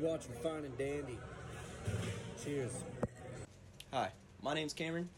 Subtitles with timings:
[0.00, 1.18] You're watching Fine and Dandy.
[2.44, 2.70] Cheers.
[3.92, 5.08] Hi, my name's Cameron,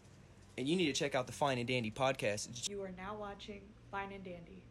[0.57, 2.67] and you need to check out the Fine and Dandy podcast.
[2.67, 3.61] You are now watching
[3.91, 4.63] Fine and Dandy.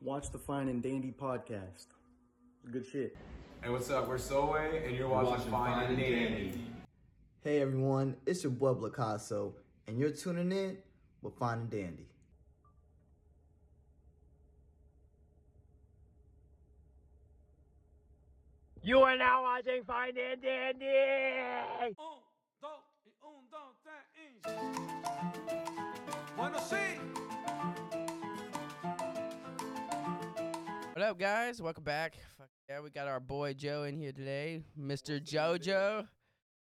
[0.00, 1.86] Watch the Fine and Dandy podcast.
[2.72, 3.16] Good shit.
[3.62, 4.08] Hey, what's up?
[4.08, 6.60] We're Soe, and you're watching, Fine, and Dandy.
[7.44, 9.52] Hey everyone, it's your boy Blacasso,
[9.86, 10.78] and you're tuning in
[11.22, 12.08] with Fine and Dandy.
[18.88, 21.94] You are now watching Fine and Dandy.
[30.94, 31.60] What up, guys?
[31.60, 32.16] Welcome back.
[32.38, 35.20] Fuck yeah, we got our boy Joe in here today, Mr.
[35.20, 36.08] JoJo.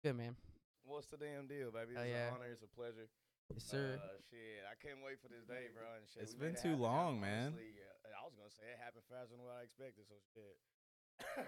[0.03, 0.35] Good man.
[0.83, 1.95] What's the damn deal, baby?
[1.95, 2.27] It's Oh, yeah.
[2.27, 2.51] an honor.
[2.51, 3.07] It's a pleasure.
[3.53, 3.95] Yes, sir.
[4.03, 5.87] Uh, shit, I can't wait for this day, bro.
[5.95, 6.83] And shit, It's we been too happen.
[6.83, 7.55] long, man.
[7.55, 10.03] Honestly, yeah, I was gonna say it happened faster than what I expected.
[10.11, 10.57] So shit.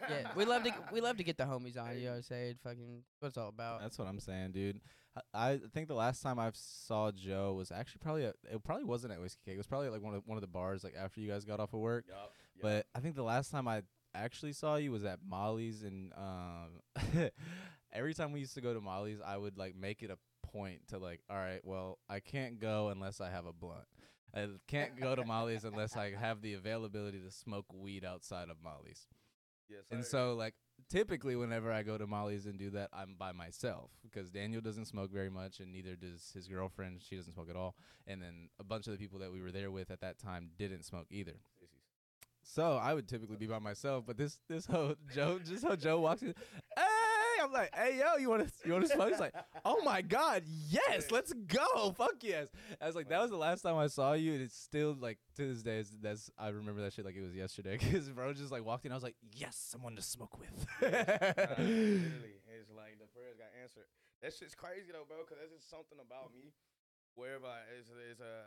[0.09, 1.97] Yeah, we love to we love to get the homies on.
[1.97, 2.55] You know what I'm saying?
[2.63, 3.81] Fucking what it's all about.
[3.81, 4.81] That's what I'm saying, dude.
[5.33, 8.85] I, I think the last time I saw Joe was actually probably at, it probably
[8.85, 9.55] wasn't at Whiskey Cake.
[9.55, 11.45] It was probably at like one of one of the bars like after you guys
[11.45, 12.05] got off of work.
[12.07, 12.61] Yup, yup.
[12.61, 13.83] But I think the last time I
[14.15, 17.29] actually saw you was at Molly's, and um,
[17.93, 20.17] every time we used to go to Molly's, I would like make it a
[20.47, 23.85] point to like, all right, well, I can't go unless I have a blunt.
[24.33, 28.57] I can't go to Molly's unless I have the availability to smoke weed outside of
[28.63, 29.07] Molly's.
[29.71, 30.53] Yes, And so, like,
[30.89, 34.85] typically, whenever I go to Molly's and do that, I'm by myself because Daniel doesn't
[34.85, 37.01] smoke very much, and neither does his girlfriend.
[37.01, 37.75] She doesn't smoke at all.
[38.07, 40.49] And then a bunch of the people that we were there with at that time
[40.57, 41.39] didn't smoke either.
[42.43, 45.99] So I would typically be by myself, but this this whole Joe, just how Joe
[45.99, 46.33] walks in,
[46.75, 46.83] hey,
[47.41, 49.09] I'm like, hey yo, you want to you want to smoke?
[49.09, 49.33] He's like,
[49.65, 52.47] oh my god, yes, let's go, fuck yes.
[52.81, 55.17] I was like, that was the last time I saw you, and it's still like
[55.37, 58.51] to this day, that's I remember that shit like it was yesterday because bro just
[58.51, 60.65] like walked in, I was like, yes, someone to smoke with.
[60.81, 63.85] Literally, it's like the prayers got answered.
[64.21, 65.17] That shit's crazy though, bro.
[65.25, 66.53] Cause that's just something about me.
[67.15, 68.45] Wherever I, it's it's uh,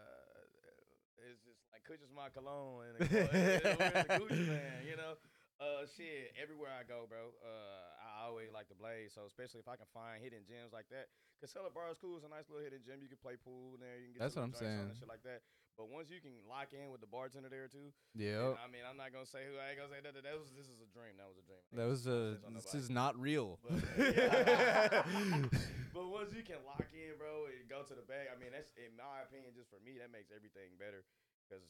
[1.30, 5.18] it's just like Kush is my cologne and it's a Gucci Mane, you know.
[5.62, 7.30] Uh, shit, everywhere I go, bro.
[7.38, 9.14] Uh, I always like to blaze.
[9.14, 12.18] So especially if I can find hidden gems like that, cause Cellar Bar is cool.
[12.18, 12.98] It's a nice little hidden gem.
[12.98, 13.96] You can play pool in there.
[14.02, 14.90] You can get That's what I'm saying.
[14.90, 15.46] and shit like that.
[15.74, 18.94] But once you can lock in with the bartender there too, yeah, I mean, I'm
[18.94, 19.58] not gonna say who.
[19.58, 20.14] I ain't gonna say that.
[20.14, 21.18] That was this is a dream.
[21.18, 21.66] That was a dream.
[21.74, 23.58] That was uh, this is not real.
[23.58, 23.82] But,
[25.90, 28.70] but once you can lock in, bro, and go to the bag, I mean, that's
[28.78, 31.02] in my opinion, just for me, that makes everything better.
[31.48, 31.64] Because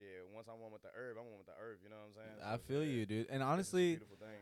[0.00, 1.78] yeah, once I'm one with the herb, I'm one with the herb.
[1.82, 2.54] You know what I'm saying?
[2.54, 3.26] I feel yeah, you, dude.
[3.30, 3.98] And honestly,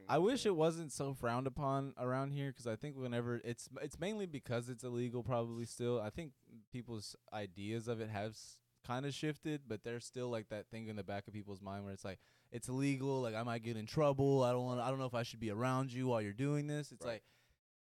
[0.08, 3.98] I wish it wasn't so frowned upon around here because I think whenever it's it's
[3.98, 6.00] mainly because it's illegal, probably still.
[6.00, 6.32] I think
[6.72, 8.36] people's ideas of it have
[8.86, 11.84] kind of shifted, but there's still like that thing in the back of people's mind
[11.84, 12.20] where it's like
[12.52, 14.44] it's illegal, like I might get in trouble.
[14.44, 14.80] I don't want.
[14.80, 16.92] I don't know if I should be around you while you're doing this.
[16.92, 17.12] It's Right.
[17.14, 17.22] like.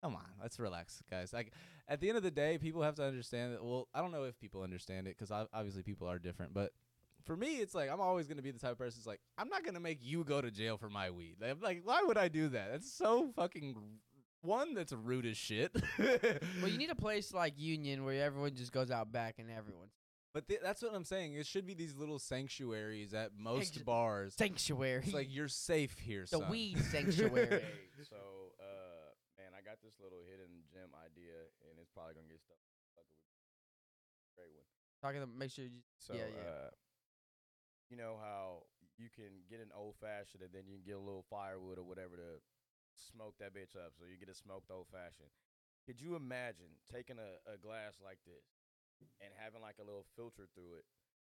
[0.04, 1.32] Come on, let's relax, guys.
[1.32, 1.54] Like
[1.88, 3.64] at the end of the day, people have to understand that.
[3.64, 6.56] Well, I don't know if people understand it because obviously people are different.
[6.56, 6.72] But
[7.26, 9.00] for me, it's like I'm always gonna be the type of person.
[9.00, 11.36] That's like I'm not gonna make you go to jail for my weed.
[11.42, 12.72] Like, like, why would I do that?
[12.72, 13.76] That's so fucking
[14.42, 14.74] one.
[14.74, 15.72] That's rude as shit.
[16.00, 19.92] Well, you need a place like Union where everyone just goes out back and everyone's
[20.34, 21.34] but th- that's what I'm saying.
[21.34, 24.34] It should be these little sanctuaries at most Sanctu- bars.
[24.34, 25.02] sanctuary.
[25.04, 26.50] It's like you're safe here, the son.
[26.50, 27.48] weed sanctuary.
[27.60, 28.16] Hey, so
[28.56, 31.36] uh, man, I got this little hidden gem idea,
[31.68, 32.56] and it's probably gonna get stuff.
[32.96, 34.64] fucking with- Great one.
[35.04, 35.84] Talking to make sure you.
[36.00, 36.48] So, yeah, yeah.
[36.48, 36.70] Uh,
[37.92, 38.64] you know how
[38.96, 41.84] you can get an old fashioned and then you can get a little firewood or
[41.84, 42.40] whatever to
[42.96, 43.92] smoke that bitch up.
[44.00, 45.30] So you get a smoked old fashioned.
[45.84, 48.48] Could you imagine taking a, a glass like this
[49.20, 50.88] and having like a little filter through it?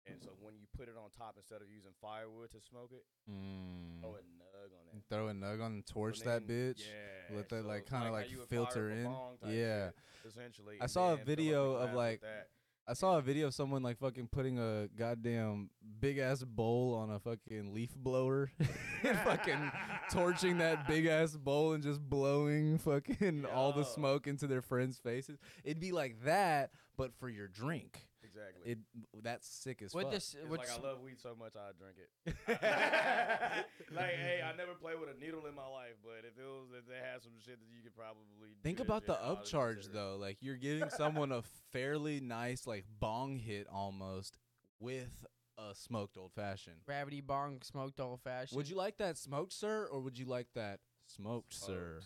[0.05, 3.07] And so when you put it on top, instead of using firewood to smoke it,
[3.31, 4.01] Mm.
[4.01, 5.03] throw a nug on it.
[5.09, 6.83] Throw a nug on, torch So that bitch.
[6.83, 7.37] Yeah.
[7.37, 9.55] Let that so like kind of how like filter fire up a in.
[9.57, 9.85] Yeah.
[9.87, 9.95] shit,
[10.27, 10.75] essentially.
[10.81, 12.49] I saw a then video of, like, that.
[12.85, 15.69] I saw a video of someone like fucking putting a goddamn
[16.01, 18.51] big ass bowl on a fucking leaf blower
[19.03, 19.71] and fucking
[20.11, 24.97] torching that big ass bowl and just blowing fucking all the smoke into their friends'
[24.97, 25.39] faces.
[25.63, 28.05] It'd be like that, but for your drink.
[28.21, 28.71] Exactly.
[28.71, 28.79] It
[29.21, 30.13] that's sick as With fuck.
[30.13, 32.35] this, It's with like I s- love weed so much I drink it.
[33.95, 36.67] like, hey, I never played with a needle in my life, but if it was
[36.77, 38.23] if they had some shit that you could probably
[38.63, 40.17] Think do about the upcharge though.
[40.19, 41.41] Like you're giving someone a
[41.71, 44.37] fairly nice like bong hit almost
[44.79, 45.25] with
[45.57, 46.77] a smoked old fashioned.
[46.85, 48.57] gravity bong smoked old fashioned.
[48.57, 51.99] Would you like that smoked, sir, or would you like that smoked, sir?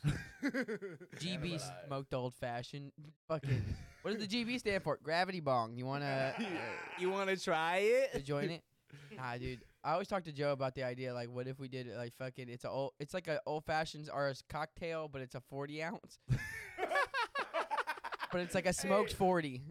[0.43, 2.91] GB smoked old fashioned?
[3.27, 3.63] Fucking.
[4.01, 4.97] What does the GB stand for?
[5.01, 5.75] Gravity bong.
[5.75, 6.33] You wanna
[6.99, 8.13] you want to try it?
[8.13, 8.63] to join it?
[9.15, 9.59] Nah, dude.
[9.83, 12.13] I always talk to Joe about the idea like, what if we did it like
[12.17, 12.49] fucking?
[12.49, 16.19] It's a old, it's like a old fashioned RS cocktail, but it's a forty ounce.
[18.31, 19.61] but it's like a smoked forty.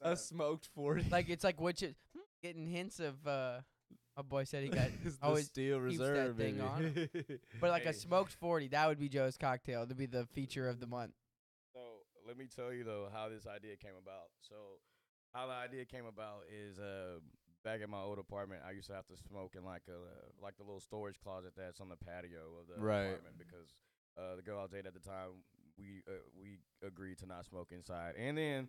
[0.00, 1.04] a smoked forty.
[1.10, 1.94] Like it's like what you
[2.42, 3.26] getting hints of.
[3.26, 3.60] uh
[4.16, 6.92] My boy said he got, It's the always steel keeps that reserve, thing on.
[6.94, 7.38] baby.
[7.60, 7.90] but like Hey.
[7.90, 8.68] a smoked forty.
[8.68, 9.86] That would be Joe's cocktail.
[9.86, 11.12] To be the feature of the month.
[11.74, 11.80] So
[12.26, 14.30] let me tell you though how this idea came about.
[14.40, 14.54] So
[15.34, 17.18] how the idea came about is uh
[17.64, 19.98] back in my old apartment, I used to have to smoke in like a
[20.42, 23.06] like the little storage closet that's on the patio of the Right.
[23.06, 23.74] apartment because
[24.18, 25.42] uh the girl I was dating at the time
[25.78, 28.68] we uh, we agreed to not smoke inside, and then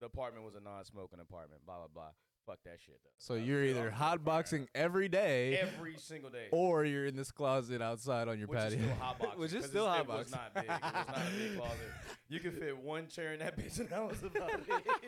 [0.00, 1.64] the apartment was a non-smoking apartment.
[1.66, 2.10] Blah blah blah.
[2.48, 3.10] Fuck that shit though.
[3.18, 6.46] so Uh, you're either hotboxing every day, every single day.
[6.50, 8.78] or you're in this closet outside on your Which is patio.
[8.78, 9.36] still hotboxing.
[9.38, 10.14] Which is 'cause still it's- hotboxing.
[10.14, 10.64] It was not big.
[10.64, 11.78] It was not a big closet.
[12.30, 14.66] You could fit one chair in that bitch, and that was about it.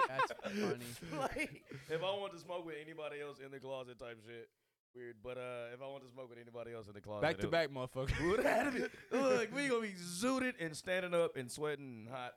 [0.09, 1.19] That's funny.
[1.19, 4.49] like, if I wanted to smoke with anybody else in the closet, type shit,
[4.95, 5.17] weird.
[5.23, 7.47] But uh, if I wanted to smoke with anybody else in the closet, back to
[7.47, 8.19] it- back, motherfucker.
[8.23, 8.91] we would have to.
[9.13, 12.33] Look, we gonna be zooted and standing up and sweating and hot.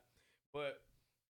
[0.52, 0.80] But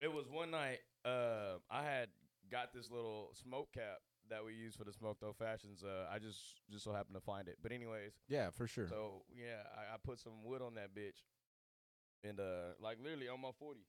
[0.03, 0.81] it was one night.
[1.05, 2.09] Uh, I had
[2.55, 3.99] got this little smoke cap
[4.31, 5.83] that we use for the smoked old fashions.
[5.83, 7.59] Uh, I just just so happened to find it.
[7.61, 8.87] But anyways, yeah, for sure.
[8.87, 11.27] so yeah, I, I put some wood on that bitch,
[12.23, 13.83] and uh, like literally on my forty,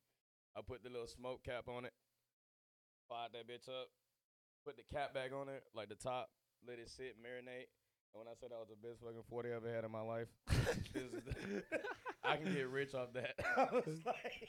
[0.57, 1.93] I put the little smoke cap on it,
[3.07, 3.93] fired that bitch up,
[4.65, 6.31] put the cap back on it, like the top,
[6.67, 7.69] let it sit, marinate.
[8.15, 10.01] And when I said that was the best fucking forty I ever had in my
[10.01, 10.27] life,
[10.93, 11.63] this is the-
[12.23, 13.35] I can get rich off that.
[13.57, 14.47] I was like,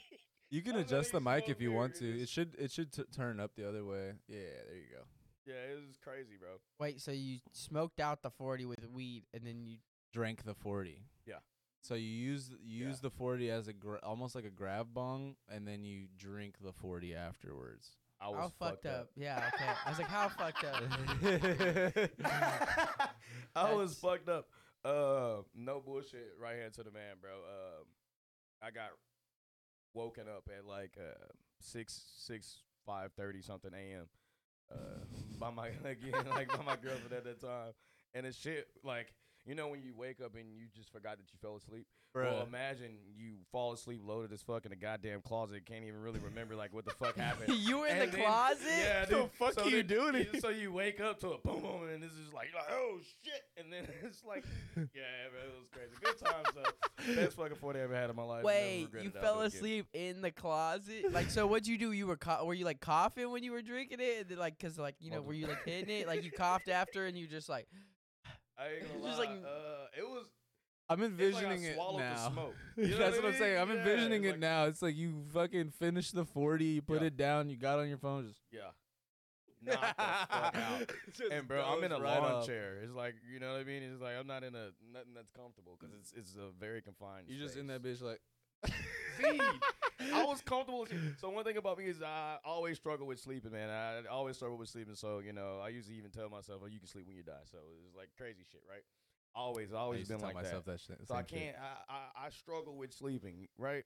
[0.49, 2.03] you can I'm adjust the letting mic if you smoke want to.
[2.05, 2.21] mirrors.
[2.21, 4.13] It should it should t- turn up the other way.
[4.29, 4.37] Yeah,
[4.67, 5.03] there you go.
[5.45, 6.49] yeah, it was crazy, bro.
[6.79, 9.77] Wait, so you smoked out the forty with weed, and then you
[10.13, 11.01] Drank the forty.
[11.27, 11.35] Yeah.
[11.83, 12.87] So you use you Yeah.
[12.87, 16.55] use the forty as a gra- almost like a grav bong, and then you drink
[16.63, 17.91] the forty afterwards.
[18.19, 19.09] I was how fucked, fucked up.
[19.15, 19.69] Yeah, okay.
[19.85, 20.83] I was like, how fucked up?
[23.55, 24.47] I was fucked up.
[24.83, 26.33] Uh, no bullshit.
[26.39, 27.31] Right hand to the man, bro.
[27.31, 27.85] Um,
[28.61, 28.89] I got
[29.93, 31.25] woken up at like uh
[31.59, 34.07] six six five thirty something a.m.
[34.71, 35.05] Uh,
[35.39, 37.73] by my again like by my girlfriend at that time,
[38.13, 39.13] and the shit like
[39.47, 41.85] you know when you wake up and you just forgot that you fell asleep.
[42.15, 46.19] Well, imagine you fall asleep loaded as fuck in a goddamn closet, can't even really
[46.19, 47.53] remember like what the fuck happened.
[47.55, 48.65] you were in And the then- closet.
[48.75, 49.31] Yeah, The dude.
[49.33, 50.27] fuck so you then- doing?
[50.39, 53.41] So you wake up to a boom boom, and this is like, like, oh shit,
[53.63, 54.43] and then it's like,
[54.75, 55.91] yeah, man, it was crazy.
[56.01, 57.15] Good times though.
[57.23, 58.43] Best fucking forty I ever had in my life.
[58.43, 59.57] Wait, you fell do it again.
[59.57, 61.11] asleep in the closet?
[61.11, 61.91] Like, so what'd you do?
[61.91, 64.21] You were co- were you like coughing when you were drinking it?
[64.21, 66.07] And then, like, cause like you know, were you like hitting it?
[66.07, 67.67] Like you coughed after, and you just like,
[68.57, 69.17] I ain't gonna lie.
[69.17, 70.25] like- uh, it was.
[70.89, 72.49] I'm It's like envisioning it now.
[72.77, 73.59] You know That's what I I'm saying.
[73.59, 74.65] I'm Yeah, envisioning it's it like- now.
[74.65, 77.07] It's like you fucking finished the 40, you put Yeah.
[77.07, 78.69] it down, you got on your phone, just Yeah.
[79.61, 80.91] Knocked the fuck out.
[81.31, 82.45] And bro, I'm in a right lawn off.
[82.45, 82.77] chair.
[82.83, 83.83] It's like you know what I mean.
[83.83, 87.25] It's like I'm not in a nothing that's comfortable because it's it's a very confined.
[87.27, 88.21] You're just in that bitch like
[88.65, 89.39] See,
[90.13, 90.81] I was comfortable.
[90.81, 91.01] with sleep.
[91.19, 93.69] So one thing about me is I always struggle with sleeping, man.
[93.69, 94.95] I always struggle with sleeping.
[94.95, 97.45] So you know, I usually even tell myself, "Oh, you can sleep when you die."
[97.51, 98.83] So it's like crazy shit, right?
[99.35, 100.71] Always, I always used to been tell like myself that.
[100.71, 101.07] that, shit.
[101.07, 101.55] So I can't.
[101.57, 103.83] I, I I struggle with sleeping, right?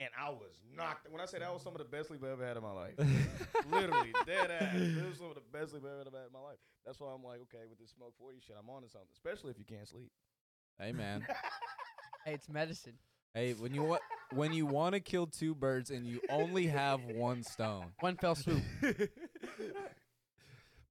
[0.00, 1.08] And I was knocked.
[1.10, 2.72] When I say that was some of the best sleep I ever had in my
[2.72, 2.94] life,
[3.70, 4.74] literally dead ass.
[4.74, 6.58] It was some of the best sleep I ever had in my life.
[6.84, 9.08] That's why I'm like, okay, with this smoke forty shit, I'm on to something.
[9.12, 10.10] Especially if you can't sleep.
[10.80, 11.24] Hey man.
[12.24, 12.98] hey, it's medicine.
[13.34, 17.00] Hey, when you want when you want to kill two birds and you only have
[17.04, 17.86] one stone.
[18.00, 18.62] One fell swoop.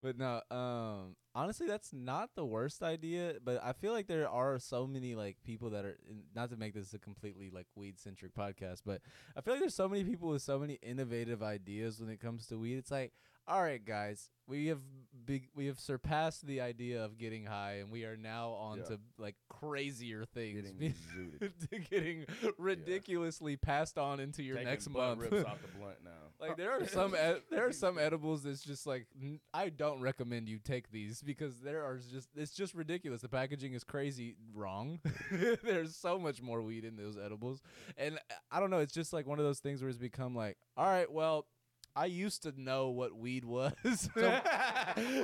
[0.03, 3.35] But no, um, honestly, that's not the worst idea.
[3.43, 5.97] But I feel like there are so many like people that are
[6.35, 9.01] not to make this a completely like weed centric podcast, but
[9.37, 12.47] I feel like there's so many people with so many innovative ideas when it comes
[12.47, 12.77] to weed.
[12.77, 13.13] It's like,
[13.47, 14.79] all right, guys, we have
[15.25, 18.83] big, we have surpassed the idea of getting high, and we are now on Yeah.
[18.85, 20.93] to like crazier things, Getting
[21.89, 22.25] getting
[22.57, 25.19] ridiculously passed on into your Taking next month.
[25.21, 26.11] rips off the blunt now.
[26.39, 30.01] Like there are some ed- there are some edibles that's just like n- I don't
[30.01, 33.21] recommend you take these because there are just it's just ridiculous.
[33.21, 34.99] The packaging is crazy wrong.
[35.63, 37.61] There's so much more weed in those edibles,
[37.97, 38.79] and uh, I don't know.
[38.79, 41.45] It's just like one of those things where it's become like, all right, well,
[41.95, 43.73] I used to know what weed was.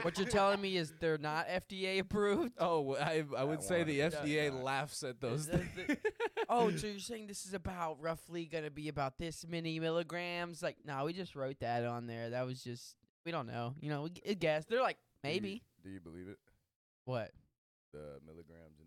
[0.01, 2.53] what you're telling me is they're not FDA approved?
[2.59, 4.63] Oh, I I would say the 100% FDA not.
[4.63, 5.45] laughs at those.
[5.47, 5.97] Things.
[6.49, 10.63] Oh, so you're saying this is about roughly gonna be about this many milligrams?
[10.63, 12.29] Like, no, we just wrote that on there.
[12.29, 12.95] That was just
[13.25, 13.73] we don't know.
[13.81, 14.63] You know, we g- guess.
[14.63, 16.37] They're like Do you- maybe Do you believe it?
[17.03, 17.31] what?
[17.91, 18.86] The milligrams and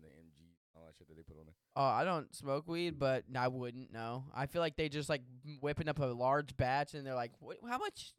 [0.91, 1.55] that shit that they put on there.
[1.75, 4.25] Oh, I don't smoke weed, but I wouldn't know.
[4.35, 5.21] I feel like they just like
[5.61, 7.57] whipping up a large batch and they're like, "What?
[7.67, 8.13] How much?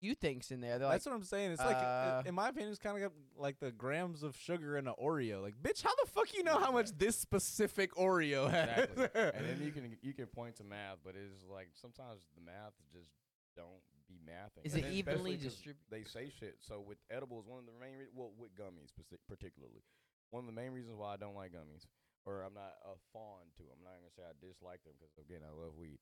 [0.00, 0.78] you think's in there.
[0.78, 1.50] They're That's like, what I'm saying.
[1.52, 4.76] It's like, uh, uh, in my opinion, it's kind of like the grams of sugar
[4.76, 5.42] in an Oreo.
[5.42, 8.84] Like, bitch, how the fuck you know how much this specific Oreo has?
[8.90, 9.08] Exactly.
[9.34, 12.74] and then you can you can point to math, but it's like sometimes the math
[12.92, 13.10] just
[13.56, 14.64] don't be mathing.
[14.64, 16.58] Is And it evenly especially 'cause distrib- They say shit.
[16.60, 18.90] So with edibles, one of the main re- well with gummies
[19.28, 19.82] particularly,
[20.30, 21.86] one of the main reasons why I don't like gummies,
[22.28, 23.64] or I'm not a fond to.
[23.72, 25.96] I'm not gonna say I dislike them because again I love weed,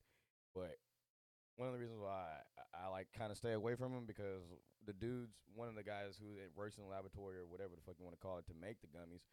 [0.51, 0.75] but
[1.55, 2.43] one of the reasons why
[2.75, 4.43] I, I like kind of stay away from them because
[4.85, 7.95] the dudes, one of the guys who works in the laboratory or whatever the fuck
[7.97, 9.23] you want to call it to make the gummies,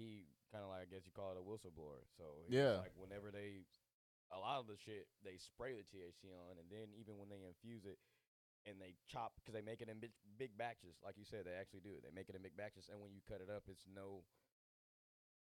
[0.00, 2.08] he kind of like I guess you call it a whistleblower.
[2.16, 2.80] So Yeah.
[2.82, 3.68] like whenever they,
[4.32, 7.44] a lot of the shit they spray the THC on, and then even when they
[7.44, 8.00] infuse it.
[8.68, 11.48] And they chop because they make it in big, big batches, like you said.
[11.48, 12.04] They actually do it.
[12.04, 14.20] They make it in big batches, and when you cut it up, it's no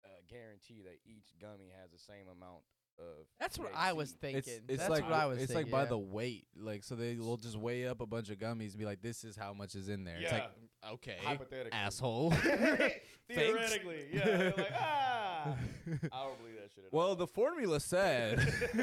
[0.05, 2.63] uh, guarantee that each gummy has the same amount
[2.99, 3.27] of.
[3.39, 4.39] That's what I was thinking.
[4.39, 5.73] It's it's That's like what I was it's thinking.
[5.73, 5.89] like by yeah.
[5.91, 6.47] the weight.
[6.57, 9.25] Like so they will just weigh up a bunch of gummies and be like, this
[9.25, 10.17] is how much is in there.
[10.21, 10.51] It's like
[10.95, 12.31] okay, hypothetically, asshole.
[13.31, 14.25] Theoretically, yeah.
[14.25, 15.43] they're like, ah,
[15.87, 17.17] I don't believe that shit at well, all.
[17.17, 18.39] the formula said.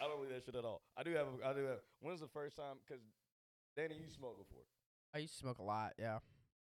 [0.00, 0.80] I don't believe that shit at all.
[0.96, 1.26] I do have.
[1.26, 1.78] A, I do have.
[2.00, 2.76] When's the first time?
[2.86, 3.02] Because
[3.76, 4.62] Danny, you smoked before.
[5.14, 5.92] I used to smoke a lot.
[5.98, 6.18] Yeah,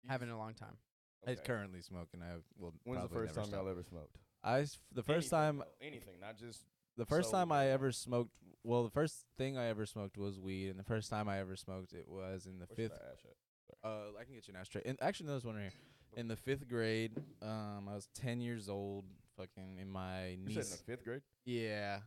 [0.04, 0.76] You haven't in a long time.
[1.26, 1.42] I'm okay.
[1.44, 2.20] currently smoking.
[2.22, 2.74] I will.
[2.84, 4.16] When's the probably first never time y'all ever smoked?
[4.42, 6.64] I s- the first Anything, time though, anything, not just.
[6.96, 8.30] the first So- time I ever smoked.
[8.64, 11.56] Well, the first thing I ever smoked was weed, and the first time I ever
[11.56, 12.92] smoked it was in the Where fifth.
[12.92, 13.88] I ask at?
[13.88, 14.82] Uh, I can get you an ashtray.
[14.84, 15.72] And actually, no, there's one right here.
[16.16, 19.04] In the fifth grade, um, I was ten years old.
[19.38, 20.70] Fucking in my You said in niece.
[20.76, 21.22] the fifth grade.
[21.46, 22.00] Yeah.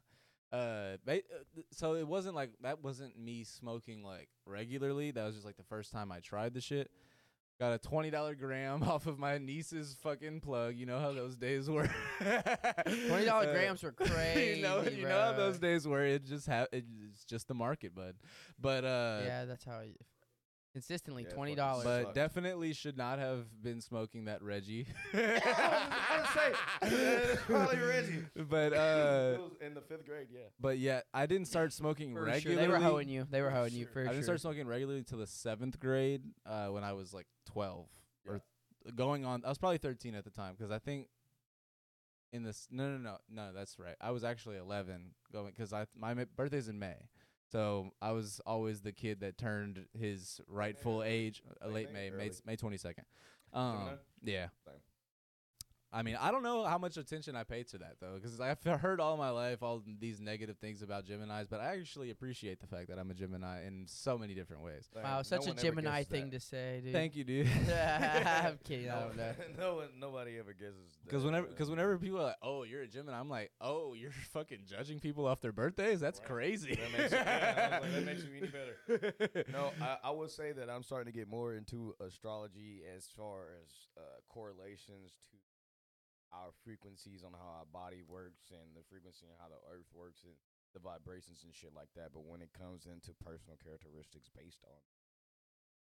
[0.51, 5.10] Uh, ba- uh, th- so it wasn't like that wasn't me smoking like regularly.
[5.12, 6.91] That was just like the first time I tried the shit.
[7.59, 10.75] Got a twenty dollar gram off of my niece's fucking plug.
[10.75, 11.89] You know how those days were.
[12.19, 14.55] Twenty dollar Uh, grams were crazy.
[14.57, 16.03] you know, you know how those days were.
[16.05, 18.15] It just ha- it's just the market, bud.
[18.59, 19.74] But uh, yeah, that's how.
[19.77, 19.91] I,
[20.74, 21.85] consistently Yeah, twenty dollars.
[21.85, 22.05] sucks.
[22.07, 24.88] but definitely should not have been smoking that Reggie.
[26.81, 28.25] It's probably Reggie.
[28.35, 30.41] But It uh, was in the fifth grade, yeah.
[30.59, 32.55] but yeah, I didn't start smoking For sure.
[32.55, 33.25] They were hoeing you.
[33.29, 33.93] They were For hoeing you sure.
[34.03, 37.27] for I didn't start smoking regularly until the seventh grade uh, when I was like
[37.55, 37.85] 12
[38.27, 38.41] or
[38.83, 39.43] th- going on.
[39.45, 41.07] I was probably 13 at the time because I think
[42.33, 42.67] in this.
[42.69, 43.53] No, no, no, no.
[43.53, 43.95] That's right.
[44.01, 47.07] I was actually 11 going because I my ma- birthday's in May.
[47.51, 51.09] So I was always the kid that turned his rightful early?
[51.09, 52.31] age, uh, Late May, May, May.
[52.45, 53.03] May 22nd.
[53.53, 54.47] Um, yeah.
[54.65, 54.74] Same.
[55.96, 58.62] I mean, I don't know how much attention I pay to that though, because I've
[58.82, 62.68] heard all my life all these negative things about Gemini's, but I actually appreciate the
[62.68, 64.90] fact that I'm a Gemini in so many different ways.
[64.94, 65.04] Same.
[65.04, 66.40] Wow, No such a Gemini thing that.
[66.42, 66.92] to say, dude.
[66.92, 67.48] Thank you, dude.
[67.70, 68.90] I'm kidding.
[68.90, 69.34] I No, don't know.
[69.58, 70.98] no one, nobody ever guesses.
[71.06, 74.12] Because whenever, because whenever people are like, "Oh, you're a Gemini," I'm like, "Oh, you're
[74.12, 76.00] fucking judging people off their birthdays?
[76.02, 76.28] That's Right.
[76.28, 79.46] crazy." That makes, it, yeah, I like, that makes you any better.
[79.52, 83.46] No, I, I would say that I'm starting to get more into astrology as far
[83.64, 85.38] as uh, correlations to
[86.36, 90.27] our frequencies on how our body works and the frequency and how the earth works
[90.27, 90.36] and
[90.75, 92.12] the vibrations and shit like that.
[92.12, 94.80] But when it comes into personal characteristics based on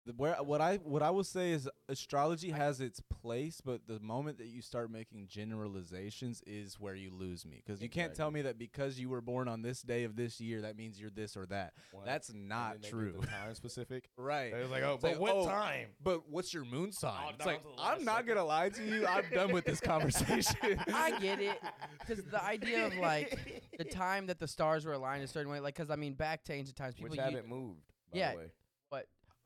[0.06, 4.00] The- Where what I what I will say is astrology has its place, but the
[4.00, 7.62] moment that you start making generalizations is where you lose me.
[7.64, 10.40] Because you can't tell me that because you were born on this day of this
[10.40, 11.74] year, that means you're this or that.
[11.92, 13.20] one, That's not then they give true.
[13.42, 14.08] Time specific.
[14.16, 14.52] Right.
[14.52, 15.88] It was like, oh, It's but like, what oh, time?
[16.02, 17.12] But what's your moon sign?
[17.26, 18.28] Oh, it's down like to the last I'm not second.
[18.34, 19.06] gonna lie to you.
[19.06, 20.56] I'm done with this conversation.
[20.94, 21.58] I get it,
[22.00, 25.60] because the idea of like the time that the stars were aligned a certain way,
[25.60, 27.80] like, because I mean, back to ancient times, people Which u- haven't moved.
[28.12, 28.44] By Yeah, The way.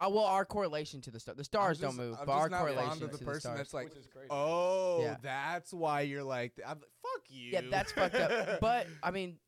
[0.01, 1.37] Oh well, our correlation to the stars.
[1.39, 3.25] The stars just- don't move, I'm but just our not correlation fond of the to
[3.25, 3.59] person the stars.
[3.59, 4.29] that's like, Which is crazy.
[4.31, 5.17] oh, Yeah.
[5.23, 6.53] that's why you're like.
[6.67, 7.51] I'm like, fuck you.
[7.53, 8.59] yeah, that's fucked up.
[8.61, 9.39] But I mean,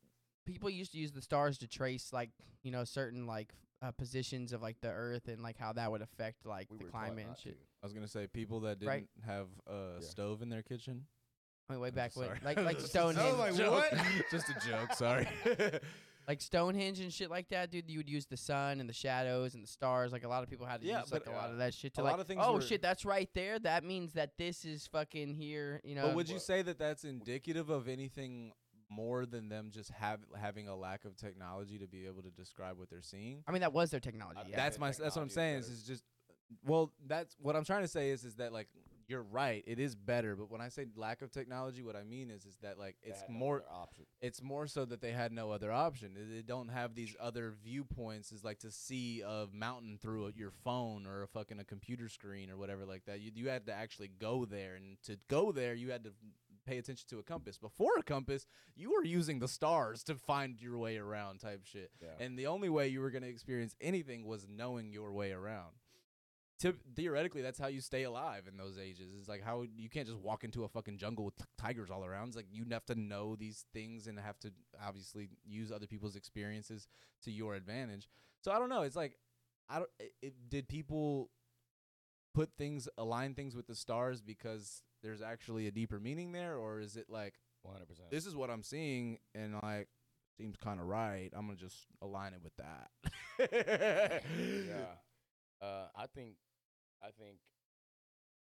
[0.45, 2.29] people used to use the stars to trace like
[2.63, 6.01] you know certain like uh, positions of like the Earth and like how that would
[6.01, 7.53] affect like we the climate and shit.
[7.53, 7.65] to.
[7.83, 9.07] I was gonna say people that didn't Right.
[9.25, 10.07] have a Yeah.
[10.07, 11.05] stove in their kitchen.
[11.69, 13.93] I mean, way I'm back when, like like Just- Stonehenge, I was like, what?
[14.31, 14.93] Just a joke.
[14.93, 15.27] Sorry.
[16.27, 17.89] Like Stonehenge and shit like that, dude.
[17.89, 20.11] You would use the sun and the shadows and the stars.
[20.11, 21.57] Like a lot of people had to Yeah, use like but, a lot uh, of
[21.59, 22.11] that shit to a like.
[22.11, 23.59] lot of things oh were- shit, that's right there.
[23.59, 25.79] That means that this is fucking here.
[25.83, 26.07] You know.
[26.07, 28.51] but would you say that that's indicative of anything
[28.89, 32.77] more than them just have having a lack of technology to be able to describe
[32.77, 33.43] what they're seeing?
[33.47, 34.39] I mean, that was their technology.
[34.43, 34.55] I- Yeah.
[34.57, 34.91] that's think my.
[34.91, 35.59] That's what I'm saying.
[35.59, 36.03] Is, is just.
[36.65, 38.67] Well, that's what I'm trying to say is is that like
[39.07, 39.63] you're right.
[39.65, 42.57] It is better, but when I say lack of technology, what I mean is is
[42.61, 43.63] that like it's more.
[44.21, 46.13] it's more so that they had no other option.
[46.13, 50.51] They- don't have these other viewpoints, is like to see a mountain through a, your
[50.51, 53.19] phone or a fucking a computer screen or whatever like that.
[53.19, 56.13] You you had to actually go there, and to go there, you had to
[56.65, 57.57] pay attention to a compass.
[57.57, 58.45] Before a compass,
[58.75, 61.91] you were using the stars to find your way around, type shit.
[62.01, 62.09] Yeah.
[62.19, 65.73] And the only way you were gonna experience anything was knowing your way around.
[66.95, 69.11] Theoretically, that's how you stay alive in those ages.
[69.17, 72.03] It's like how you can't just walk into a fucking jungle with t- tigers all
[72.03, 72.29] around.
[72.29, 74.51] It's like you have to know these things and have to
[74.83, 76.87] obviously use other people's experiences
[77.23, 78.09] to your advantage.
[78.41, 78.81] So I don't know.
[78.81, 79.17] It's like
[79.69, 79.89] I don't.
[79.99, 81.29] It, it, did people
[82.33, 86.79] put things align things with the stars because there's actually a deeper meaning there, or
[86.79, 87.35] is it like
[87.65, 88.09] 100%.
[88.09, 89.89] this is what I'm seeing and like
[90.37, 91.29] seems kind of right?
[91.33, 94.23] I'm gonna just align it with that.
[94.67, 95.65] yeah.
[95.65, 96.35] Uh, I think,
[97.01, 97.37] I think,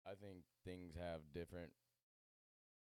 [0.07, 1.71] I think things have different,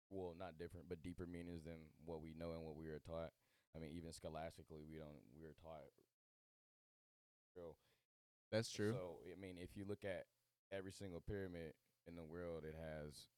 [0.09, 3.31] well, not different, but deeper meanings than what we know and what we are taught.
[3.75, 5.89] I mean, even scholastically, we don't, we are taught.
[7.57, 7.75] real.
[8.51, 8.93] That's true.
[8.93, 10.25] So, I mean, if you look at
[10.71, 11.73] every single pyramid
[12.07, 13.29] in the world, it has,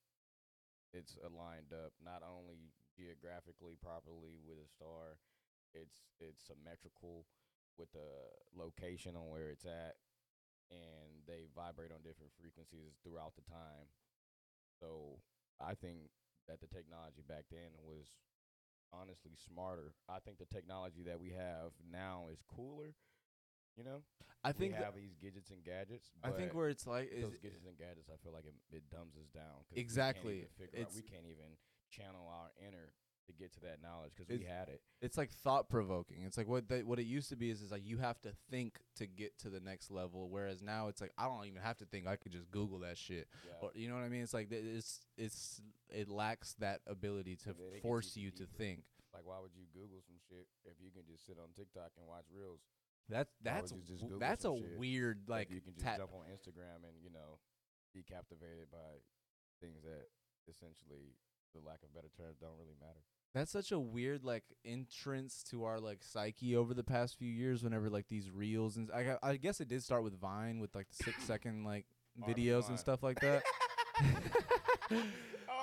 [0.93, 5.19] it's aligned up not only geographically properly with a star,
[5.75, 7.27] it's it's symmetrical
[7.77, 8.07] with the
[8.55, 9.95] location on where it's at,
[10.72, 13.89] and they vibrate on different frequencies throughout the time.
[14.79, 15.19] So
[15.62, 16.10] I think
[16.48, 18.05] that the technology back then was
[18.93, 19.93] honestly smarter.
[20.10, 22.93] I think the technology that we have now is cooler.
[23.75, 24.07] You know,
[24.39, 26.07] I think we have these gadgets and gadgets.
[26.24, 28.88] I think where it's like is those gadgets and gadgets, I feel like it, it
[28.88, 29.67] dumbs us down.
[29.75, 30.24] Exactly.
[30.24, 31.60] We can't, even figure out, we can't even
[31.91, 32.95] channel our inner
[33.27, 34.82] to get to that knowledge because we It's- had it.
[35.01, 36.24] it's like thought provoking.
[36.24, 38.32] It's like what they, what it used to be is is like you have to
[38.50, 41.77] think to get to the next level, whereas now it's like I don't even have
[41.77, 42.08] to think.
[42.08, 43.53] I could just Google that shit, Yeah.
[43.62, 44.22] or you know what I mean.
[44.22, 48.24] It's like th- it's it's it lacks that ability to Yeah, it gets force even
[48.25, 48.58] you to deeper.
[48.58, 48.84] think.
[49.13, 52.05] Like, why would you Google some shit if you can just sit on TikTok and
[52.08, 52.60] watch reels?
[53.08, 55.74] That's that's would you just Google that's a some shit weird if like you can
[55.74, 57.39] just tat- jump on Instagram and you know
[57.94, 59.00] be captivated by
[59.62, 60.10] things that
[60.51, 61.15] essentially,
[61.55, 63.00] the lack of better terms, don't really matter.
[63.36, 67.63] That's such a weird like entrance to our like psyche over the past few years.
[67.63, 70.88] Whenever like these reels and I, I guess it did start with Vine with like
[70.89, 71.86] the six second like
[72.27, 72.70] videos Vine.
[72.72, 73.44] and stuff like that.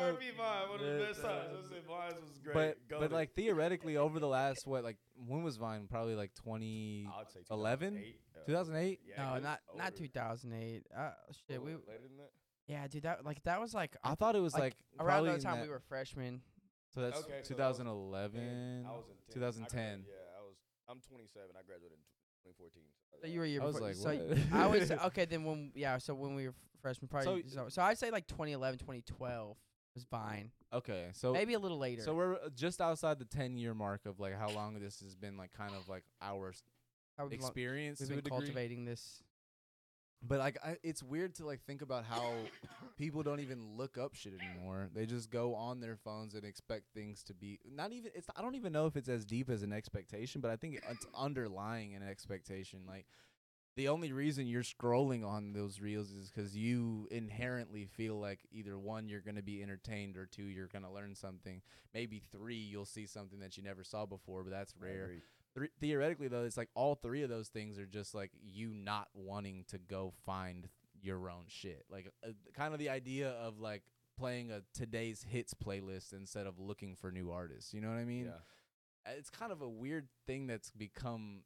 [0.00, 1.48] R&B Vine, one of the best times.
[1.64, 2.54] I said Vines was great.
[2.54, 3.12] but but Goated.
[3.12, 5.86] like theoretically over the last what like when was Vine?
[5.88, 9.00] Probably like twenty I would say eleven, 2008, uh, two thousand eight.
[9.08, 9.96] Yeah, No, not was not older.
[9.96, 10.86] 2008.
[10.94, 11.10] Uh,
[11.48, 12.30] shit, we later than that.
[12.66, 13.02] yeah, dude.
[13.04, 15.56] That like that was like I thought it was like, around probably the in time
[15.56, 16.42] that- we were freshmen.
[16.94, 19.24] So that's Okay, so that was- 2011, I was in 10.
[19.30, 20.04] I 2010.
[20.08, 20.56] yeah, I was.
[20.88, 21.48] I'm 27.
[21.58, 22.82] I graduated in 2014.
[23.20, 24.38] So you were a year I was like, so what?
[24.52, 25.24] I was okay.
[25.24, 27.44] Then when yeah, so when we were f- freshmen, probably.
[27.48, 29.56] So- So, so, I'd say like 2011, 2012
[29.94, 30.50] was Vine.
[30.72, 32.02] Okay, so Maybe a little later.
[32.02, 35.14] So we're uh, just outside the 10 year mark of like how long this has
[35.14, 36.62] been like kind of like our s-
[37.18, 38.38] How we've lo- experience we've to a been degree.
[38.38, 39.22] cultivating this.
[40.26, 42.32] But like I, it's weird to like think about how
[42.96, 44.88] people don't even look up shit anymore.
[44.94, 48.42] They just go on their phones and expect things to be not even it's I
[48.42, 51.94] don't even know if it's as deep as an expectation, but I think it's underlying
[51.94, 52.80] an expectation.
[52.86, 53.06] Like
[53.74, 58.78] the only reason you're scrolling on those reels is cuz you inherently feel like either
[58.78, 61.62] one you're going to be entertained or two you're going to learn something.
[61.94, 65.10] Maybe three you'll see something that you never saw before, but that's rare
[65.56, 65.68] agree.
[65.80, 69.64] Theoretically though it's like all three of those things are just like you not wanting
[69.68, 70.68] to go find
[71.00, 73.82] your own shit like uh, kind of the idea of like
[74.16, 78.04] playing a today's hits playlist instead of looking for new artists you know what i
[78.04, 79.10] mean Yeah.
[79.10, 81.42] Uh, it's kind of a weird thing that's become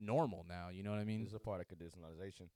[0.00, 2.48] normal now you know what i mean This is a part of conditionalization.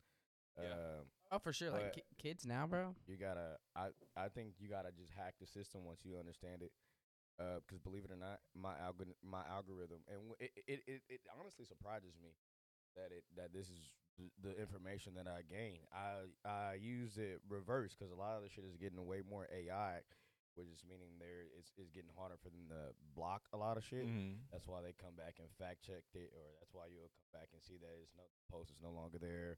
[0.60, 0.68] Yeah.
[0.72, 1.70] Um, Oh, for sure.
[1.70, 2.94] Like But- ki- kids now, bro.
[3.06, 6.72] you gotta I I think you gotta just hack the system once you understand it.
[7.40, 11.02] Uh 'cause believe it or not, my algorithm, my algorithm, and w- it, it it
[11.08, 12.36] it honestly surprises me
[12.94, 13.80] that it that this is
[14.44, 15.80] the information that I gain.
[15.92, 19.48] I I use it reverse because a lot of the shit is getting way more
[19.50, 20.04] AI,
[20.54, 23.84] which is meaning there it's it's getting harder for them to block a lot of
[23.84, 24.04] shit.
[24.04, 24.44] Mhm.
[24.52, 27.48] That's why they come back and fact checked it, or that's why you'll come back
[27.56, 29.56] and see that it's no post is no longer there,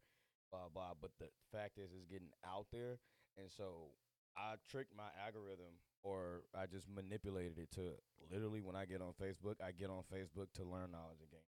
[0.52, 0.94] blah blah.
[0.94, 3.00] But the fact is, it's getting out there,
[3.36, 3.90] and so
[4.36, 7.94] I tricked my algorithm, or I just manipulated it to
[8.30, 11.46] literally when I get on Facebook, I get on Facebook to learn knowledge again.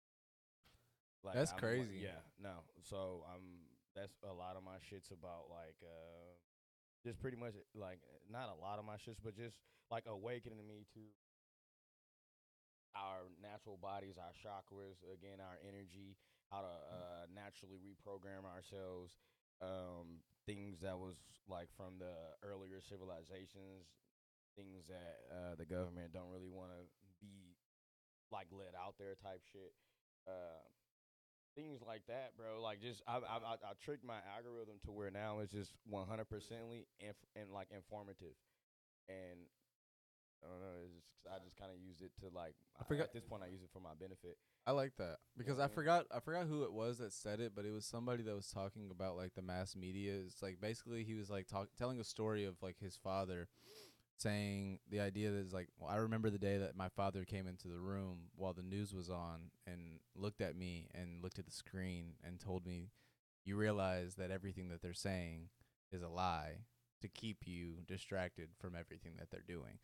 [1.23, 2.01] Like That's I'm crazy.
[2.01, 2.65] Yeah, no.
[2.83, 6.33] So I'm that's a lot of my shits about like uh,
[7.05, 9.57] just pretty much like not a lot of my shits, but just
[9.91, 11.01] like awakening me to
[12.97, 16.17] our natural bodies, our chakras, again, our energy,
[16.51, 19.15] how to uh, naturally reprogram ourselves.
[19.61, 21.17] Um, things that was
[21.49, 23.93] like from the earlier civilizations,
[24.57, 26.89] things that uh, the government don't really want to
[27.21, 27.57] be
[28.33, 29.75] like let out there type shit.
[30.27, 30.65] Uh,
[31.57, 32.61] things like that, bro.
[32.63, 36.07] Like just I I I, I tricked my algorithm to where now it's just one
[36.07, 38.37] hundred percently inf- and like informative,
[39.09, 39.45] and
[40.43, 40.79] I don't know.
[40.85, 42.55] It's just I just kind of use it to like.
[42.81, 44.37] I forgot- At this point, I use it for my benefit.
[44.67, 47.65] I like that because I forgot I forgot who it was that said it, but
[47.65, 50.13] it was somebody that was talking about like the mass media.
[50.27, 53.49] It's like basically he was like talk, telling a story of like his father
[54.19, 57.47] saying the idea that is like well, I remember the day that my father came
[57.47, 61.47] into the room while the news was on and looked at me and looked at
[61.47, 62.91] the screen and told me
[63.45, 65.49] you realize that everything that they're saying
[65.91, 66.59] is a lie
[67.01, 69.79] to keep you distracted from everything that they're doing.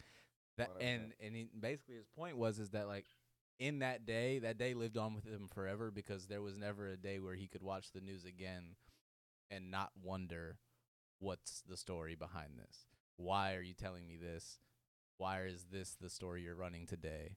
[0.58, 0.82] That 100%.
[0.82, 3.06] and and he, basically his point was is that like
[3.58, 6.96] in that day, that day lived on with him forever because there was never a
[6.96, 8.76] day where he could watch the news again
[9.50, 10.58] and not wonder
[11.18, 12.86] what's the story behind this.
[13.16, 14.58] Why are you telling me this?
[15.16, 17.36] Why is this the story you're running today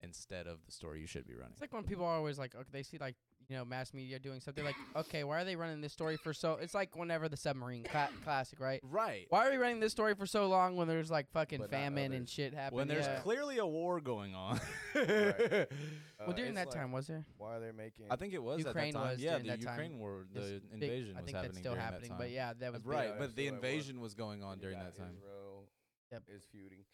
[0.00, 1.52] instead of the story you should be running?
[1.52, 3.16] It's like when people are always like, okay, they see like
[3.48, 6.32] you know mass media doing something like, okay, why are they running this story for
[6.34, 6.54] so?
[6.60, 8.80] It's like whenever the submarine cla- classic, right?
[8.82, 9.26] right.
[9.28, 11.78] Why are we running this story for so long when there's like fucking But not
[11.78, 12.30] famine and others.
[12.30, 12.78] shit happening?
[12.78, 13.20] When there's yeah.
[13.20, 14.60] clearly a war going on.
[14.94, 15.06] Right.
[16.18, 17.24] well, Uh, during that like, time, was there?
[17.38, 18.06] Why are they making?
[18.10, 19.10] I think it was Ukraine at that time.
[19.12, 19.72] was yeah, during the that time.
[19.80, 22.08] Ukraine war, the It's big- invasion I was think happening that's still during happening, that
[22.08, 22.18] time.
[22.18, 23.18] but yeah, that was right, big.
[23.20, 23.56] but the it was.
[23.56, 25.14] invasion was going on during that time.
[25.18, 25.68] Israel
[26.12, 26.22] Yep.
[26.34, 26.84] is feuding,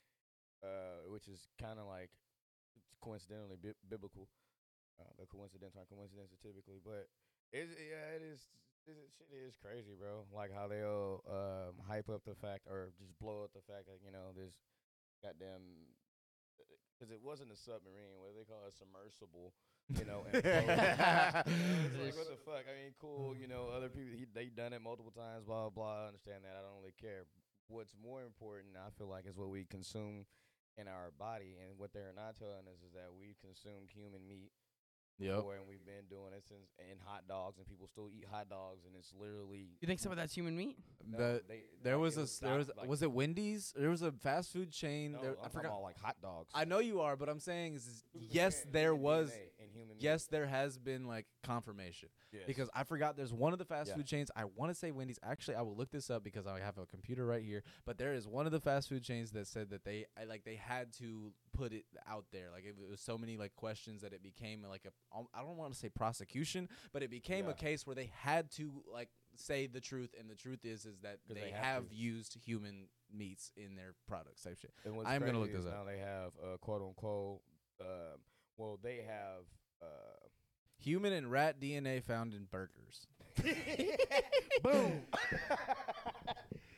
[0.62, 0.68] uh,
[1.08, 2.10] which is kind of like
[2.76, 4.28] it's coincidentally bi- biblical.
[5.00, 7.08] Uh, the coincidence aren't coincidences typically, but
[7.52, 8.40] it's, yeah, it is.
[8.82, 10.26] This shit is crazy, bro.
[10.34, 14.02] Like how they'll um, hype up the fact or just blow up the fact that
[14.02, 14.58] you know this
[15.22, 15.62] goddamn
[17.02, 18.18] because it wasn't a submarine.
[18.18, 18.70] What do they call it?
[18.70, 19.54] A submersible.
[19.90, 20.38] You know, and
[21.98, 22.64] like what the fuck?
[22.70, 23.34] I mean, cool.
[23.34, 25.44] You know, other people he, they done it multiple times.
[25.44, 26.06] Blah blah.
[26.06, 26.54] I understand that.
[26.54, 27.26] I don't really care.
[27.66, 30.26] What's more important, I feel like, is what we consume
[30.78, 34.54] in our body, and what they're not telling us is that we consumed human meat
[35.22, 35.36] Yep.
[35.36, 36.68] before, and we've been doing it since.
[36.90, 39.68] And hot dogs, and people still eat hot dogs, and it's literally.
[39.80, 40.76] You think some of that's human meat?
[41.06, 43.72] No, The, they- there like, was it a was there was like- was it Wendy's?
[43.76, 45.12] There was a fast food chain.
[45.12, 45.68] No, there, I'm I talking forgot.
[45.68, 46.50] about like hot dogs.
[46.54, 49.32] I know you are, but I'm saying is, is yes, there was.
[49.58, 50.02] In human meat.
[50.02, 52.44] Yes, there has been like confirmation Yes.
[52.46, 53.96] because I forgot there's one of the fast Yeah.
[53.96, 54.30] food chains.
[54.34, 55.18] I want to say Wendy's.
[55.22, 57.62] Actually, I will look this up because I have a computer right here.
[57.84, 60.44] But there is one of the fast food chains that said that they I, like
[60.44, 62.50] they had to put it out there.
[62.50, 65.72] Like it was so many like questions that it became like a I don't want
[65.72, 69.80] to say prosecution, but it became a case where they had to like say the
[69.80, 70.14] truth.
[70.18, 73.94] And the truth is is that they, they have have, used human meats in their
[74.08, 74.72] products type shit.
[74.84, 75.72] And I'm gonna look this up.
[75.72, 77.40] Now they have uh, quote unquote.
[77.80, 78.20] Um,
[78.56, 79.44] well, they have.
[79.82, 79.86] Uh,
[80.82, 83.06] Human and rat DNA found in burgers.
[84.62, 85.02] Boom.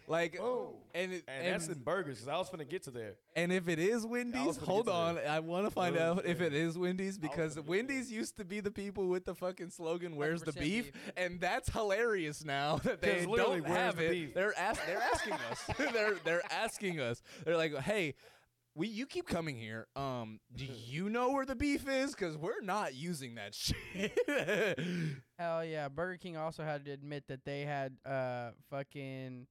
[0.07, 0.75] Like, Boom.
[0.95, 2.19] and it, and, and, that's in burgers.
[2.19, 3.15] 'cause I was gonna get to there.
[3.35, 5.15] and if it is Wendy's, hold on.
[5.15, 5.27] that.
[5.27, 8.45] I want to find out if it is Wendy's because finna get Wendy's used to
[8.45, 11.13] be the people with the fucking slogan "Where's the beef?" beef.
[11.17, 14.11] and that's hilarious now that they don't have the it.
[14.11, 14.35] beef?
[14.35, 15.65] They're ask, they're asking us.
[15.95, 17.23] they're they're asking us.
[17.47, 18.15] They're like, "Hey,
[18.75, 19.87] we you keep coming here.
[19.97, 22.11] Um, do you know where the beef is?
[22.13, 24.19] Because we're not using that shit."
[25.39, 25.89] Hell yeah!
[25.89, 29.47] Burger King also had to admit that they had uh fucking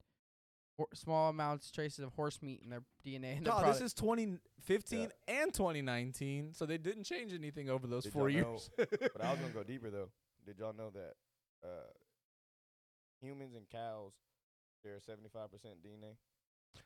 [0.78, 3.38] hor- small amounts traces of horse meat in their DNA.
[3.38, 3.80] In their No, product.
[3.80, 8.52] this is 2015 and 2019, so they didn't change anything over those Did four y'all
[8.52, 8.70] years.
[8.78, 10.10] But I was gonna go deeper though.
[10.46, 11.14] Did y'all know that
[11.64, 11.92] uh,
[13.22, 14.12] humans and cows
[14.84, 16.16] share seventy five percent DNA?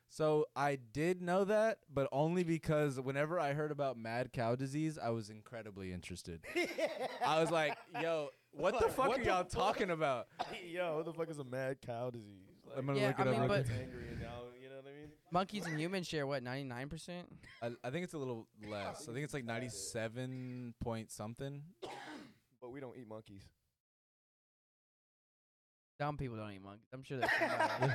[0.09, 4.97] So I did know that, but only because whenever I heard about mad cow disease,
[5.01, 6.41] I was incredibly interested.
[7.25, 9.49] I was like, "Yo, what the fuck what are the y'all fuck?
[9.51, 10.27] talking about?"
[10.67, 12.47] Yo, what the fuck is a mad cow disease?
[12.67, 13.47] Like, I'm gonna Yeah, look it I mean, up.
[13.49, 15.09] but- it's angry and now, you know what I mean?
[15.31, 17.27] monkeys and humans share what ninety nine percent.
[17.61, 19.07] I, I think it's a little less.
[19.09, 21.61] I think it's like 97 point something.
[22.59, 23.43] But we don't eat monkeys.
[25.99, 26.87] Dumb people don't eat monkeys.
[26.91, 27.31] I'm sure there's.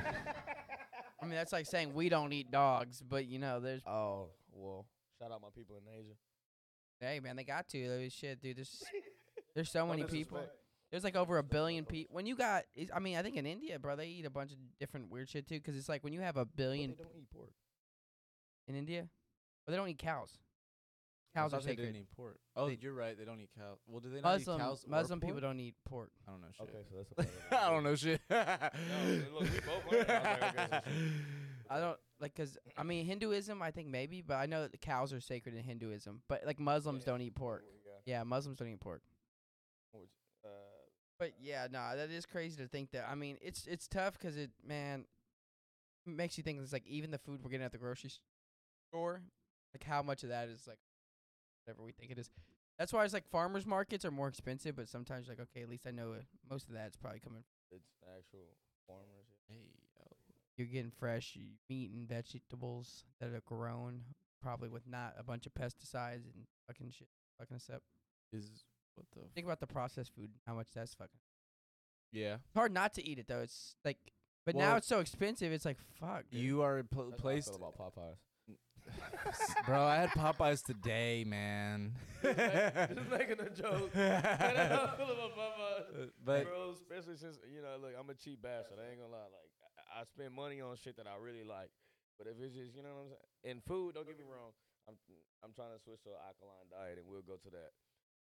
[1.23, 3.83] somebody- I mean, that's like saying we don't eat dogs, but you know, there's.
[3.87, 4.87] Oh well,
[5.19, 6.15] shout out my people in Asia.
[7.01, 7.89] Hey man, they got to.
[7.89, 8.57] There's shit, dude.
[8.59, 8.83] There's
[9.55, 10.41] there's so many people.
[10.91, 12.15] There's like over a billion people.
[12.15, 14.59] When you got, I mean, I think in India, bro, they eat a bunch of
[14.79, 15.55] different weird shit too.
[15.55, 17.51] Because it's like when you have a But billion they don't eat pork.
[18.69, 19.09] in India,
[19.65, 20.37] but they don't eat cows.
[21.35, 22.01] I Cows are thought they didn't sacred.
[22.11, 22.39] eat pork.
[22.57, 23.17] Oh, They- you're right.
[23.17, 23.79] They don't eat cows.
[23.87, 24.85] Well, do they not Muslim eat cows?
[24.85, 25.43] or Muslim people pork?
[25.43, 26.11] don't eat pork.
[26.29, 26.69] I don't know shit.
[26.69, 27.11] Okay, so that's.
[27.11, 27.59] a part of it.
[27.59, 28.21] I don't know shit.
[28.29, 30.11] No, look, we both learned.
[30.11, 30.93] I was like, okay, so.
[31.71, 34.79] I don't like 'cause I mean Hinduism, I think maybe, but I know that the
[34.79, 36.23] cows are sacred in Hinduism.
[36.29, 37.13] But like Muslims Yeah.
[37.13, 37.65] don't eat pork.
[38.05, 38.19] Yeah.
[38.19, 39.03] Yeah, Muslims don't eat pork.
[39.93, 40.11] Which,
[40.45, 40.49] uh,
[41.19, 43.09] But yeah, no, that is crazy to think that.
[43.09, 45.07] I mean, it's it's tough 'cause it man
[46.05, 48.11] makes you think it's like even the food we're getting at the grocery
[48.91, 49.23] store,
[49.73, 50.79] like how much of that is like
[51.65, 52.31] whatever we think it is.
[52.79, 55.87] That's why it's like farmers markets are more expensive, but sometimes like okay, at least
[55.87, 57.45] I know it, most of that's probably coming.
[57.71, 59.27] it's actual farmers.
[59.49, 60.17] Hey, yo.
[60.57, 61.37] You're getting fresh
[61.69, 64.03] meat and vegetables that are grown
[64.43, 67.09] probably with not a bunch of pesticides and fucking shit.
[67.39, 67.81] Fucking stuff.
[68.33, 70.31] Is what the Think about the processed food.
[70.47, 71.21] How much that's fucking.
[72.13, 72.35] yeah.
[72.47, 73.41] It's hard not to eat it though.
[73.41, 73.99] It's like,
[74.45, 75.53] but now it's so expensive.
[75.53, 76.25] It's like fuck.
[76.31, 76.41] dude.
[76.41, 78.17] You are pl- That's placed, about Popeyes.
[79.67, 79.83] bro.
[79.85, 81.93] I had Popeyes today, man.
[82.23, 82.37] Just
[83.11, 83.91] making a joke.
[83.95, 84.27] That's
[84.73, 86.11] how I feel about Popeyes.
[86.25, 88.79] But bro, especially since you know, look, I'm a cheap bastard.
[88.83, 89.31] I ain't gonna lie.
[89.31, 89.49] Like,
[89.95, 91.71] I, I spend money on shit that I really like.
[92.19, 94.53] But if it's just, you know what I'm saying, and food, don't get me wrong.
[94.89, 94.95] I'm
[95.45, 97.71] I'm trying to switch to an alkaline diet, and we'll go to that.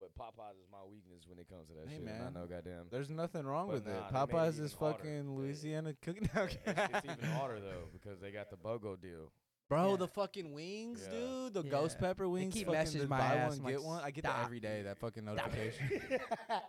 [0.03, 2.07] But Popeyes is my weakness when it comes to that Hey, shit.
[2.07, 2.27] and man.
[2.27, 2.91] I know, goddamn.
[2.91, 3.95] there's nothing wrong But with it.
[3.95, 4.97] nah, they made it Popeyes even is harder.
[4.99, 6.29] fucking They- Louisiana cooking.
[6.35, 9.31] it's, it's even harder though because they got the BOGO deal.
[9.69, 9.97] Bro, Yeah.
[9.97, 11.19] the fucking wings, Yeah.
[11.19, 11.55] dude.
[11.55, 12.09] The ghost Yeah.
[12.09, 12.55] pepper They wings.
[12.55, 13.51] keep fucking messaging the my buy ass.
[13.59, 14.05] one I'm get one.
[14.05, 14.83] I get that "Stop every day.
[14.83, 15.89] That fucking notification.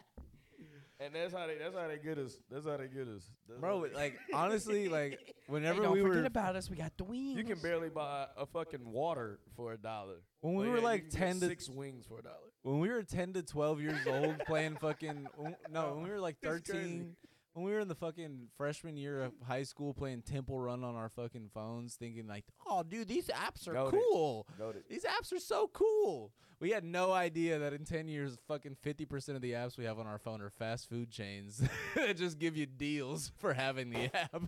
[0.97, 2.37] And that's how they that's how they get us.
[2.49, 3.29] That's how they get us.
[3.49, 6.69] That's Bro, how like honestly, like Hey, whenever don't we forget were about us.
[6.69, 7.37] We got the wings.
[7.37, 10.21] you can barely buy a fucking water for a dollar.
[10.39, 12.23] when we But were yeah, you like can get ten to six wings for a
[12.23, 12.47] dollar.
[12.61, 15.27] when we were 10 to 12 years old playing fucking
[15.69, 16.81] no when we were like It's crazy.
[16.81, 17.15] 13
[17.55, 20.95] when we were in the fucking freshman year of high school playing temple run on
[20.95, 23.91] our fucking phones thinking like oh dude these apps are Goated.
[23.91, 24.83] cool Noted.
[24.89, 29.29] these apps are so cool we had no idea that in 10 years fucking 50%
[29.35, 31.61] of the apps we have on our phone are fast food chains
[31.95, 34.43] that just give you deals for having the app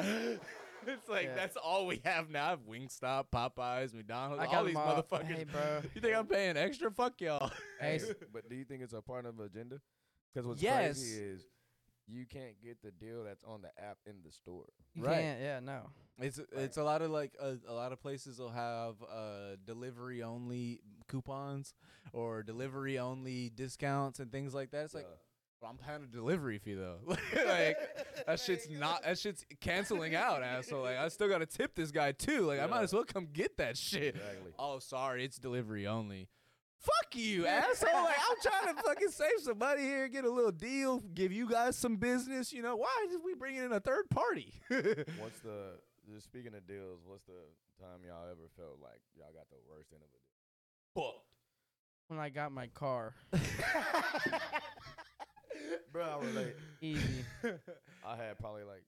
[0.86, 1.34] it's like Yeah.
[1.34, 4.82] that's all we have now I have wingstop popeyes mcdonald's I all got these them
[4.86, 5.02] all.
[5.02, 5.80] motherfuckers Hey, bro.
[5.94, 9.02] you think i'm paying extra fuck y'all Hey, Hey, but do you think it's a
[9.02, 9.80] part of agenda?
[10.32, 10.98] Because what's Yes.
[10.98, 11.42] crazy is
[12.06, 14.66] you can't get the deal that's on the app in the store.
[14.94, 15.20] You Right.
[15.20, 15.40] can't.
[15.40, 15.60] Yeah.
[15.60, 15.90] No.
[16.18, 20.22] It's it's a lot of like a, a lot of places will have uh delivery
[20.22, 21.74] only coupons
[22.12, 24.84] or delivery only discounts and things like that.
[24.84, 25.16] It's like, Yeah.
[25.60, 26.98] well, I'm paying a delivery fee though.
[27.06, 27.78] like
[28.26, 30.82] that shit's not that shit's canceling out, asshole.
[30.82, 32.42] Like I still gotta tip this guy too.
[32.42, 34.16] Like I might as well come get that shit.
[34.16, 34.52] Exactly.
[34.58, 36.28] Oh, sorry, it's delivery only.
[36.82, 37.92] Fuck you, asshole.
[38.04, 41.48] Like I'm trying to fucking save some money here, get a little deal, give you
[41.48, 42.52] guys some business.
[42.52, 44.52] You know why did we bring in a third party?
[44.68, 45.78] What's the
[46.12, 47.00] just speaking of deals?
[47.06, 47.32] What's the
[47.80, 51.04] time y'all ever felt like y'all got the worst end of a deal?
[51.12, 51.28] Fucked.
[52.08, 53.14] When I got my car,
[55.92, 56.56] Bro, I relate.
[56.80, 57.24] easy.
[58.04, 58.82] I had probably like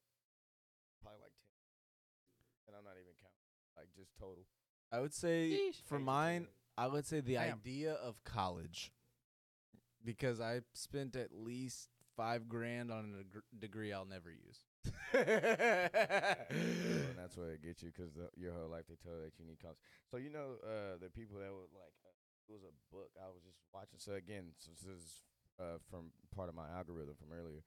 [1.02, 3.38] probably like ten, and I'm not even counting
[3.76, 4.44] like just total.
[4.90, 5.82] I would say Yeesh.
[5.86, 6.48] for mine, 10.
[6.76, 7.54] I would say the Damn.
[7.54, 8.92] idea of college,
[10.04, 14.60] because I spent at least five grand on a deg- degree I'll never use.
[15.12, 15.90] and
[17.16, 19.60] that's where it gets you because your whole life they tell you that you need
[19.60, 19.78] college.
[20.10, 22.12] So you know uh, the people that were like uh,
[22.48, 23.98] it was a book I was just watching.
[23.98, 25.22] So again, so this is
[25.60, 27.62] uh, from part of my algorithm from earlier.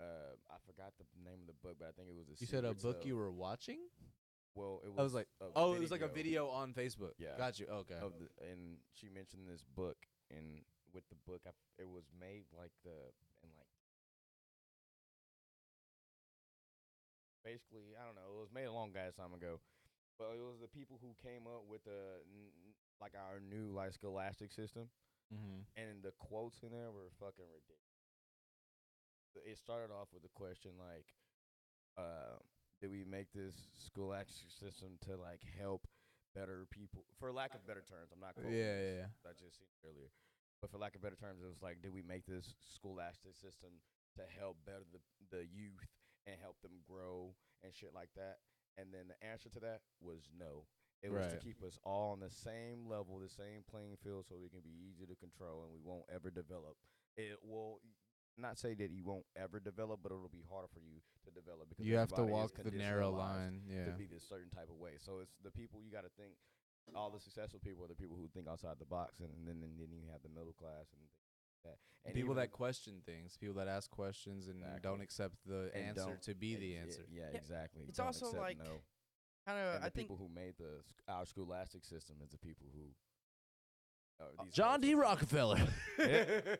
[0.00, 2.34] Uh, I forgot the name of the book, but I think it was the.
[2.38, 3.78] you said a book of- you were watching?
[4.54, 4.98] Well, it was.
[4.98, 7.18] I was like, a oh, it was like a video on Facebook.
[7.18, 7.36] Yeah.
[7.36, 7.66] got you.
[7.66, 7.98] Okay.
[8.00, 9.96] of the, and she mentioned this book,
[10.30, 10.62] and
[10.94, 12.94] with the book, I it was made like the
[13.42, 13.66] and like
[17.44, 19.60] basically, I don't know, it was made a long ass time ago,
[20.18, 22.54] but it was the people who came up with the n-
[23.00, 24.88] like our new like scholastic system,
[25.32, 25.64] Mm-hmm.
[25.80, 27.80] and the quotes in there were fucking ridiculous.
[29.34, 31.08] It started off with a question like,
[31.98, 32.38] uh,
[32.80, 35.86] "Did we make this school scholastic system to like help
[36.34, 38.34] better people?" For lack of better terms, I'm not.
[38.36, 39.30] Yeah, quoting yeah, this, yeah.
[39.30, 40.10] I just seen earlier,
[40.60, 43.34] but for lack of better terms, it was like, "Did we make this school scholastic
[43.36, 43.70] system
[44.16, 45.86] to help better the the youth
[46.26, 48.38] and help them grow and shit like that?"
[48.76, 50.66] And then the answer to that was no.
[51.04, 54.40] It was to keep us all on the same level, the same playing field, so
[54.40, 56.80] we can be easy to control and we won't ever develop.
[57.16, 57.84] It will
[58.38, 61.68] not say that you won't ever develop, but it'll be harder for you to develop
[61.68, 63.62] because You have to walk the narrow line.
[63.68, 63.86] Yeah.
[63.86, 64.92] to be this certain type of way.
[64.98, 66.34] So it's the people you got to think.
[66.94, 69.78] All the successful people are the people who think outside the box, and, then and
[69.80, 71.00] then you have the middle class and
[71.64, 71.78] that.
[72.04, 74.80] And people even- that question things, people that ask questions and Exactly.
[74.82, 77.06] don't accept the and answer to be the answer.
[77.08, 77.84] Yeah, Yeah, exactly.
[77.88, 78.82] it's Don't also like no.
[79.46, 79.74] Kind of.
[79.76, 82.92] and the I think people who made the our scholastic system is the people who.
[84.20, 84.94] Uh, these John folks D.
[84.94, 85.56] are- Rockefeller.
[85.98, 86.56] I mean,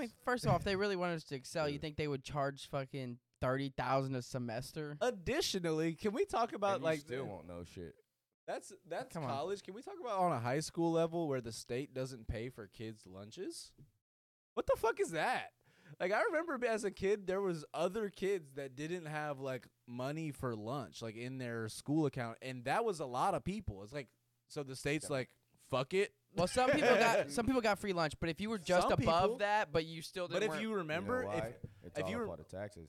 [0.00, 0.10] Yes.
[0.24, 1.68] first off, they really wanted us to excel.
[1.68, 4.96] You think they would charge fucking thirty thousand a semester?
[5.00, 7.94] Additionally, can we talk about And you like still won't know shit.
[8.48, 9.30] That's that's Come on.
[9.30, 9.62] college.
[9.62, 12.66] Can we talk about on a high school level where the state doesn't pay for
[12.66, 13.72] kids' lunches?
[14.54, 15.50] What the fuck is that?
[16.00, 20.32] Like I remember as a kid there was other kids that didn't have like money
[20.32, 23.84] for lunch like in their school account and that was a lot of people.
[23.84, 24.08] It's like
[24.48, 25.16] so the state's Yeah.
[25.16, 25.30] like
[25.70, 26.12] fuck it.
[26.36, 28.92] Well, some people got some people got free lunch, but if you were just Some
[28.92, 30.54] above people- that, but you still But didn't.
[30.56, 31.36] if you remember you know why?
[31.38, 32.88] if it's if all you a rem- part of taxes.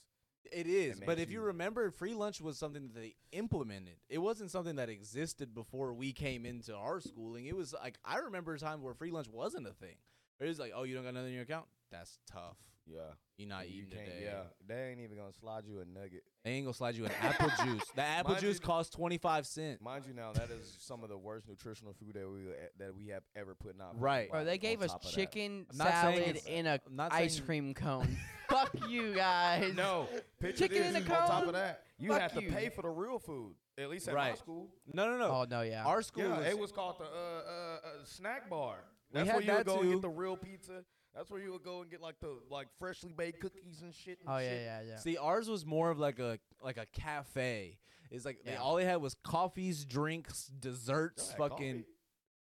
[0.50, 3.16] It is, It but makes if you you- remember, free lunch was something that they
[3.34, 3.98] implemented.
[4.08, 7.48] It wasn't something that existed before we came into our schooling.
[7.48, 9.96] It was like I remember a time where free lunch wasn't a thing.
[10.40, 11.66] It was like, oh, you don't got nothing in your account.
[11.92, 12.56] That's tough.
[12.90, 13.00] Yeah.
[13.38, 14.06] You're not you eating can't.
[14.06, 14.22] today.
[14.24, 16.24] Yeah, they ain't even gonna slide you a nugget.
[16.44, 17.84] They ain't gonna slide you an apple juice.
[17.96, 19.80] The apple Mind juice you- costs twenty five cents.
[19.80, 22.46] Mind you, now that is some of the worst nutritional food that we
[22.80, 24.32] that we have ever put in our Right.
[24.32, 25.16] Bro, they gave us top of that.
[25.16, 28.18] chicken I'm not saying salad it's- in a I'm not ice saying- cream cone.
[28.50, 29.76] Fuck you guys.
[29.76, 30.08] No,
[30.40, 31.48] picture Chicken this, in a On top cone?
[31.50, 32.50] of that, you Fuck have to you.
[32.50, 33.54] pay for the real food.
[33.78, 34.38] At least at my Right.
[34.40, 34.70] school.
[34.92, 35.26] No, no, no.
[35.30, 35.86] Oh no, yeah.
[35.86, 38.78] Our school Yeah, was, it was called the uh, uh, uh, snack bar.
[39.14, 39.92] We That's had where you would that go and too.
[39.94, 40.84] get the real pizza.
[41.18, 44.20] That's where you would go and get like the like freshly baked cookies and shit.
[44.22, 44.62] And oh yeah, shit.
[44.64, 44.96] yeah, yeah.
[44.98, 47.80] See, ours was more of like a like a cafe.
[48.12, 51.74] It's like they, all they had was coffees, drinks, desserts, Y'all fucking.
[51.74, 51.86] coffee?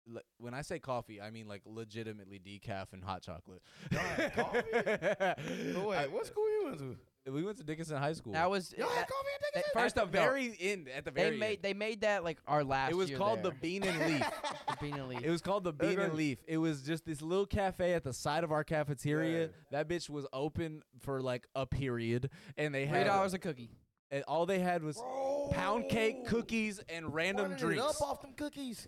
[0.08, 3.62] le- When I say coffee, I mean like legitimately decaf and hot chocolate.
[3.92, 4.62] Y'all coffee?
[5.74, 6.96] So wait, I- what school you went to?
[7.30, 8.34] We went to Dickinson High School.
[8.34, 9.82] That was Y'all had that- coffee at that- Dickinson?
[9.82, 10.88] first at off, the no, very end.
[10.90, 11.60] At the very they very made end.
[11.64, 12.92] they made that like our last.
[12.92, 13.52] It was year called the.
[13.52, 14.24] Bean and Leaf.
[14.70, 15.22] The bean and leaf.
[15.24, 16.38] It was called the Bean and Leaf.
[16.48, 19.42] It was just this little cafe at the side of our cafeteria.
[19.42, 19.48] Yeah.
[19.72, 23.72] That bitch was open for like a period, and they Three had dollars a cookie.
[24.12, 25.02] and all they had was
[25.52, 27.84] pound cake, cookies, and random Running it drinks.
[28.02, 28.88] up off them cookies.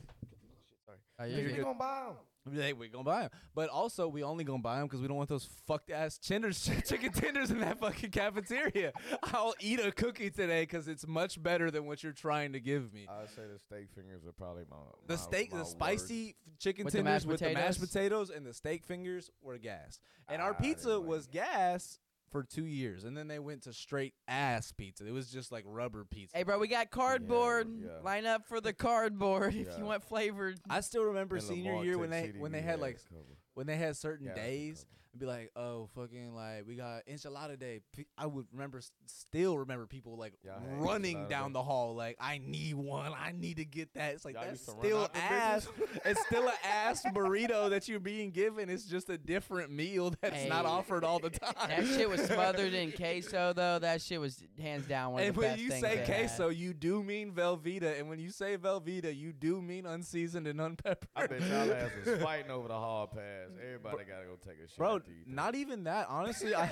[0.86, 0.97] Sorry.
[1.19, 1.63] Oh, You you're ain't good.
[1.65, 2.15] gonna buy them.
[2.52, 5.08] We be we gonna buy them, but also we only gonna buy them because we
[5.08, 8.92] don't want those fucked ass tenders, chicken tenders in that fucking cafeteria.
[9.24, 12.94] I'll eat a cookie today because it's much better than what you're trying to give
[12.94, 13.08] me.
[13.10, 15.72] I'd say the steak fingers are probably my The steak, my the worst.
[15.72, 17.88] spicy chicken With tenders mashed with the mashed potatoes?
[17.94, 20.00] potatoes and the steak fingers were gas.
[20.28, 21.32] And our Ah, I didn't pizza like was it.
[21.32, 22.00] gas
[22.32, 25.06] for two years, and then they went to straight ass pizza.
[25.08, 26.38] It was just like rubber pizza.
[26.38, 27.68] Hey, bro, we got cardboard.
[27.82, 28.00] yeah.
[28.04, 29.78] Line up for the cardboard if Yeah.
[29.78, 30.60] you want flavored.
[30.70, 33.15] I still remember In senior year when they when they had like a
[33.54, 34.96] when they had certain days, couple.
[35.20, 37.82] And be like, oh fucking like we got enchilada day.
[38.18, 42.76] I would remember still remember people like Y'all running down the hall like I need
[42.76, 43.12] one.
[43.18, 44.14] I need to get that.
[44.14, 45.68] It's like Y'all that's used to run still ass.
[46.06, 48.70] it's still an ass burrito that you're being given.
[48.70, 51.54] It's just a different meal that's not offered all the time.
[51.68, 53.80] That shit was smothered in queso though.
[53.80, 55.98] That shit was hands down one of And the when best you things say they
[55.98, 56.08] had.
[56.08, 60.62] queso, you do mean Velveeta, and when you say Velveeta, you do mean unseasoned and
[60.62, 61.10] unpeppered.
[61.16, 63.50] I bet y'all ass was fighting over the hall pass.
[63.64, 64.78] Everybody gotta go take a shit.
[64.78, 66.08] Bro, after you eat not even that.
[66.10, 66.69] Honestly, I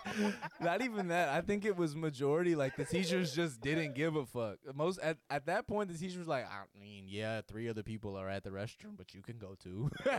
[0.60, 1.28] not even that.
[1.28, 4.58] I think it was majority like the teachers just didn't give a fuck.
[4.74, 8.16] Most at, at that point, the teachers was like, I mean, yeah, three other people
[8.16, 9.90] are at the restroom, but you can go too.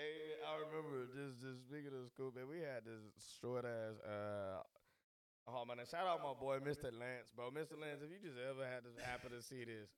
[0.00, 2.48] Hey, I remember just just speaking of school, man.
[2.48, 3.04] We had this
[3.38, 4.00] short ass.
[4.00, 4.62] Uh,
[5.48, 6.92] oh man, shout out my boy, Mr.
[6.92, 7.48] Lance, bro.
[7.48, 7.78] Mr.
[7.78, 9.88] Lance, if you just ever had to happen to see this,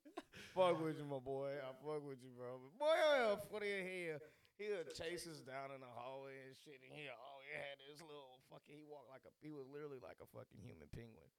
[0.55, 1.57] fuck with you, my boy.
[1.59, 2.61] I fuck with you, bro.
[2.61, 4.19] But boy, oh, funny in here.
[4.61, 6.77] He'll chase us down in the hallway and shit.
[6.85, 8.77] And he, oh, he had this little fucking.
[8.77, 9.33] He walked like a.
[9.41, 11.29] He was literally like a fucking human penguin.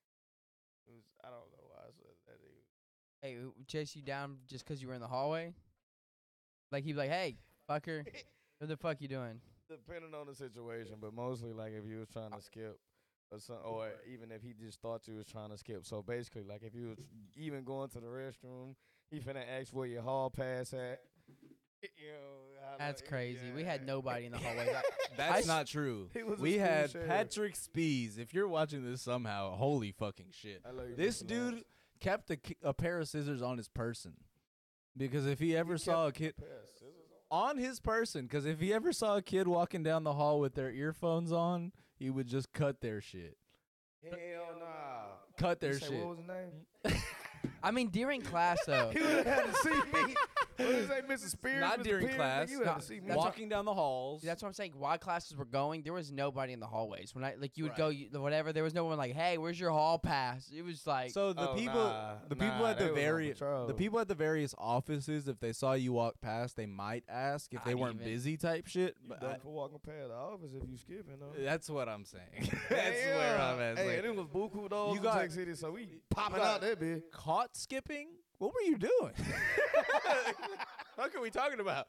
[0.91, 1.07] It was.
[1.23, 2.43] I don't know why I said that.
[2.43, 2.67] He was,
[3.23, 3.39] Hey,
[3.71, 5.55] chase you down just because you were in the hallway?
[6.75, 7.39] Like he'd be like, "Hey,
[7.71, 8.03] fucker,
[8.59, 9.39] what the fuck you doing?"
[9.69, 12.79] depending on the situation, but mostly like if you was trying to skip
[13.35, 15.85] or some, or even if he just thought you was trying to skip.
[15.85, 16.99] So basically, like if you was
[17.37, 18.75] even going to the restroom,
[19.11, 21.01] he finna ask where your hall pass at.
[21.83, 23.41] You know, That's like- crazy.
[23.55, 24.67] We had nobody in the hallway.
[24.73, 24.85] That-
[25.19, 26.09] That's s- not true.
[26.15, 27.09] He was a We had sheriff.
[27.09, 28.19] Patrick Spees.
[28.19, 30.63] If you're watching this somehow, holy fucking shit.
[30.67, 31.65] I love you, This dude Lance.
[32.01, 34.15] kept a, a pair of scissors on his person.
[34.97, 37.51] Because if he ever He saw a kid pair of scissors on.
[37.51, 40.55] on his person, because if he ever saw a kid walking down the hall with
[40.55, 43.37] their earphones on, he would just cut their shit.
[44.03, 44.67] Hell nah.
[45.39, 45.99] Cut You their say, shit.
[45.99, 47.03] What was his name?
[47.63, 48.91] I mean, during class though.
[48.93, 50.15] he would have had to see me.
[50.57, 51.31] What did he say, Mrs.
[51.31, 51.61] Spears?
[51.61, 51.85] Not Mr.
[51.85, 52.17] during Pierce?
[52.17, 52.51] class.
[52.51, 53.01] You had No, to see me.
[53.07, 54.23] that's what- Walking down the halls.
[54.23, 54.73] That's what I'm saying.
[54.77, 57.15] While classes were going, there was nobody in the hallways.
[57.15, 57.79] When I like, you would Right.
[57.79, 58.53] go, you, whatever.
[58.53, 61.51] There was no one like, "Hey, where's your hall pass?" It was like, so the
[61.51, 63.67] Oh, people, nah, the people nah, at they the was on various, patrol.
[63.67, 67.53] the people at the various offices, if they saw you walk past, they might ask
[67.53, 68.07] if they Not weren't even.
[68.07, 68.97] busy type shit.
[69.03, 71.33] You But done I- for walking past the office if you skipping, though.
[71.43, 72.23] that's what I'm saying.
[72.69, 72.71] that's
[73.05, 73.73] where I'm at.
[73.73, 74.89] It's Hey, like, and it was buku though.
[74.91, 77.11] You You got- got City, so we popping got- out that bitch.
[77.11, 78.09] caught skipping?
[78.39, 79.13] What were you doing?
[80.97, 81.89] what are we talking about?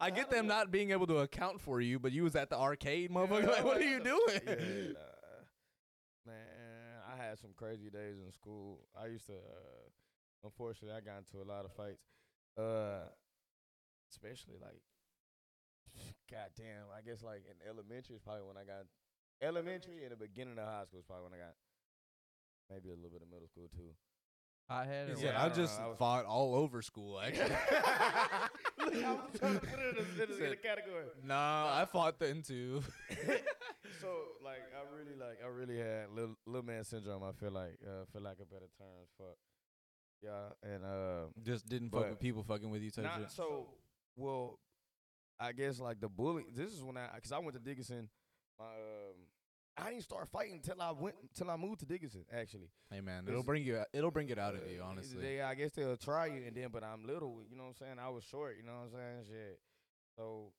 [0.00, 2.58] I get them not being able to account for you, but you was at the
[2.58, 3.48] arcade, motherfucker.
[3.48, 4.40] like, what are you doing?
[4.46, 6.32] Yeah, nah.
[6.32, 6.36] Man,
[7.12, 8.80] I had some crazy days in school.
[9.00, 9.90] I used to, uh,
[10.44, 12.02] unfortunately, I got into a lot of fights.
[12.58, 13.08] Uh,
[14.10, 14.80] especially like,
[16.30, 18.84] goddamn, I guess like in elementary is probably when I got
[19.40, 21.56] elementary and the beginning of high school is probably when I got
[22.70, 23.92] maybe a little bit of middle school too.
[24.70, 25.08] Hothead.
[25.08, 25.32] He or said, what?
[25.34, 27.44] Yeah, I I don't know, just I was- fought all over school, actually.
[27.48, 31.04] Look, I was trying to put it in a, in a, in a category.
[31.24, 32.82] nah, I fought then too.
[34.00, 34.08] So
[34.42, 37.22] like I really like I really had little little man syndrome.
[37.22, 39.10] I feel like uh, for lack of better terms.
[39.18, 39.36] Fuck.
[40.22, 43.30] Yeah, and uh, Just didn't fuck But- with people fucking with you type not shit.
[43.30, 43.68] so.
[44.16, 44.58] Well,
[45.38, 46.44] I guess like the bully.
[46.54, 48.08] This is when I because I went to Dickinson.
[48.58, 49.14] My um,
[49.76, 52.24] I didn't start fighting until I went until I moved to Dickinson.
[52.32, 55.20] Actually, Hey man, it'll bring you it'll bring it out of you, Uh, honestly.
[55.20, 57.42] They, I guess they'll try you, and then, but I'm little.
[57.48, 57.98] You know what I'm saying?
[57.98, 58.56] I was short.
[58.58, 59.24] You know what I'm saying?
[59.28, 59.60] Shit.
[60.16, 60.52] So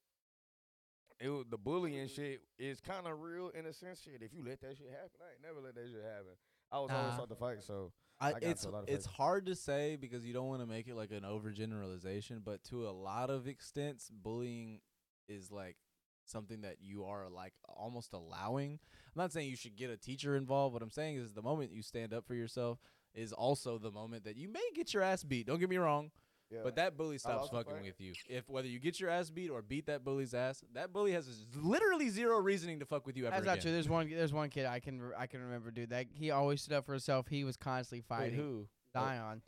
[1.19, 4.01] it was the bullying shit is kind of real in a sense.
[4.03, 6.33] Shit, if you let that shit happen, I ain't never let that shit happen.
[6.71, 7.17] I was always Nah.
[7.19, 9.95] taught to fight, so I, I got it's a lot of it's hard to say
[9.95, 13.47] because you don't want to make it like an overgeneralization, but to a lot of
[13.47, 14.81] extents, bullying
[15.27, 15.77] is like
[16.25, 18.79] something that you are like almost allowing.
[19.15, 20.73] I'm not saying you should get a teacher involved.
[20.73, 22.79] What I'm saying is the moment you stand up for yourself
[23.13, 25.45] is also the moment that you may get your ass beat.
[25.47, 26.09] Don't get me wrong.
[26.49, 26.59] yeah.
[26.63, 28.13] But that bully stops fucking with you.
[28.27, 31.45] If whether you get your ass beat or beat that bully's ass, that bully has
[31.55, 33.61] literally zero reasoning to fuck with you ever That's again.
[33.61, 33.71] true.
[33.71, 34.09] There's one.
[34.09, 35.89] There's one kid I can I can remember, dude.
[35.91, 37.27] That he always stood up for himself.
[37.27, 38.67] He was constantly Wait, fighting who?
[38.93, 39.41] Zion.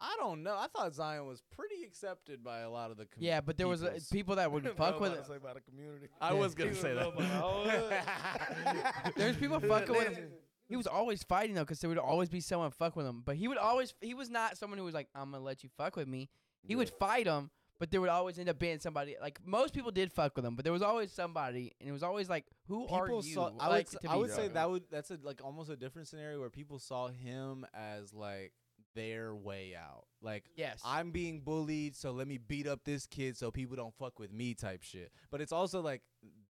[0.00, 0.54] I don't know.
[0.56, 3.06] I thought Zion was pretty accepted by a lot of the.
[3.06, 4.08] Com- Yeah, but there was uh, peoples.
[4.10, 5.24] people that would fuck with What it.
[5.24, 6.08] I say about the community.
[6.20, 6.38] I Yeah.
[6.38, 7.06] was gonna He say that.
[7.06, 9.12] up on the whole hood.
[9.16, 10.28] There's people fucking with him.
[10.68, 13.22] He was always fighting though, because there would always be someone fuck with him.
[13.24, 13.94] But he would always.
[14.00, 16.28] He was not someone who was like, "I'm gonna let you fuck with me."
[16.64, 19.14] He would fight him, but there would always end up being somebody.
[19.20, 22.02] Like most people did fuck with him, but there was always somebody, and it was
[22.02, 23.52] always like, "Who are People you?" saw.
[23.60, 24.00] I like, would.
[24.02, 24.82] to s- I be would say that would.
[24.90, 28.52] That's a like almost a different scenario where people saw him as like
[28.96, 30.06] their way out.
[30.20, 30.80] Like Yes.
[30.84, 34.32] I'm being bullied, so let me beat up this kid so people don't fuck with
[34.32, 35.12] me type shit.
[35.30, 36.02] But it's also like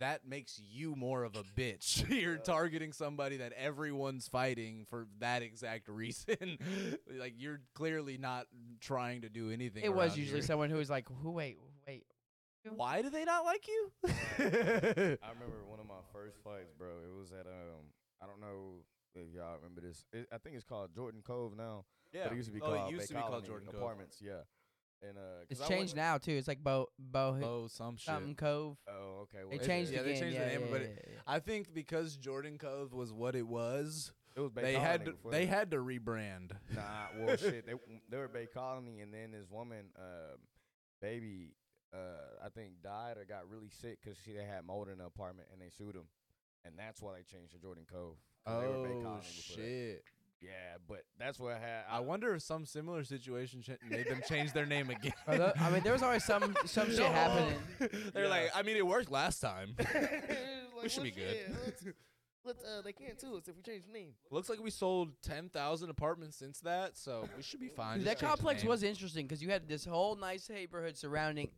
[0.01, 2.05] that makes you more of a bitch.
[2.23, 6.59] You're targeting somebody that everyone's fighting for that exact reason.
[7.19, 8.47] like you're clearly not
[8.81, 9.85] trying to do anything.
[9.85, 10.47] it was usually here.
[10.47, 11.31] someone who was like, "Who?
[11.31, 12.05] Wait, wait."
[12.77, 13.91] Why do they not like you?
[14.05, 16.89] I remember one of my first fights, bro.
[17.05, 17.91] It was at um,
[18.23, 18.83] I don't know
[19.15, 20.05] if y'all remember this.
[20.13, 21.85] It, I think it's called Jordan Cove now.
[22.13, 22.25] Yeah.
[22.25, 23.81] But it used to be oh, called, it used to be called Jordan Cove.
[23.81, 24.19] Apartments.
[24.21, 24.33] Yeah,
[25.03, 26.33] and uh, 'cause It's I changed went- now too.
[26.33, 28.07] It's like Bo Bo Oh, some shit.
[28.07, 28.77] something Cove.
[28.89, 29.39] Oh, okay.
[29.45, 30.13] Well, They it- changed yeah, again.
[30.15, 31.21] they changed yeah, the name, yeah, but yeah, it- yeah.
[31.27, 35.05] I think because Jordan Cove was what it was, It was Bay they Colony had
[35.07, 35.55] to before they that.
[35.59, 36.53] had to rebrand.
[36.75, 36.83] Nah,
[37.19, 37.67] well, shit.
[37.67, 37.75] They
[38.09, 40.39] they were Bay Colony, and then this woman, um,
[41.01, 41.55] baby,
[41.95, 45.49] uh, I think died or got really sick because she had mold in the apartment,
[45.53, 46.09] and they sued them,
[46.65, 48.17] and that's why they changed to Jordan Cove.
[48.47, 49.63] 'cause they were Bay Oh Colony before that.
[49.63, 50.05] shit!
[50.43, 50.51] Yeah,
[50.89, 51.85] but that's what I had.
[51.89, 55.13] I wonder if some similar situation ch- made them change their name again.
[55.29, 57.55] Are I mean, there was always some some shit happening.
[58.13, 58.29] They're Yeah.
[58.29, 59.77] like, I mean, it worked last time.
[60.83, 61.57] we should be good.
[61.65, 61.85] Let's,
[62.45, 64.15] let's, uh, they can't sue us if we change the name.
[64.33, 67.99] Looks like we sold ten thousand apartments since that, so we should be fine.
[67.99, 68.71] Dude, Just that change the complex name.
[68.71, 71.51] was interesting because you had this whole nice neighborhood surrounding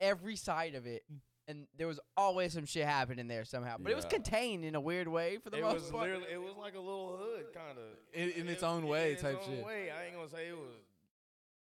[0.00, 1.04] every side of it,
[1.48, 3.76] and there was always some shit happening there somehow.
[3.78, 4.10] But it was Yeah.
[4.10, 6.02] contained in a weird way for the It most was part.
[6.04, 7.84] literally, it was like a little hood, kind of.
[8.12, 9.64] In- in its own way type its own shit.
[9.64, 9.90] Way.
[9.90, 10.74] I ain't gonna say it was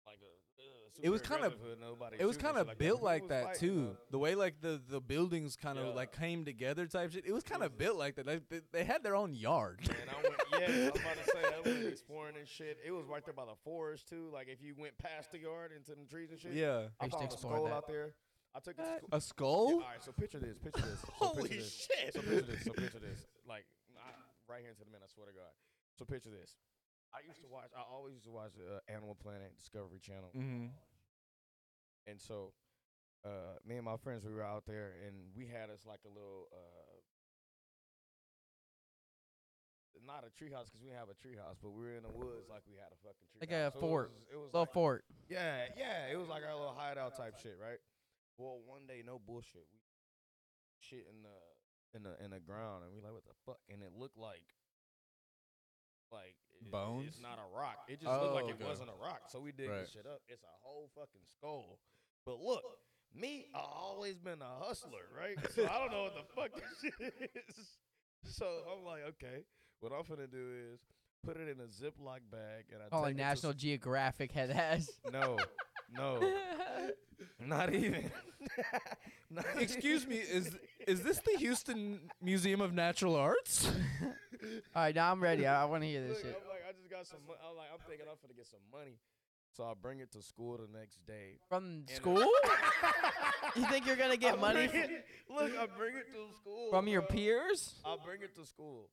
[0.05, 0.61] like a.
[0.61, 2.97] Uh, It was kinda- aggressive hood, nobody It was shooting kind shit of like built
[2.99, 3.85] People like was that fighting, too.
[3.87, 3.97] though.
[4.11, 5.93] The way like the the buildings kind of Yeah.
[5.93, 7.25] like came together type shit.
[7.25, 8.27] It was kind of built like that.
[8.27, 9.79] Like, they, they had their own yard.
[9.89, 12.77] And I went, yeah, I was about to say I went exploring and shit.
[12.85, 14.29] It was right there by the forest too.
[14.33, 16.53] Like if you went past the yard into the trees and shit.
[16.53, 16.89] yeah.
[16.99, 17.73] I I used to found a explore skull that.
[17.73, 18.13] out there.
[18.53, 19.09] I took it to school.
[19.11, 19.67] A skull?
[19.79, 20.57] All right, so picture this.
[20.59, 20.99] Picture this.
[20.99, 21.87] So Holy picture this.
[21.87, 22.13] shit!
[22.13, 22.63] So picture this.
[22.65, 23.25] So picture this.
[23.47, 23.63] Like
[23.95, 24.11] I,
[24.51, 24.99] right here to the man.
[25.03, 25.53] I swear to God.
[25.97, 26.55] So picture this.
[27.15, 27.71] I used to watch.
[27.75, 30.67] I always used to watch uh, Animal Planet, Discovery Channel, Mm-hmm.
[32.07, 32.51] and so
[33.23, 36.11] uh, me and my friends we were out there, and we had us like a
[36.11, 36.47] little.
[36.51, 36.99] Uh,
[40.07, 42.49] not a treehouse because we didn't have a treehouse, but we were in the woods
[42.49, 43.39] like we had a fucking tree.
[43.45, 44.09] Like a So it fort.
[44.09, 45.05] was- It was, Little like, fort.
[45.29, 46.07] yeah, yeah.
[46.11, 47.77] It was like our little hideout type shit, right?
[48.37, 49.79] Well, one day, no bullshit, we
[50.79, 51.37] shit in the
[51.95, 53.59] in the in the ground, and we like, what the fuck?
[53.69, 54.43] And it looked like
[56.11, 57.07] like it- Bones?
[57.07, 57.85] It's not a rock.
[57.87, 58.65] It just looked like Oh, it okay.
[58.65, 59.21] wasn't a rock.
[59.29, 59.79] So we dig Right.
[59.81, 60.21] this shit up.
[60.27, 61.79] It's a whole fucking skull.
[62.25, 62.61] But look,
[63.15, 65.37] me, I always been a hustler, right?
[65.55, 67.77] So I don't know what the fuck this shit is.
[68.35, 69.43] So I'm like, okay,
[69.79, 70.79] what I'm finna do is
[71.25, 74.51] put it in a Ziploc bag, and I Calling take it to National Geographic head
[74.51, 74.87] ass.
[75.11, 75.37] no,
[75.95, 76.19] no,
[77.39, 78.11] not even.
[79.29, 83.65] Not Excuse me, is is this the Houston Museum of Natural Arts?
[84.03, 84.09] All
[84.75, 85.47] right, now I'm ready.
[85.47, 86.35] I, I want to hear this shit.
[86.43, 87.19] I'm like, I just got some.
[87.25, 88.97] mo- I'm like, I'm thinking I'm gonna get some money,
[89.55, 91.37] so I bring it to school the next day.
[91.47, 92.27] From school?
[93.55, 97.01] you think you're gonna get money it- look, I bring it to school from your
[97.01, 97.11] bro.
[97.15, 97.75] peers?
[97.85, 98.89] I bring it to school.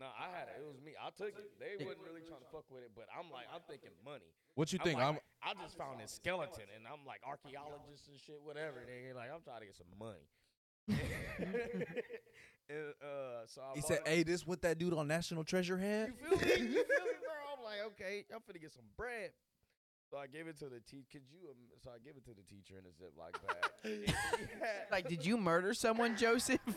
[0.00, 0.62] No, I had it.
[0.62, 0.94] It was me.
[0.94, 1.50] I took it.
[1.58, 4.30] They wasn't really trying to fuck with it, but I'm like, I'm thinking money.
[4.54, 4.98] What you I'm think?
[4.98, 8.82] like, I'm I just found this skeleton, and I'm like archaeologist and shit, whatever.
[8.86, 10.26] They like, I'm trying to get some money.
[12.70, 14.08] and, uh, so I He bought said, it.
[14.08, 16.62] "Hey, this what that dude on National Treasure had." You feel me?
[16.62, 17.34] You feel me, bro?
[17.58, 19.30] I'm like, okay, I'm finna get some bread.
[20.10, 21.06] So I gave it to the teacher.
[21.12, 21.48] Could you?
[21.50, 23.70] Um, so I give it to the teacher in a Ziploc bag.
[23.84, 24.06] And he
[24.60, 26.60] had- Like, did you murder someone, Joseph?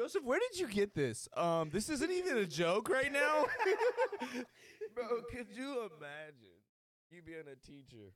[0.00, 1.28] Joseph, where did you get this?
[1.36, 3.44] Um, this isn't even a joke right now.
[4.94, 6.56] bro, could you imagine
[7.10, 8.14] you being a teacher?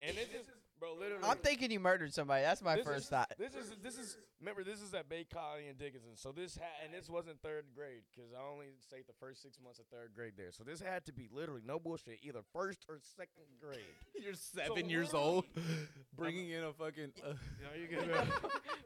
[0.00, 0.48] And it just,
[0.78, 1.24] bro, literally.
[1.24, 2.42] I'm thinking you murdered somebody.
[2.42, 3.32] That's my this first is, thought.
[3.38, 6.10] This is this is remember this is at Bay Colony and Dickinson.
[6.16, 9.58] So this had and this wasn't third grade because I only stayed the first six
[9.62, 10.52] months of third grade there.
[10.52, 13.78] So this had to be literally no bullshit, either first or second grade.
[14.22, 15.44] You're seven years old,
[16.16, 17.12] bringing in a fucking.
[17.24, 18.26] Uh, You know, you get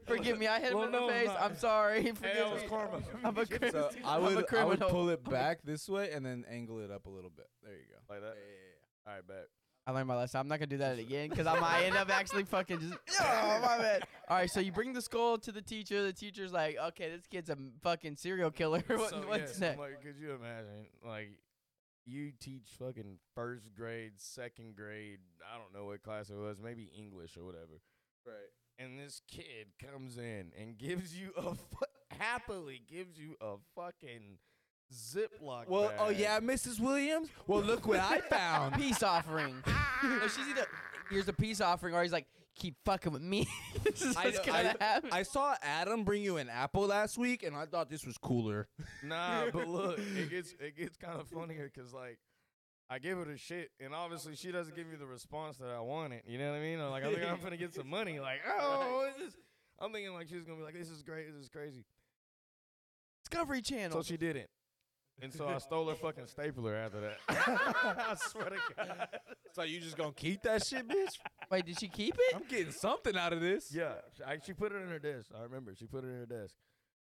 [0.07, 1.27] Forgive me, I hit him Well, in the no, face.
[1.27, 1.35] no.
[1.35, 2.01] I'm sorry.
[2.03, 3.01] Hey, Forgive that was karma.
[3.23, 3.71] I'm a criminal.
[3.71, 6.79] so I I'm a would I would pull it back this way and then angle
[6.79, 7.47] it up a little bit.
[7.63, 8.13] There you go.
[8.13, 8.35] like that.
[8.35, 9.47] Yeah, All right, bet.
[9.85, 10.39] I learned my lesson.
[10.39, 12.93] I'm not gonna do that again because I might end up actually fucking just.
[13.21, 14.03] Oh my bad.
[14.29, 16.01] All right, so you bring the skull to the teacher.
[16.03, 18.81] The teacher's like, "Okay, this kid's a fucking serial killer.
[18.87, 21.31] what, so, what's yes, next?" I'm like, could you imagine, like,
[22.05, 25.19] you teach fucking first grade, second grade,
[25.53, 27.81] I don't know what class it was, maybe English or whatever.
[28.25, 28.35] Right.
[28.79, 31.85] And this kid comes in and gives you a fu-
[32.17, 34.37] happily gives you a fucking
[34.91, 35.67] Ziploc.
[35.67, 36.79] Well, oh yeah, Mrs.
[36.79, 37.29] Williams.
[37.47, 38.75] Well, look what I found.
[38.75, 39.55] peace offering.
[40.03, 40.65] no, she's either
[41.09, 43.47] here's a peace offering, or he's like, "Keep fucking with me."
[43.83, 45.09] this is I, what's gonna I- happen.
[45.11, 48.67] I saw Adam bring you an apple last week, and I thought this was cooler.
[49.03, 52.19] Nah, but look, it gets it gets kind of funnier because like
[52.89, 55.79] I give her the shit, and obviously she doesn't give me the response that I
[55.81, 56.21] wanted.
[56.27, 56.79] You know what I mean?
[56.79, 58.19] I'm like I'm thinking I'm gonna get some money.
[58.19, 59.41] Like oh, what is this?
[59.79, 61.83] I'm thinking like she's gonna be like, this is great, this is crazy.
[63.25, 63.97] Discovery Channel.
[63.97, 64.47] So she didn't,
[65.21, 67.17] and so I stole her fucking stapler after that.
[67.29, 69.07] I swear to God.
[69.53, 71.19] So you just gonna keep that shit, bitch?
[71.51, 72.35] Wait, did she keep it?
[72.35, 73.73] I'm getting something out of this.
[73.73, 75.29] Yeah, she- I, she put it in her desk.
[75.37, 76.55] I remember she put it in her desk.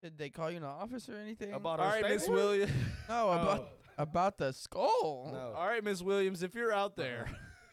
[0.02, 1.52] Did they call you in the office or anything?
[1.54, 2.36] About All her right, Miss stapler?
[2.36, 2.72] Williams.
[3.08, 3.30] no, oh.
[3.30, 5.30] about about the skull.
[5.32, 5.54] No.
[5.56, 7.26] All right, Miss Williams, if you're out there.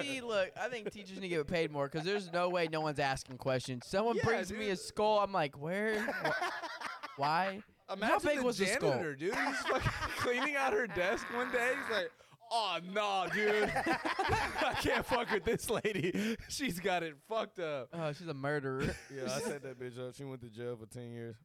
[0.00, 2.80] See, look, I think teachers need to get paid more because there's no way no
[2.80, 3.86] one's asking questions.
[3.86, 6.00] Someone Yeah, brings me a skull, I'm like, where?
[6.00, 6.30] Wh-
[7.18, 7.62] Why?
[7.92, 8.90] Imagine big the was the skull?
[8.90, 9.34] janitor, dude.
[9.34, 11.72] He's fucking cleaning out her desk one day.
[11.86, 12.10] He's like,
[12.52, 16.36] "Oh no, dude, I can't fuck with this lady.
[16.48, 18.94] She's got it fucked up." Oh, she's a murderer.
[19.14, 20.14] Yeah, I set that bitch up.
[20.14, 21.36] She went to jail for ten years.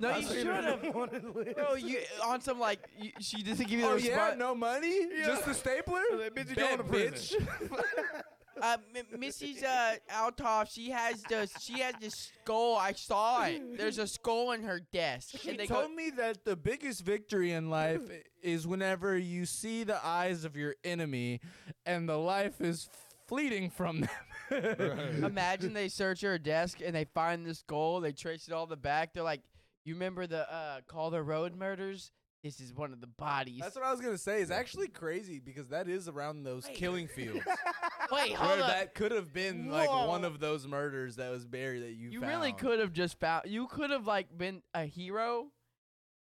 [0.00, 0.84] no, I you should her have.
[0.96, 1.56] on the list.
[1.56, 5.06] Bro, you on some like you, she doesn't give you the Oh yeah, no money,
[5.24, 6.02] just the stapler.
[6.16, 7.40] Like, bitch, you Bet, going to prison.
[7.40, 8.22] bitch.
[8.60, 9.64] Uh, M- Mrs.
[9.64, 12.76] Uh, Altoff, she has the she has the skull.
[12.76, 13.76] I saw it.
[13.76, 15.36] There's a skull in her desk.
[15.38, 18.02] She and they told go, me that the biggest victory in life
[18.42, 21.40] is whenever you see the eyes of your enemy,
[21.84, 22.88] and the life is
[23.26, 24.10] fleeting from them.
[25.24, 28.00] Imagine they search her desk and they find this skull.
[28.00, 29.14] They trace it all the back.
[29.14, 29.40] They're like,
[29.84, 32.12] you remember the uh, Calder Road murders?
[32.44, 33.60] This is one of the bodies.
[33.62, 34.42] That's what I was gonna say.
[34.42, 37.40] It's actually crazy because that is around those killing fields
[38.12, 38.66] Wait, where hold up.
[38.66, 42.10] that could have been like one of those murders that was buried that you.
[42.10, 43.46] You really could have just found.
[43.46, 45.46] You could have like been a hero,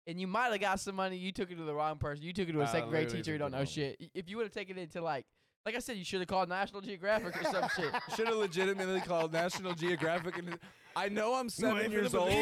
[0.05, 1.18] and you might have got some money.
[1.18, 2.24] You took it to the wrong person.
[2.24, 3.99] You took it to a I second grade literally teacher who don't know shit.
[4.14, 5.26] If you would have taken it to like,
[5.66, 7.93] like I said, you should have called National Geographic or some shit.
[8.16, 10.38] Should have legitimately called National Geographic.
[10.38, 10.59] And
[10.95, 12.34] I know I'm seven years old.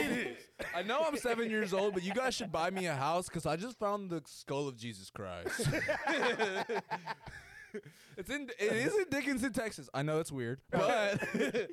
[0.76, 3.46] I know I'm seven years old, but you guys should buy me a house because
[3.46, 5.70] I just found the skull of Jesus Christ.
[8.18, 8.50] it's in.
[8.60, 9.90] It is in Dickinson, Texas.
[9.94, 11.24] I know it's weird, but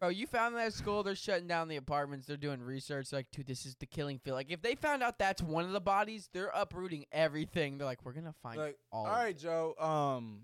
[0.00, 1.02] Bro, you found that school.
[1.02, 2.26] They're shutting down the apartments.
[2.26, 3.12] They're doing research.
[3.12, 4.36] Like, dude, this is the killing field.
[4.36, 7.78] Like, if they found out that's one of the bodies, they're uprooting everything.
[7.78, 9.06] They're like, we're gonna find like, all.
[9.06, 9.74] all of right, Joe.
[9.78, 10.42] Um,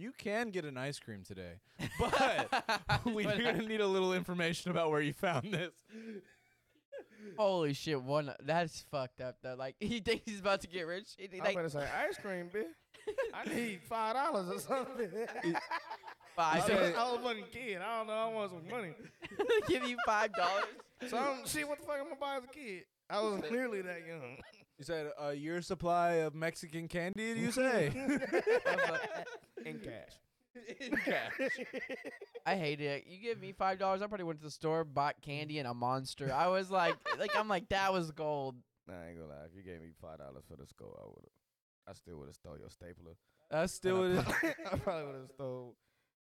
[0.00, 1.60] you can get an ice cream today,
[1.98, 2.64] but
[3.04, 5.72] we're gonna need a little information about where you found this.
[7.36, 8.02] Holy shit!
[8.02, 9.36] One that's fucked up.
[9.42, 11.08] Though, like, he thinks he's about to get rich.
[11.18, 12.64] He, I'm gonna say ice cream, bitch.
[13.34, 15.10] I need five dollars or something.
[16.34, 16.62] five.
[16.62, 17.78] I, said- I was a fucking kid.
[17.82, 18.12] I don't know.
[18.12, 18.94] I want some money.
[19.68, 20.64] give you five dollars.
[21.08, 22.84] So I'm, shit, what the fuck am I gonna buy as a kid?
[23.10, 24.38] I was clearly that young.
[24.78, 27.34] You said a year supply of Mexican candy.
[27.34, 27.88] Do you say?
[29.66, 30.14] In cash.
[30.80, 31.32] In cash.
[32.46, 33.04] I hate it.
[33.06, 35.74] You give me five dollars, I probably went to the store, bought candy and a
[35.74, 36.32] monster.
[36.32, 38.56] I was like, like I'm like that was gold.
[38.88, 39.44] Nah, I ain't gonna lie.
[39.44, 41.90] If you gave me five dollars for the skull, I would have.
[41.90, 43.16] I still would have stole your stapler.
[43.52, 44.04] I still.
[44.04, 45.76] And It I probably, I probably would have stole.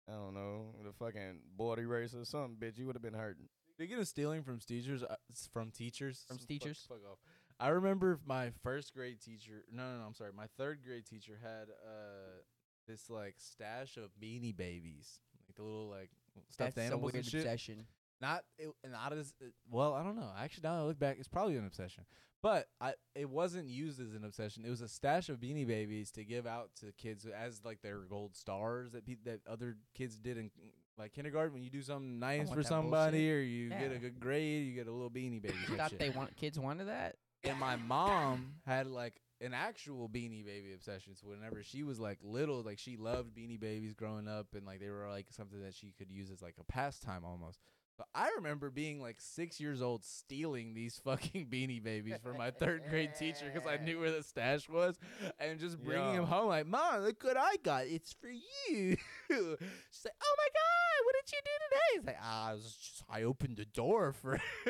[0.10, 2.80] I don't know the fucking board eraser or something, bitch.
[2.80, 3.48] You would have been hurting.
[3.80, 5.16] Speaking of stealing from teachers, uh,
[5.54, 6.86] from teachers, From s- fuck- teachers?
[6.90, 7.20] fuck off.
[7.62, 9.64] I remember my first grade teacher.
[9.72, 10.06] No, no, no.
[10.06, 10.32] I'm sorry.
[10.36, 12.42] My third grade teacher had uh
[12.88, 16.10] this like stash of Beanie Babies, like the little like
[16.50, 17.40] stuffed That's a animals weird and shit.
[17.42, 17.88] obsession.
[18.20, 19.94] Not it, not as uh, well.
[19.94, 20.30] I don't know.
[20.38, 22.04] Actually, now that I look back, it's probably an obsession.
[22.44, 24.66] But I it wasn't used as an obsession.
[24.66, 28.00] It was a stash of Beanie Babies to give out to kids as like their
[28.00, 30.52] gold stars that pe- that other kids did in
[31.00, 31.54] like kindergarten.
[31.54, 33.36] When you do something nice for somebody bullshit.
[33.36, 35.56] or you get a good grade, you get a little Beanie Baby.
[35.70, 36.00] You thought shit.
[36.00, 37.16] they want kids wanted that?
[37.44, 42.20] and my mom had like an actual beanie baby obsession so whenever she was like
[42.22, 45.74] little like she loved beanie babies growing up and like they were like something that
[45.74, 47.60] she could use as like a pastime almost
[48.00, 52.50] but i remember being like six years old stealing these fucking beanie babies from my
[52.50, 54.98] third grade teacher because i knew where the stash was
[55.40, 56.22] and just bringing Yo.
[56.22, 58.96] them home like mom look what i got it's for you
[59.28, 60.99] she's like oh my god
[61.32, 64.40] what you do today it's like ah, i was just i opened the door for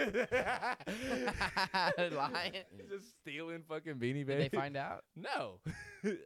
[2.16, 2.54] Lying.
[2.90, 4.50] just stealing fucking beanie Did babies.
[4.52, 5.04] they find out?
[5.16, 5.60] No,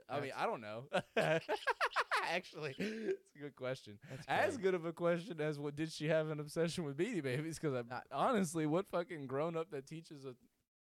[0.09, 0.83] I mean I don't know.
[2.29, 3.97] Actually, it's a good question.
[4.27, 7.57] As good of a question as what did she have an obsession with Beanie Babies?
[7.59, 10.35] Because honestly, what fucking grown up that teaches a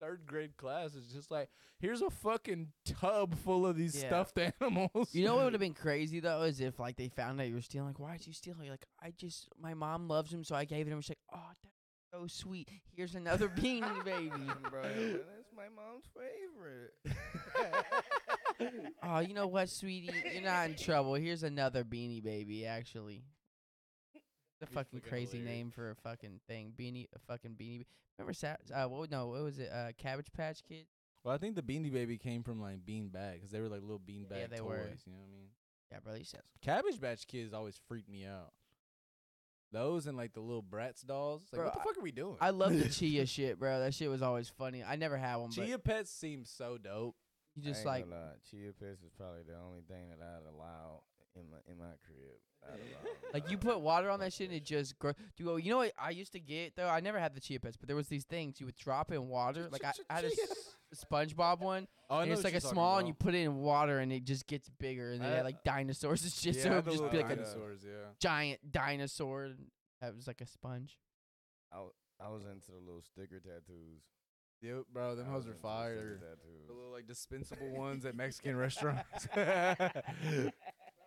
[0.01, 1.49] third grade class is just like,
[1.81, 4.09] here's a fucking tub full of these Yeah.
[4.09, 5.15] stuffed animals.
[5.15, 7.55] You know what would have been crazy though is if like they found out you
[7.55, 7.89] were stealing.
[7.89, 8.55] Like, why did you steal?
[8.61, 11.01] You're like, I just my mom loves him, so I gave it him.
[11.01, 11.75] She's like, oh, that's
[12.13, 12.69] so sweet.
[12.95, 14.31] Here's another beanie baby.
[14.71, 16.95] Bro, that's my mom's favorite.
[19.03, 20.11] oh, you know what, sweetie?
[20.33, 21.15] You're not in trouble.
[21.15, 22.67] Here's another beanie baby.
[22.67, 23.25] Actually,
[24.61, 25.57] the You're fucking fucking crazy hilarious.
[25.59, 26.73] name for a fucking thing.
[26.79, 27.81] Beanie, a fucking beanie.
[27.81, 27.85] Ba-
[28.19, 29.11] Remember, Sa- uh, what?
[29.11, 29.71] No, what was it?
[29.73, 30.87] Uh, Cabbage Patch Kid.
[31.25, 33.81] Well, I think the Beanie Baby came from like bean bag because they were like
[33.83, 34.67] little bean bag Yeah, they toys.
[34.67, 34.77] were.
[35.07, 35.49] You know what I mean?
[35.93, 36.15] Yeah, bro.
[36.15, 38.53] You said Cabbage Patch Kids always freaked me out.
[39.71, 41.43] Those and like the little Bratz dolls.
[41.53, 42.37] Like, Bro, what the fuck are we doing?
[42.41, 43.81] I love the chia shit, bro.
[43.81, 44.83] That shit was always funny.
[44.83, 47.17] I never had one, but Chia Pets seem so dope.
[47.55, 50.25] you I just ain't like gonna lie, chia pets is probably the only thing that
[50.25, 51.03] I'd allow
[51.37, 52.39] in my in my crib.
[53.35, 55.15] Like you put water on that shit and it just grows.
[55.37, 56.89] Dude, oh, you know what I used to get though?
[56.89, 59.29] I never had the chia pets, but there was these things you would drop in
[59.29, 59.69] water.
[59.71, 60.27] Like I, I had a
[60.93, 63.03] s- SpongeBob one, Oh, I and know it's what like a you're talking small, and
[63.05, 63.09] about.
[63.09, 65.63] you put it in water, and it just gets bigger, and they I- had like
[65.63, 66.57] dinosaurs and shit.
[66.57, 67.81] yeah, so I it would the just be little like a dinosaurs.
[67.85, 67.91] Yeah.
[68.19, 69.45] giant dinosaur.
[69.45, 69.67] and
[70.01, 70.97] That was like a sponge.
[71.73, 71.85] I,
[72.21, 74.03] I was into the little sticker tattoos.
[74.63, 75.15] Yep, bro.
[75.17, 76.19] Them I hoes are into the sticker fire.
[76.21, 76.67] tattoos.
[76.67, 79.29] The little like dispensable ones at Mexican restaurants.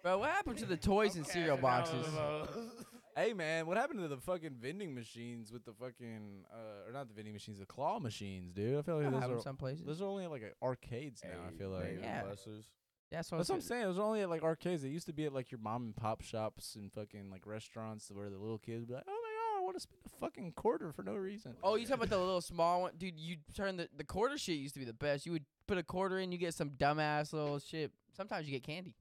[0.04, 2.06] Bro, what happened to the toys and cereal boxes?
[3.16, 7.08] hey man, what happened to the fucking vending machines with the fucking uh or not
[7.08, 8.80] the vending machines, the claw machines, dude?
[8.80, 9.86] I feel like Have those them are some places.
[9.86, 11.40] those are only at, like at arcades now.
[11.48, 11.84] I feel like.
[11.86, 12.24] Dave Yeah.
[12.24, 12.66] Buster's.
[13.12, 13.84] That's what, That's what I'm saying.
[13.84, 14.84] It was only at like arcades.
[14.86, 18.10] It used to be at like your mom and pop shops and fucking like restaurants
[18.12, 20.10] where the little kids would be like, "Oh my god, I want to spend a
[20.20, 23.20] fucking quarter for no reason." Oh, you talking about the little small one, dude?
[23.20, 25.26] You turn the the quarter shit used to be the best.
[25.26, 27.92] You would put a quarter in, you get some dumbass little shit.
[28.16, 28.96] Sometimes you get candy.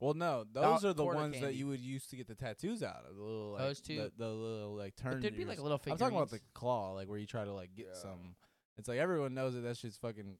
[0.00, 1.56] Well, no, those are the quarter ones that candy.
[1.58, 3.16] you would use to get the tattoos out of.
[3.16, 3.96] The little like Those two?
[3.96, 5.12] the, the little like turn.
[5.12, 7.26] But there'd be yours- like a little I'm talking about the claw, like where you
[7.26, 8.00] try to like get Yeah.
[8.00, 8.34] some.
[8.78, 10.38] It's like everyone knows that that shit's fucking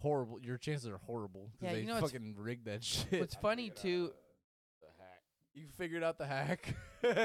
[0.00, 0.38] horrible.
[0.40, 3.18] Your chances are horrible 'cause Yeah, they you know what's- fucking rigged that shit.
[3.18, 4.12] What's funny too?
[4.80, 5.22] The hack.
[5.54, 6.74] you figured out the hack.
[7.02, 7.16] It-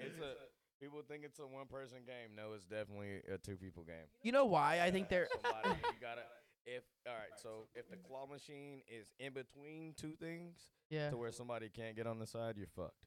[0.00, 0.34] it's a.
[0.80, 2.36] People think it's a one person game.
[2.36, 4.04] No, it's definitely a two people game.
[4.22, 4.80] You know why?
[4.82, 5.28] I think they're.
[5.42, 6.22] Somebody, you gotta.
[6.66, 10.56] If all right, so if the claw machine is in between two things,
[10.90, 11.10] Yeah.
[11.10, 13.04] to where somebody can't get on the side, you're fucked.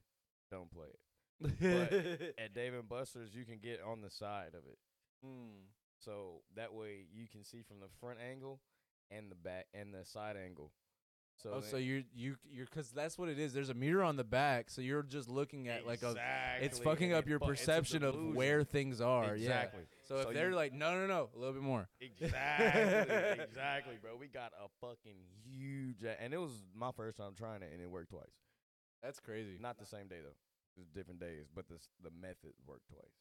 [0.50, 2.34] Don't play it.
[2.38, 4.78] At Dave and Buster's, you can get on the side of it,
[5.24, 5.66] Hmm.
[5.98, 8.60] so that way you can see from the front angle
[9.10, 10.72] and the back and the side angle.
[11.42, 13.52] So, oh, so you're you you're because that's what it is.
[13.52, 16.08] There's a mirror on the back, so you're just looking at like a.
[16.60, 18.34] It's Exactly, fucking up your it's a perception of delusion.
[18.34, 19.34] where things are.
[19.36, 19.82] exactly.
[19.82, 20.06] Yeah.
[20.08, 21.88] So, So if they're you- like, no, no, no, a little bit more.
[22.00, 24.16] Exactly, exactly, bro.
[24.18, 27.88] We got a fucking huge, and it was my first time trying it, and it
[27.90, 28.24] worked twice.
[29.02, 29.58] That's crazy.
[29.60, 30.34] Not the same day though.
[30.76, 33.14] It was different days, but the the method worked twice.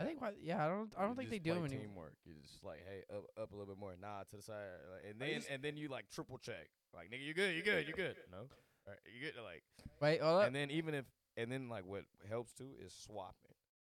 [0.00, 0.20] I think.
[0.20, 0.64] Why, yeah.
[0.64, 0.92] I don't.
[0.98, 1.86] I don't think they do play them anymore.
[1.86, 2.12] teamwork.
[2.24, 3.94] You just like, hey, up up a little bit more.
[4.00, 4.56] Nah, to the side,
[4.92, 6.68] like, and then used- and then you like triple check.
[6.94, 8.16] Like, nigga, you good, you good, you good.
[8.32, 8.46] No, all
[8.88, 9.34] right, you good.
[9.42, 9.62] Like,
[10.00, 10.20] Wait.
[10.20, 10.46] Hold up.
[10.46, 11.04] and then even if
[11.36, 13.52] and then like what helps too is swapping.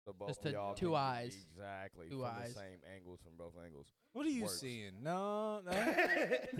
[0.06, 1.36] The both Just to- y'all two eyes.
[1.52, 2.54] exactly Two from eyes.
[2.54, 3.92] the same angles from both angles.
[4.14, 4.58] What are you Works.
[4.60, 5.02] seeing?
[5.02, 5.70] No, no.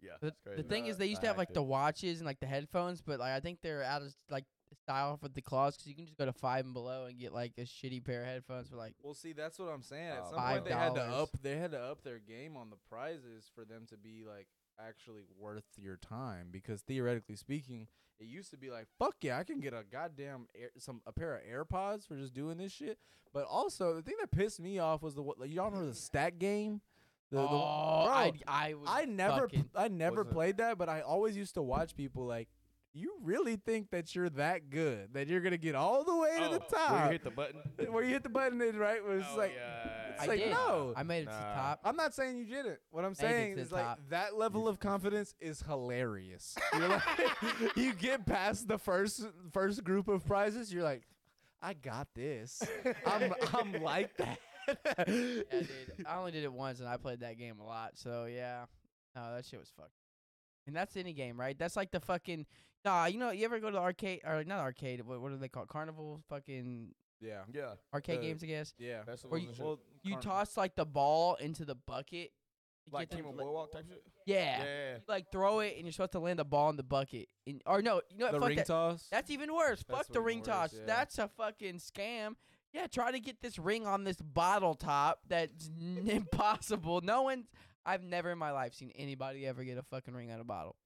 [0.00, 0.12] yeah.
[0.20, 2.40] The, it's the thing Nah, is, they used to have like the watches and like
[2.40, 4.44] the headphones, but like I think they're out of like
[4.84, 7.18] style off with the claws because you can just go to five and below and
[7.18, 10.08] get like a shitty pair of headphones for like Well, see, that's what I'm saying.
[10.10, 11.22] At Uh, some point, they had to $5.
[11.22, 11.28] up.
[11.42, 14.46] They had to up their game on the prizes for them to be like
[14.78, 16.48] actually worth your time.
[16.50, 17.88] Because theoretically speaking,
[18.20, 21.12] it used to be like, fuck yeah, I can get a goddamn air, some a
[21.12, 22.98] pair of AirPods for just doing this shit.
[23.32, 25.94] But also, the thing that pissed me off was the what like, y'all know the
[25.94, 26.80] stat game.
[27.30, 30.34] The, the, oh, bro, I I would I never I never What's it?
[30.34, 32.48] played that, but I always used to watch people like.
[32.96, 36.48] You really think that you're that good that you're gonna get all the way to
[36.48, 36.90] the top?
[36.92, 37.60] Where you hit the button.
[37.92, 40.12] where you hit the button is right where it's Oh, like yeah.
[40.12, 40.50] it's I like did.
[40.52, 41.80] no I made it to the top.
[41.84, 43.98] i'm not saying you didn't what i'm saying is like top.
[44.10, 47.02] that level of confidence is hilarious you're like
[47.76, 51.02] you get past the first first group of prizes you're like
[51.60, 52.62] i got this
[53.06, 54.38] i'm i'm like that
[54.98, 55.44] yeah, dude.
[56.06, 57.92] I only did it once, and I played that game a lot.
[57.98, 58.64] So yeah,
[59.14, 59.90] no, that shit was fucked.
[60.66, 61.58] And that's any game, right?
[61.58, 62.46] That's like the fucking.
[62.84, 65.00] Nah, you know, you ever go to the arcade or not arcade?
[65.06, 65.68] What, what are they called?
[65.68, 66.90] Carnival, fucking
[67.20, 67.74] yeah Yeah.
[67.92, 68.74] arcade The- games, I guess.
[68.78, 72.32] yeah Festivals you- well You toss like the ball into the bucket.
[72.92, 74.02] Like Kemah Boardwalk type shit.
[74.26, 74.62] Yeah.
[74.62, 74.94] Yeah.
[74.96, 77.30] You, like throw it, and you're supposed to land the ball in the bucket.
[77.46, 78.32] And, or no, you know what?
[78.32, 78.66] the ring that.
[78.66, 79.82] toss That's even worse.
[79.88, 80.74] That's Fuck the ring worse, toss.
[80.74, 80.80] yeah.
[80.86, 82.34] That's a fucking scam.
[82.74, 85.20] Yeah, try to get this ring on this bottle top.
[85.28, 85.70] That's
[86.06, 87.00] impossible.
[87.02, 87.46] No one's.
[87.86, 90.76] I've never in my life seen anybody ever get a fucking ring on a bottle.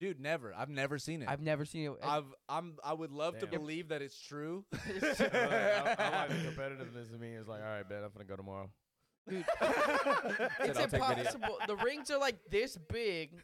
[0.00, 1.92] dude never i've never seen it I've never seen it.
[2.02, 3.60] I've I'm I would love to Damn.
[3.60, 4.64] believe that it's true.
[4.74, 7.32] I, I like the competitiveness in me.
[7.34, 8.70] It's like, all right, bet I'm gonna go tomorrow.
[9.28, 9.44] Dude,
[10.60, 11.58] it's "I'll take video." impossible.
[11.66, 13.42] The rings are like this big,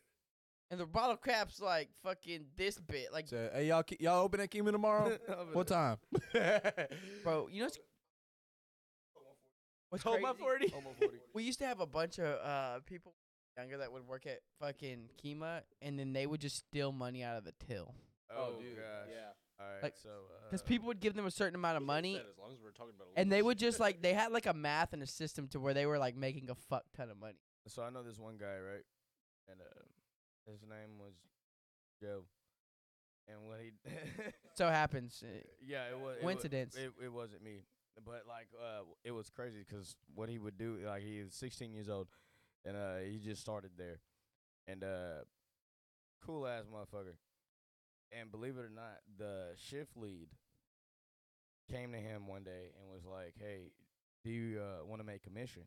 [0.71, 3.07] and the bottle cap's like fucking this big.
[3.13, 5.19] Like, So, hey y'all ke- y'all open at Kemah tomorrow?
[5.53, 5.99] what time?
[7.23, 7.79] bro, you know what's,
[9.95, 10.39] what's Hold crazy?
[10.39, 10.73] forty.
[10.75, 11.17] Almost 40.
[11.35, 13.15] We used to have a bunch of uh people
[13.57, 17.37] younger that would work at fucking Kemah, and then they would just steal money out
[17.37, 17.95] of the till.
[18.31, 19.15] Oh, gosh.
[19.61, 19.83] All right.
[19.85, 22.51] Like, so, uh, Because people would give them a certain amount of money, As long
[22.53, 25.03] as we're talking about and they would just like they had like a math and
[25.03, 27.39] a system to where they were like making a fuck ton of money.
[27.69, 28.83] So I know this one guy, right?
[29.49, 31.15] And uh, his name was
[32.03, 32.25] Joe.
[33.29, 33.71] And what he
[34.57, 35.23] So happens.
[35.25, 35.29] uh,
[35.65, 36.75] Yeah, it was it Coincidence.
[36.77, 37.63] It, it wasn't me,
[38.05, 41.73] but like uh, it was crazy because what he would do, like he was 16
[41.73, 42.09] years old,
[42.65, 44.01] and uh, he just started there,
[44.67, 45.25] and uh,
[46.25, 47.17] cool ass motherfucker.
[48.13, 50.29] And believe it or not, the shift lead
[51.71, 53.73] came to him one day and was like, "Hey,
[54.25, 55.63] do you uh, want to make commission?"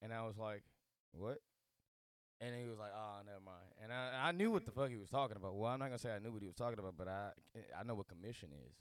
[0.00, 0.62] And I was like,
[1.12, 1.38] "What?"
[2.40, 4.96] And he was like, "Oh, never mind." And I I knew what the fuck he
[4.96, 5.54] was talking about.
[5.54, 7.30] Well, I'm not gonna say I knew what he was talking about, but I
[7.78, 8.74] I know what commission is.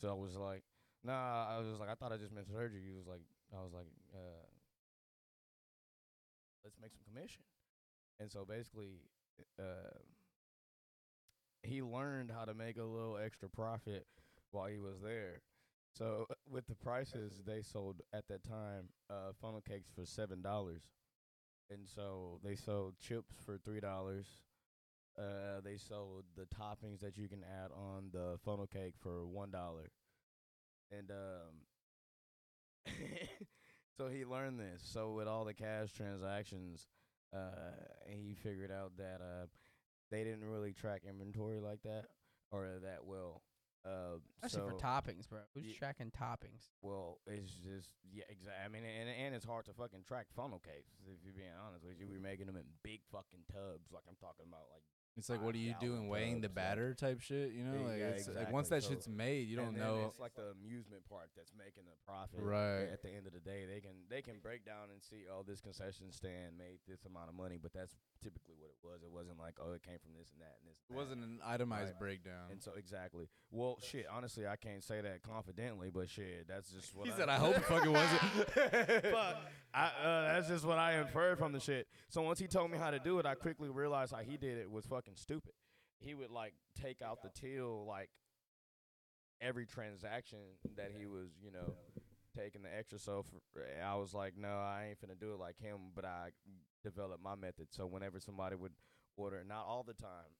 [0.00, 0.62] So I was like,
[1.04, 3.72] "Nah." I was like, "I thought I just meant surgery." He was like, "I was
[3.72, 4.46] like, uh,
[6.64, 7.42] let's make some commission."
[8.20, 9.02] And so basically,
[9.58, 9.98] uh,
[11.62, 14.06] he learned how to make a little extra profit
[14.50, 15.42] while he was there.
[15.92, 20.82] So with the prices they sold at that time, uh, funnel cakes for seven dollars,
[21.70, 24.26] and so they sold chips for three dollars.
[25.18, 29.50] Uh, they sold the toppings that you can add on the funnel cake for one
[29.50, 29.90] dollar,
[30.90, 31.64] and um,
[33.98, 34.82] so he learned this.
[34.84, 36.88] So with all the cash transactions,
[37.34, 37.72] uh,
[38.06, 39.46] he figured out that uh,
[40.10, 42.06] they didn't really track inventory like that
[42.50, 43.42] or that well.
[43.84, 45.40] Uh, Especially so for toppings, bro.
[45.54, 46.72] Who's Ye- tracking toppings?
[46.80, 48.56] well, it's just yeah, exactly.
[48.64, 51.84] I mean, and and it's hard to fucking track funnel cakes if you're being honest
[51.84, 52.08] with you.
[52.08, 55.54] We're making them in big fucking tubs, like I'm talking about, like It's like, what
[55.54, 57.52] are you doing, weighing the batter type shit?
[57.52, 58.88] You know, Yeah, like, yeah, it's, like once exactly.
[58.88, 60.06] that shit's So- made, you don't and then know.
[60.10, 62.40] It's like the amusement park that's making the profit.
[62.42, 62.90] Right.
[62.90, 65.44] At the end of the day, they can they can break down and see, oh,
[65.46, 69.02] this concession stand made this amount of money, but that's typically what it was.
[69.04, 70.78] It wasn't like, oh, it came from this and that and this.
[70.82, 71.00] It and that.
[71.00, 72.00] wasn't an itemized Right.
[72.00, 72.50] breakdown.
[72.50, 73.28] And so exactly.
[73.52, 74.06] Well, shit.
[74.10, 77.36] Honestly, I can't say that confidently, but shit, that's just what He I said, "I
[77.38, 78.20] hope it fucking wasn't."
[79.14, 79.36] Fuck.
[79.76, 81.88] I, uh, that's just what I inferred from the shit.
[82.08, 84.56] So once he told me how to do it, I quickly realized how he did
[84.58, 85.52] it was fucking stupid.
[85.98, 88.10] He would like take out the till like
[89.40, 90.38] every transaction
[90.76, 91.74] that he was, you know,
[92.36, 92.98] taking the extra.
[92.98, 95.92] So for, I was like, no, I ain't finna do it like him.
[95.94, 96.30] But I
[96.82, 97.68] developed my method.
[97.70, 98.72] So whenever somebody would
[99.16, 100.34] order, not all the time,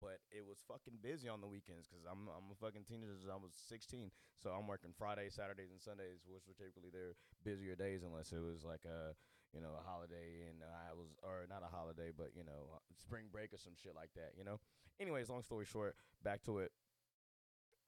[0.00, 3.16] but it was fucking busy on the weekends because I'm I'm a fucking teenager.
[3.28, 7.76] I was 16, so I'm working Fridays, Saturdays, and Sundays, which were typically their busier
[7.76, 9.12] days, unless it was like a
[9.54, 13.26] you know a holiday and I was or not a holiday, but you know spring
[13.32, 14.32] break or some shit like that.
[14.38, 14.60] You know.
[15.00, 16.72] Anyways, long story short, back to it.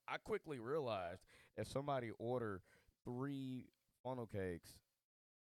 [0.07, 1.21] I quickly realized
[1.55, 2.61] if somebody order
[3.05, 3.69] three
[4.03, 4.81] funnel cakes,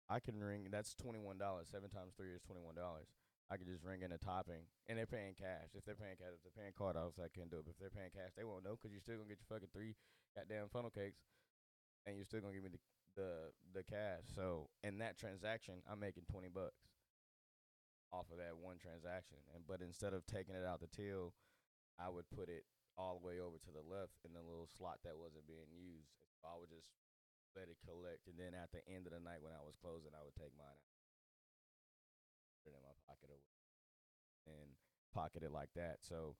[0.08, 0.68] I can ring.
[0.70, 1.68] That's twenty one dollars.
[1.70, 3.10] Seven times three is twenty one dollars.
[3.50, 5.70] I could just ring in a topping, and they're paying cash.
[5.78, 7.66] If they're paying cash, if they're paying card, I can't do it.
[7.66, 9.70] But if they're paying cash, they won't know because you're still gonna get your fucking
[9.70, 9.94] three
[10.34, 11.22] goddamn funnel cakes,
[12.06, 12.82] and you're still gonna give me the
[13.16, 14.28] the the cash.
[14.34, 16.86] So in that transaction, I'm making twenty bucks
[18.12, 19.40] off of that one transaction.
[19.56, 21.34] And but instead of taking it out the till,
[21.98, 22.64] I would put it
[22.96, 26.12] all the way over to the left in the little slot that wasn't being used.
[26.40, 26.88] So I would just
[27.56, 30.12] let it collect, and then at the end of the night when I was closing,
[30.12, 30.92] I would take mine out,
[32.64, 33.32] put it in my pocket,
[34.44, 34.68] and
[35.16, 36.04] pocket it like that.
[36.04, 36.36] So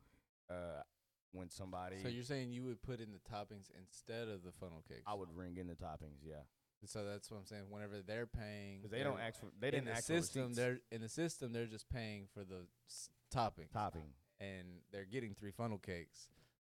[0.53, 0.85] uh,
[1.33, 4.85] when somebody, So you're saying you would put in the toppings instead of the funnel
[4.85, 5.09] cakes?
[5.09, 6.45] I would ring in the toppings, yeah,
[6.85, 7.65] So that's what I'm saying.
[7.71, 10.43] Whenever they're paying, because they don't they're- ask for they in didn't the ask system.
[10.43, 10.57] receipts.
[10.59, 11.53] They're in the system.
[11.53, 16.29] They're just paying for the s- topping, topping, and they're getting three funnel cakes.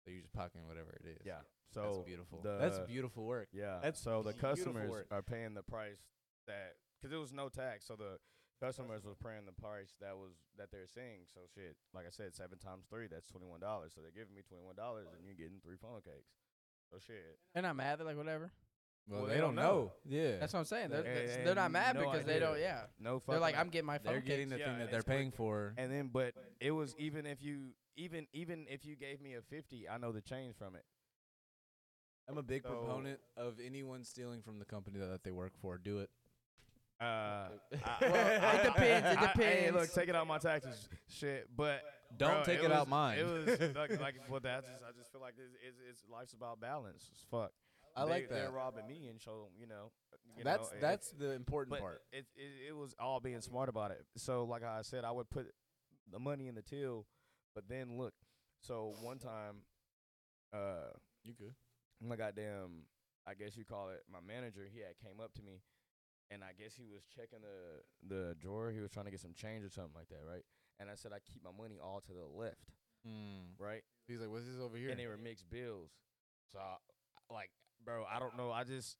[0.03, 1.25] So you're just pocketing whatever it is.
[1.25, 1.41] yeah.
[1.73, 2.41] So that's beautiful.
[2.41, 3.49] The, that's beautiful work.
[3.51, 3.79] Yeah.
[3.83, 5.07] That's so the customers work.
[5.11, 5.99] are paying the price
[6.47, 8.17] that because it was no tax, so the
[8.59, 11.27] customers was paying the price that was that they're seeing.
[11.31, 13.91] So shit, like I said, seven times three, that's twenty one dollars.
[13.93, 16.31] So they're giving me twenty one dollars, and you're getting three funnel cakes.
[16.91, 17.37] So shit.
[17.53, 17.99] And I'm mad.
[17.99, 18.51] They're like whatever.
[19.09, 19.71] Well, Well, they, they don't don't know.
[19.71, 19.91] know.
[20.07, 20.89] Yeah, That's what I'm saying.
[20.89, 22.59] They're, And- they're, they're not mad no because they don't.
[22.59, 22.81] Yeah.
[22.99, 24.59] No, They're like, I'm getting my they're getting cakes.
[24.59, 25.17] the thing Yeah, that they're it's quick.
[25.17, 25.73] paying for.
[25.77, 29.41] And then, but it was even if you even even if you gave me a
[29.41, 30.83] fifty, I know the change from it.
[32.29, 35.77] I'm a big So- proponent of anyone stealing from the company that they work for.
[35.79, 36.09] Do it.
[37.01, 37.47] Uh,
[38.01, 39.93] Well, it depends, it I- I- hey, look, depends.
[39.93, 41.47] take it out my taxes, shit.
[41.55, 41.81] But
[42.17, 43.19] Don't bro, take it it out mine.
[43.19, 46.33] It was like, like but that's just, I just feel like it's, it's, it's life's
[46.33, 47.07] about balance.
[47.11, 47.51] It's fuck.
[47.99, 48.51] I They- like They're that.
[48.53, 49.91] robbing me, and so you know.
[50.37, 52.01] You that's know, it- that's the important but part.
[52.11, 54.05] It, it it was all being smart about it.
[54.17, 55.53] So like I said, I would put
[56.11, 57.05] the money in the till,
[57.55, 58.13] but then look.
[58.61, 59.63] So one time,
[60.53, 60.91] uh,
[61.23, 61.55] You good?
[62.01, 62.85] my goddamn,
[63.27, 65.61] I guess you call it, my manager, he had came up to me,
[66.31, 68.71] and I guess he was checking the the drawer.
[68.71, 70.43] He was trying to get some change or something like that, right?
[70.79, 72.71] And I said I keep my money all to the left,
[73.07, 73.59] Mm.
[73.59, 73.83] right?
[74.07, 75.91] He's like, "What's this over here?" And they were mixed bills.
[76.51, 76.77] So I,
[77.31, 77.51] like,
[77.83, 78.51] bro, I don't know.
[78.51, 78.97] I just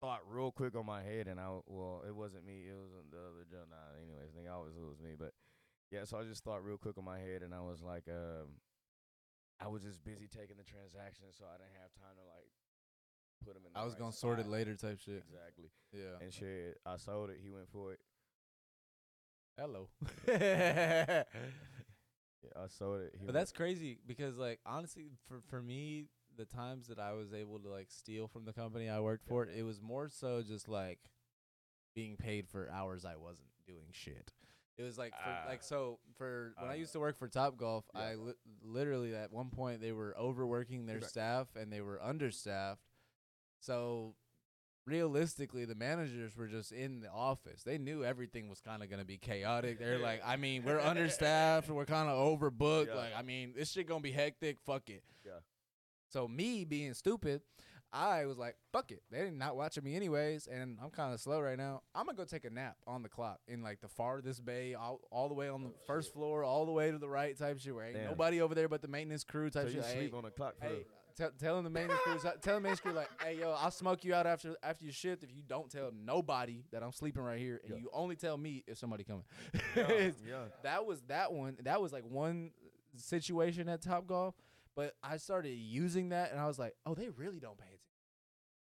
[0.00, 2.64] thought real quick on my head, and I well, it wasn't me.
[2.68, 3.64] It was the other Joe.
[3.68, 5.14] Nah, anyways, nigga, always it was me.
[5.18, 5.32] But
[5.90, 8.60] yeah, so I just thought real quick on my head, and I was like, um,
[9.60, 12.50] I was just busy taking the transaction, so I didn't have time to like
[13.44, 13.72] put them in.
[13.72, 15.24] The I was right gonna sort it later, type shit.
[15.28, 15.70] Exactly.
[15.92, 16.22] Yeah.
[16.22, 17.38] And shit, I sold it.
[17.42, 18.00] He went for it.
[19.58, 19.88] Hello.
[22.42, 23.14] Yeah, I sold it.
[23.18, 26.06] He But that's crazy because like honestly for for me
[26.36, 29.44] the times that I was able to like steal from the company I worked for
[29.46, 30.98] it was more so just like
[31.94, 34.32] being paid for hours I wasn't doing shit.
[34.78, 35.44] It was like for, Ah.
[35.46, 36.76] like so for when I Ah.
[36.76, 38.00] used to work for Top Golf, Yeah.
[38.00, 41.04] I li- literally at one point they were overworking their Right.
[41.04, 42.80] staff and they were understaffed.
[43.58, 44.14] So
[44.86, 47.62] realistically the managers were just in the office.
[47.62, 49.78] They knew everything was kind of going to be chaotic.
[49.78, 52.86] They're like, I mean, we're understaffed, we're kind of overbooked.
[52.86, 52.94] Yeah.
[52.94, 54.58] Like, I mean, this shit going to be hectic.
[54.60, 55.04] Fuck it.
[55.24, 55.40] Yeah.
[56.10, 57.40] So me being stupid,
[57.92, 59.02] I was like, fuck it.
[59.10, 61.82] They're not watching me anyways, and I'm kind of slow right now.
[61.94, 65.00] I'm gonna go take a nap on the clock in like the farthest bay, all,
[65.10, 67.74] all the way on the first floor, all the way to the right type shit
[67.74, 68.04] where ain't Damn.
[68.04, 69.84] nobody over there but the maintenance crew type So you shit.
[69.92, 70.84] sleep Hey, on the clock for Hey,
[71.16, 74.14] tell telling the maintenance crew, telling the maintenance crew like, hey yo, I'll smoke you
[74.14, 77.60] out after after your shift if you don't tell nobody that I'm sleeping right here,
[77.64, 77.78] and Yeah.
[77.80, 79.24] you only tell me if somebody coming.
[79.76, 79.88] yeah,
[80.28, 80.44] yeah.
[80.62, 81.56] that was that one.
[81.64, 82.52] That was like one
[82.96, 84.34] situation at Top Golf,
[84.76, 87.80] but I started using that, and I was like, oh, they really don't pay attention.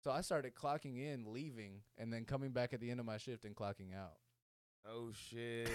[0.03, 3.17] So I started clocking in, leaving, and then coming back at the end of my
[3.17, 4.13] shift and clocking out.
[4.87, 5.67] Oh shit!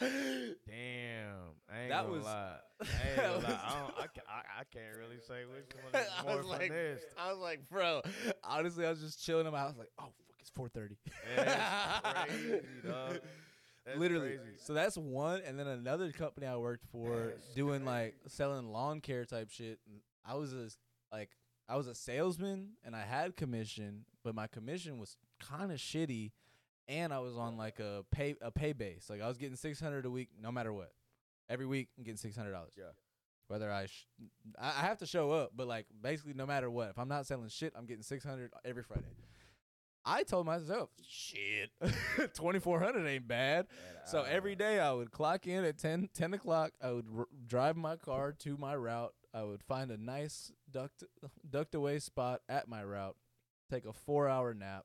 [0.00, 0.08] Damn,
[1.72, 2.56] I ain't That gonna was- lie.
[2.82, 3.60] I ain't gonna lie.
[3.64, 6.46] I, don't, I, ca- I, I can't really say which one is I more was
[6.46, 7.04] like, finessed.
[7.16, 8.02] I was like, bro.
[8.42, 9.46] Honestly, I was just chilling.
[9.46, 10.96] in my house, like, oh fuck, it's four thirty.
[11.36, 13.20] Crazy, dog.
[13.86, 14.36] That's Literally.
[14.38, 14.56] crazy.
[14.64, 19.24] So that's one, and then another company I worked for doing like selling lawn care
[19.24, 19.78] type shit.
[19.86, 20.68] and I was a
[21.12, 21.30] like
[21.68, 26.32] I was a salesman and I had commission, but my commission was kind of shitty,
[26.88, 29.10] and I was on like a pay a pay base.
[29.10, 30.92] Like I was getting six hundred a week, no matter what.
[31.50, 32.72] Every week I'm getting six hundred dollars.
[32.78, 32.84] Yeah.
[33.48, 34.06] Whether I, sh-
[34.58, 37.26] I I have to show up, but like basically no matter what, if I'm not
[37.26, 39.04] selling shit, I'm getting six hundred every Friday.
[40.06, 41.70] I told myself, shit,
[42.34, 43.66] twenty four hundred ain't bad.
[44.06, 46.72] So uh, every day I would clock in at 10, 10 o'clock.
[46.82, 49.14] I would r- drive my car to my route.
[49.32, 51.04] I would find a nice ducked
[51.48, 53.16] ducked away spot at my route.
[53.70, 54.84] Take a four hour nap.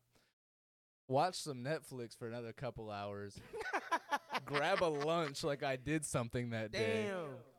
[1.10, 3.38] Watch some Netflix for another couple hours.
[4.46, 7.10] grab a lunch like I did something that day.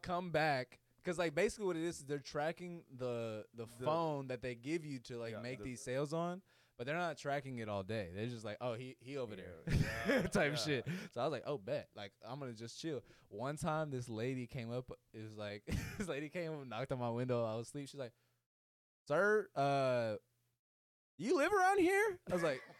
[0.03, 0.79] Come back.
[1.05, 4.55] Cause like basically what it is is they're tracking the the, The- phone that they
[4.55, 6.43] give you to like Yeah, make the- these sales on,
[6.81, 8.09] but they're not tracking it all day.
[8.17, 9.53] They're just like, oh, he he over there,
[10.09, 10.57] yeah, type yeah.
[10.57, 10.87] shit.
[11.13, 11.89] So I was like, oh, bet.
[11.95, 13.03] Like I'm gonna just chill.
[13.29, 14.91] One time, this lady came up.
[15.13, 15.63] It was like
[15.99, 17.45] this lady came up, knocked on my window.
[17.45, 17.91] I was asleep.
[17.91, 18.13] She's like,
[19.07, 20.15] sir, uh,
[21.19, 22.19] you live around here?
[22.31, 22.63] I was like.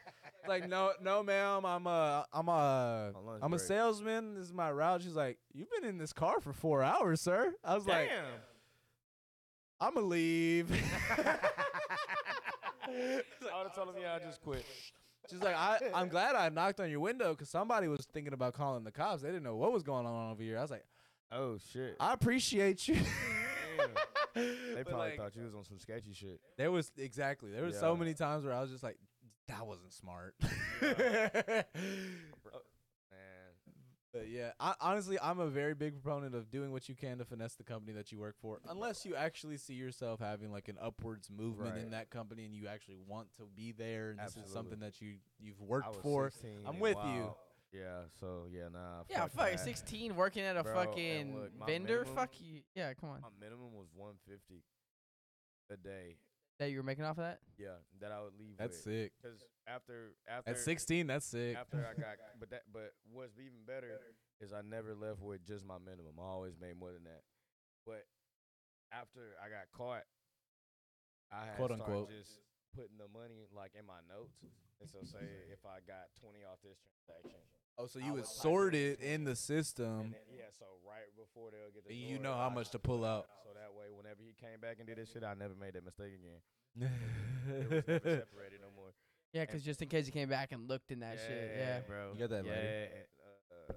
[0.49, 1.67] Like no, no, ma'am.
[1.67, 3.69] I'm a, I'm a, On lunch I'm a break.
[3.69, 4.35] salesman.
[4.37, 5.03] This is my route.
[5.03, 7.53] She's like, you've been in this car for four hours, sir.
[7.63, 8.25] I was like, Damn.
[9.81, 10.71] I'm gonna leave.
[12.91, 14.65] I would have told him, oh, yeah, I just quit.
[15.31, 18.55] She's like, I, I'm glad I knocked on your window because somebody was thinking about
[18.55, 19.23] calling the cops.
[19.23, 20.59] They didn't know what was going on over here.
[20.59, 20.85] I was like,
[21.33, 21.97] Oh shit.
[22.01, 22.97] I appreciate you.
[24.35, 26.41] They probably like, thought you was on some sketchy shit.
[26.57, 27.99] there was exactly there was so Yeah.
[27.99, 28.97] many times where I was just like,
[29.49, 30.35] that wasn't smart.
[32.55, 32.61] Oh,
[34.13, 34.23] Man.
[34.23, 37.25] But yeah, I, honestly, I'm a very big proponent of doing what you can to
[37.25, 40.79] finesse the company that you work for, unless you actually see yourself having like an
[40.81, 44.53] upwards movement in that company and you actually want to be there, and this is
[44.53, 46.31] something that you you've worked for.
[46.31, 47.35] 16 I'm and with you.
[47.73, 49.05] Yeah, so yeah, nah.
[49.09, 49.51] Yeah, fuck fuck.
[49.53, 49.61] that.
[49.61, 51.99] 16 working at a Bro, fucking look, vendor.
[52.01, 52.63] minimum- Fuck you.
[52.75, 53.21] Yeah, come on.
[53.21, 54.65] My minimum was 150
[55.71, 56.17] a day.
[56.61, 57.41] That you were making off of that?
[57.57, 58.85] Yeah, that I would leave That's with.
[58.85, 59.13] sick.
[59.25, 61.57] Cause after after At 16, that's sick.
[61.57, 63.97] after I got but that but what's even better
[64.45, 66.21] is I never left with just my minimum.
[66.21, 67.25] I always made more than that.
[67.89, 68.05] But
[68.93, 70.05] after I got caught,
[71.33, 72.13] I had Quote, started unquote.
[72.13, 72.37] just
[72.77, 74.37] putting the money like in my notes.
[74.81, 76.77] And so say if I got twenty off this
[77.09, 77.41] transaction,
[77.79, 80.13] Oh, so you would would type sort in it in the system.
[80.13, 83.05] then, yeah, so right before they'll get the You know how I much to pull
[83.05, 83.27] it out.
[83.43, 85.85] So that way, whenever he came back and did this shit, I never made that
[85.85, 86.41] mistake again.
[87.51, 88.93] It was never separated no more.
[89.33, 91.57] Yeah, 'cause just in case he came back and looked in that shit.
[91.57, 91.81] Yeah.
[91.81, 92.13] bro.
[92.13, 92.89] You got that yeah, later.
[92.95, 93.73] and, uh,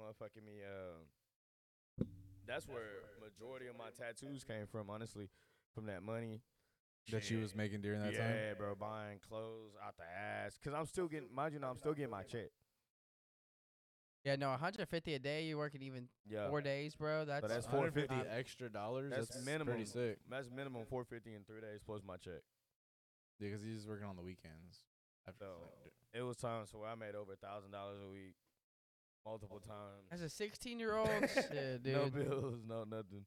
[0.00, 0.60] motherfucking me.
[0.62, 2.04] Uh,
[2.46, 4.90] that's where majority of my tattoos came from.
[4.90, 5.28] Honestly,
[5.74, 6.40] from that money
[7.10, 8.36] that you was making during that yeah, time.
[8.36, 10.58] Yeah, bro, buying clothes out the ass.
[10.62, 12.50] Cause I'm still getting, mind you, know, I'm still getting my check.
[14.24, 15.44] Yeah, no, 150 a day.
[15.44, 17.24] You're working even Yeah, four days, bro.
[17.26, 19.12] That's, that's 150 450 extra dollars.
[19.14, 19.74] That's That's, minimum.
[19.74, 20.18] Pretty sick.
[20.30, 22.40] that's minimum 450 in three days plus my check.
[23.38, 24.80] Yeah, because he's working on the weekends.
[25.28, 25.46] After, So
[25.84, 28.34] like, it was times where I made over a thousand dollars a week,
[29.26, 30.08] multiple times.
[30.10, 31.92] As a 16 year old, shit, dude.
[31.94, 33.26] no bills, no nothing.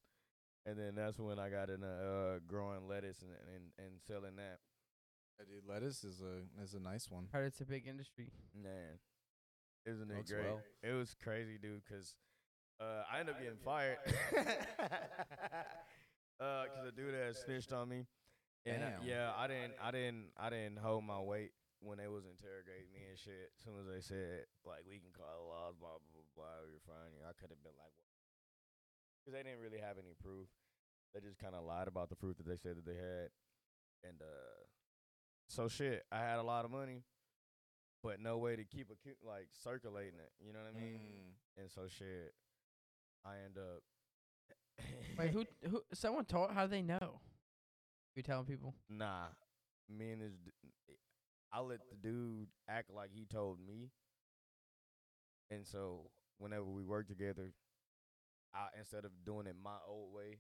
[0.66, 4.60] And then that's when I got into uh, growing lettuce and, and and selling that.
[5.40, 7.28] yeah, dude, lettuce is a is a nice one.
[7.32, 8.32] Heard it's a big industry.
[8.56, 8.98] Man,
[9.88, 10.46] isn't it Looks great?
[10.46, 10.62] well.
[10.84, 11.82] It was crazy, dude.
[11.88, 12.16] Cause
[12.80, 13.98] uh, I ended up getting fired.
[16.40, 18.06] uh, cause the dude had snitched on me.
[18.66, 19.08] And uh, Damn.
[19.08, 23.08] yeah, I didn't, I didn't, I didn't hold my weight when they was interrogating me
[23.08, 23.56] and shit.
[23.56, 26.68] As soon as they said like we can call the laws, blah blah blah, blah
[26.68, 27.16] you're fine.
[27.24, 27.96] I could have been like,
[29.24, 30.52] because they didn't really have any proof.
[31.16, 33.32] They just kind of lied about the proof that they said that they had,
[34.04, 34.58] and uh,
[35.48, 36.04] so shit.
[36.12, 37.08] I had a lot of money,
[38.04, 40.32] but no way to keep a like circulating it.
[40.46, 41.00] You know what I mean?
[41.00, 41.62] Mm.
[41.62, 42.34] And so shit,
[43.26, 43.82] I end up.
[45.18, 45.46] Wait, who?
[45.70, 45.82] Who?
[45.94, 46.52] Someone told.
[46.52, 47.20] How do they know?
[48.16, 48.74] You telling people?
[48.90, 49.28] Nah,
[49.90, 50.34] me and this.
[50.44, 50.52] d-
[51.52, 53.90] I let the dude act like he told me,
[55.50, 57.54] and so whenever we worked together,
[58.54, 60.40] I instead of doing it my old way,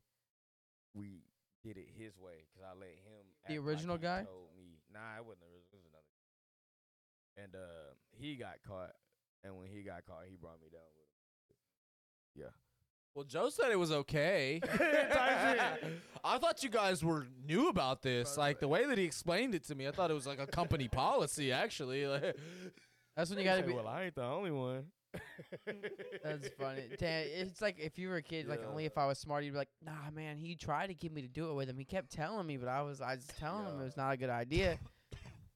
[0.93, 1.23] we
[1.63, 3.25] did it his way because I let him.
[3.47, 4.23] The act like original he guy?
[4.23, 4.79] told me.
[4.93, 5.49] Nah, it wasn't
[7.37, 8.91] And uh, he got caught,
[9.43, 12.43] and when he got caught, he brought me down with him.
[12.45, 12.51] Yeah.
[13.13, 14.59] Well, Joe said it was okay.
[16.23, 18.37] I thought you guys were new about this.
[18.37, 20.45] Like the way that he explained it to me, I thought it was like a
[20.47, 21.51] company policy.
[21.51, 22.35] Actually, like,
[23.15, 23.73] That's when you He gotta said, be.
[23.73, 24.85] Well, I ain't the only one.
[26.23, 26.83] That's funny.
[26.99, 28.67] Damn, it's like if you were a kid, like Yeah.
[28.69, 31.21] only if I was smart, you'd be like, Nah, man, he tried to get me
[31.23, 31.77] to do it with him.
[31.77, 34.17] He kept telling me, but I was, I was telling him it was not a
[34.17, 34.77] good idea,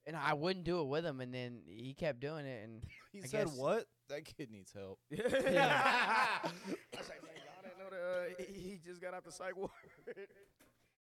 [0.06, 1.22] and I wouldn't do it with him.
[1.22, 3.86] And then he kept doing it, and he I said, guess- "What?
[4.10, 8.80] That kid needs help." I was like, man, y'all didn't know that uh, he he
[8.86, 9.70] just got out the psych ward.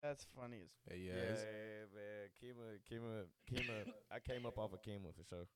[0.03, 0.69] that's funny as.
[0.89, 1.45] Hey, yeah, yeah, yeah, it's-
[1.93, 2.03] man.
[2.43, 3.91] Kemah, Kemah, Kemah.
[4.11, 5.47] I came up off of Kemah for sure.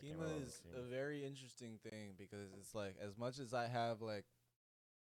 [0.00, 0.90] came Kemah around is with a Kemah.
[0.90, 4.24] very interesting thing because it's like as much as I have like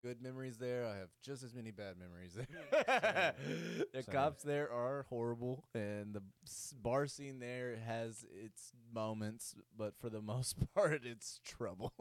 [0.07, 2.47] good memories there, I have just as many bad memories there.
[3.93, 4.13] the Same.
[4.15, 6.23] cops there are horrible, and the
[6.81, 11.93] bar scene there has its moments, but for the most part, it's trouble.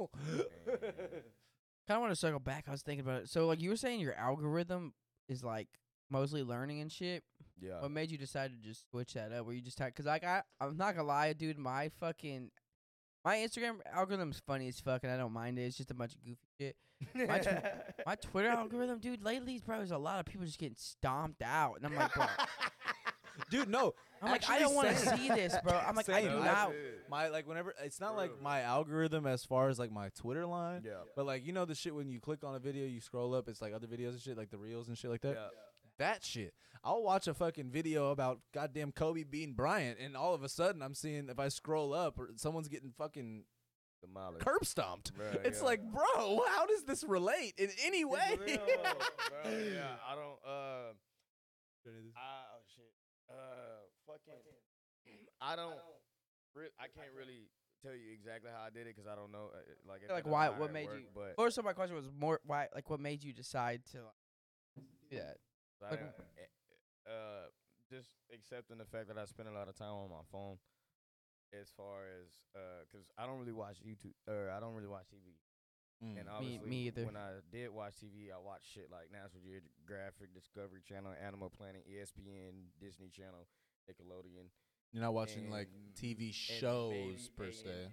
[1.87, 2.65] Kind of want to circle back.
[2.67, 3.29] I was thinking about it.
[3.29, 4.93] So, like you were saying, your algorithm
[5.27, 5.67] is like
[6.11, 7.23] mostly learning and shit.
[7.59, 7.81] Yeah.
[7.81, 9.47] What made you decide to just switch that up?
[9.47, 11.57] Were you just because like I I'm not gonna lie, dude.
[11.57, 12.51] My fucking
[13.23, 15.63] my Instagram algorithm's funny as fuck, and I don't mind it.
[15.63, 16.75] It's just a bunch of goofy shit.
[17.13, 17.63] My, tw-
[18.05, 21.75] my Twitter algorithm, dude, lately, bro, there's a lot of people just getting stomped out,
[21.77, 22.25] and I'm like, bro,
[23.51, 25.73] Dude, no, I'm like, I don't want to see this, bro.
[25.73, 26.71] I'm like, I do I- not.
[27.09, 30.83] My like whenever it's not like my algorithm as far as like my Twitter line,
[30.85, 30.93] Yeah.
[31.15, 33.47] but like you know the shit when you click on a video, you scroll up,
[33.49, 35.35] it's like other videos and shit, like the reels and shit like that.
[35.35, 35.47] Yeah.
[35.97, 36.53] That shit.
[36.83, 40.81] I'll watch a fucking video about goddamn Kobe beating Bryant, and all of a sudden
[40.81, 43.43] I'm seeing if I scroll up or someone's getting fucking
[44.07, 44.45] Demolished.
[44.45, 45.11] curb stomped.
[45.17, 45.65] Right, It's yeah.
[45.65, 48.37] like, bro, how does this relate in any way?
[48.37, 48.47] bro.
[49.51, 50.39] Yeah, I don't.
[50.45, 50.93] Uh,
[51.87, 52.19] I,
[52.53, 52.91] oh shit.
[53.29, 54.33] Uh, fucking.
[55.41, 55.75] I don't.
[56.55, 57.49] Re- I can't really
[57.83, 59.51] tell you exactly how I did it because I don't know.
[59.53, 60.49] Uh, like, it Like, why?
[60.49, 61.07] What made worked, you?
[61.13, 62.67] But Or so my question was more why?
[62.73, 65.37] Like, what made you decide to like, do that?
[65.81, 67.45] Like- eh, uh,
[67.91, 70.57] just accepting the fact that I spend a lot of time on my phone.
[71.53, 75.05] As far as, uh, cause I don't really watch YouTube or I don't really watch
[75.07, 75.37] TV.
[76.03, 76.19] Mm.
[76.19, 77.05] And Me- obviously, me either.
[77.05, 81.85] When I did watch TV, I watched shit like National Geographic, Discovery Channel, Animal Planet,
[81.87, 83.47] ESPN, Disney Channel,
[83.89, 84.51] Nickelodeon.
[84.91, 87.91] You're not watching like TV shows per se.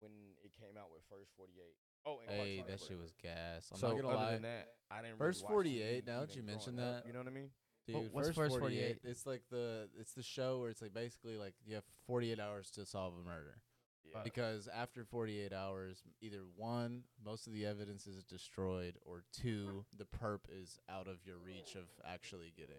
[0.00, 0.12] When
[0.42, 1.62] it came out with First 48.
[2.04, 3.70] Oh, and Hey, that shit was gas.
[3.70, 4.38] I'm so not gonna lie.
[4.38, 7.06] that, I didn't First really watch 48, TV now that you mention growing up, that,
[7.06, 7.50] you know what I mean?
[7.86, 9.10] Dude, Wh- what's first, First 48, 48?
[9.10, 12.70] It's like the it's the show where it's like basically like you have 48 hours
[12.72, 13.58] to solve a murder.
[14.04, 14.20] Yeah.
[14.24, 20.04] Because after 48 hours, either one, most of the evidence is destroyed, or two, the
[20.04, 22.74] perp is out of your reach of actually getting.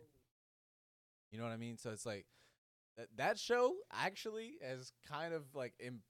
[1.31, 1.77] You know what I mean?
[1.77, 2.25] So it's like
[2.97, 6.03] that that show actually has kind of like Im-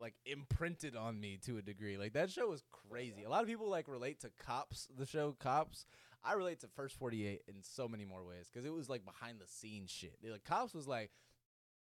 [0.00, 1.96] like imprinted on me to a degree.
[1.96, 3.22] Like that show was crazy.
[3.24, 5.86] A lot of people like relate to Cops, the show Cops.
[6.24, 9.38] I relate to First 48 in so many more ways because it was like behind
[9.40, 10.16] the scenes shit.
[10.22, 11.10] Like Cops was like,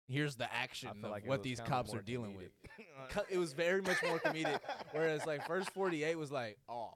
[0.07, 2.51] here's the action of like what these cops are dealing with.
[2.63, 3.09] comedic.
[3.11, 4.61] Co- It was very much more comedic.
[4.93, 6.91] Whereas like First 48 was like, oh,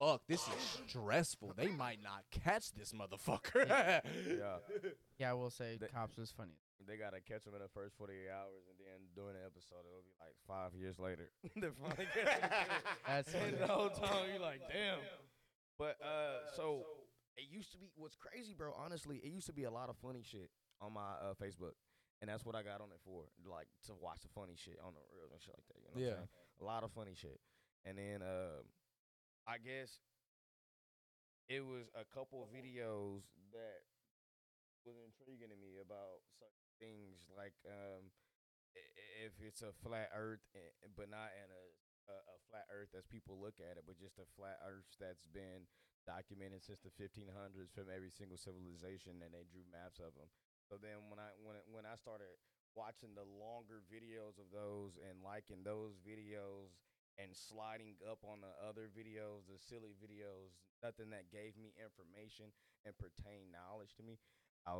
[0.00, 1.52] fuck, this is stressful.
[1.56, 3.66] They might not catch this motherfucker.
[3.68, 4.56] yeah.
[5.18, 6.52] Yeah, I will say, They- cops was funny.
[6.84, 10.02] They gotta catch them in the first 48 hours, and then during the episode, it'll
[10.02, 11.30] be like five years later.
[11.54, 12.50] they finally catch them.
[13.06, 14.98] That's and the whole time you're like, damn.
[15.82, 16.86] But uh, so
[17.34, 18.70] it used to be what's crazy, bro.
[18.78, 20.46] Honestly, it used to be a lot of funny shit
[20.78, 21.74] on my uh, Facebook,
[22.22, 24.94] and that's what I got on it for, like to watch the funny shit on
[24.94, 25.78] the reels and shit like that.
[25.82, 26.22] You know what Yeah.
[26.22, 26.62] I'm saying?
[26.62, 27.40] A lot of funny shit,
[27.82, 28.62] and then um,
[29.50, 29.98] I guess
[31.50, 33.82] it was a couple of videos that
[34.86, 38.10] was intriguing to me about certain things like um
[38.74, 41.62] i- i- if it's a flat earth eh, but not in a,
[42.08, 45.26] a a flat earth as people look at it but just a flat earth that's
[45.30, 45.66] been
[46.02, 50.26] documented since the 1500s from every single civilization and they drew maps of them
[50.66, 52.34] so then when i when when i started
[52.74, 56.72] watching the longer videos of those and liking those videos
[57.20, 62.50] and sliding up on the other videos the silly videos nothing that gave me information
[62.82, 64.18] and pertain knowledge to me
[64.66, 64.78] I,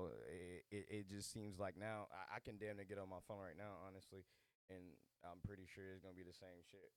[0.71, 3.43] it, it just seems like now I, I can damn near get on my phone
[3.43, 4.23] right now, honestly,
[4.71, 4.95] and
[5.27, 6.91] I'm pretty sure it's gonna be the same shit.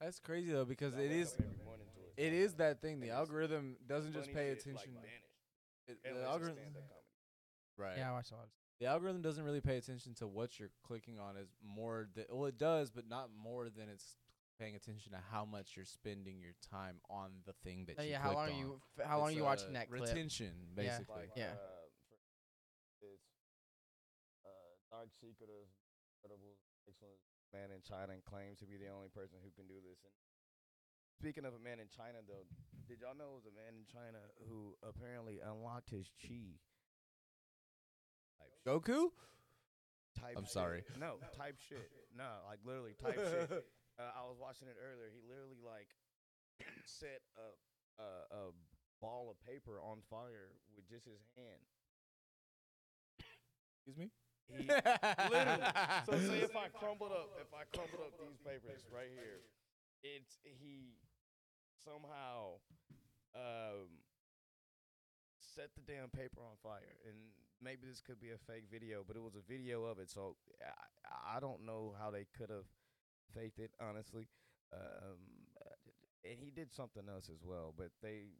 [0.00, 2.80] That's crazy though because I it wake is up every morning to it is that
[2.80, 3.00] thing.
[3.00, 4.96] The algorithm doesn't just pay attention.
[5.86, 6.58] it- the algorithm,
[7.76, 7.96] right?
[7.96, 8.48] Yeah, I watched a lot.
[8.80, 12.46] The algorithm doesn't really pay attention to what you're clicking on as more than well
[12.46, 14.16] it does, but not more than it's
[14.58, 18.10] paying attention to how much you're spending your time on the thing that Oh, you
[18.10, 18.60] yeah, how long clicked are on.
[18.60, 18.80] you?
[18.98, 20.00] f- How long are you watching uh, that clip?
[20.02, 20.82] retention Yeah.
[20.98, 21.14] basically.
[21.16, 21.52] Like, Yeah.
[21.54, 21.86] uh,
[23.02, 23.22] it's
[24.44, 24.50] uh,
[24.90, 25.66] Dark Secret of
[26.18, 27.18] Incredible Excellent
[27.52, 30.04] Man in China and claims to be the only person who can do this.
[30.04, 30.12] And
[31.16, 32.44] speaking of a man in China, though,
[32.84, 36.60] did y'all know it was a man in China who apparently unlocked his chi?
[38.36, 38.52] Type.
[38.68, 39.12] Goku?
[40.12, 40.52] Type I'm shit.
[40.52, 40.80] sorry.
[41.00, 41.88] No, type shit.
[42.12, 43.64] No, like literally type shit.
[43.98, 45.10] Uh, I was watching it earlier.
[45.10, 45.90] He literally like
[46.86, 47.50] set a,
[47.98, 48.42] a a
[49.02, 51.66] ball of paper on fire with just his hand.
[53.74, 54.14] Excuse me?
[54.48, 55.68] He literally.
[56.06, 59.44] So say if I crumbled up, if I crumbled up these papers right here,
[60.02, 60.96] it's he
[61.84, 62.60] somehow
[63.36, 64.00] um
[65.38, 67.16] set the damn paper on fire, and
[67.60, 70.10] maybe this could be a fake video, but it was a video of it.
[70.10, 72.68] So I, I don't know how they could have
[73.34, 74.28] faked it, honestly.
[74.72, 75.48] Um,
[76.24, 78.36] and he did something else as well, but they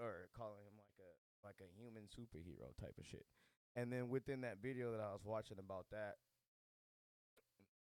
[0.00, 1.10] are calling him like a
[1.46, 3.26] like a human superhero type of shit.
[3.76, 6.16] And then within that video that I was watching about that,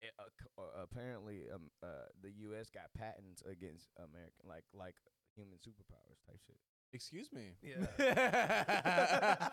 [0.03, 2.69] it, uh, apparently um, uh, the U.S.
[2.71, 4.95] got patents against American like like
[5.35, 6.57] human superpowers type shit.
[6.93, 7.53] Excuse me.
[7.63, 7.87] Yeah.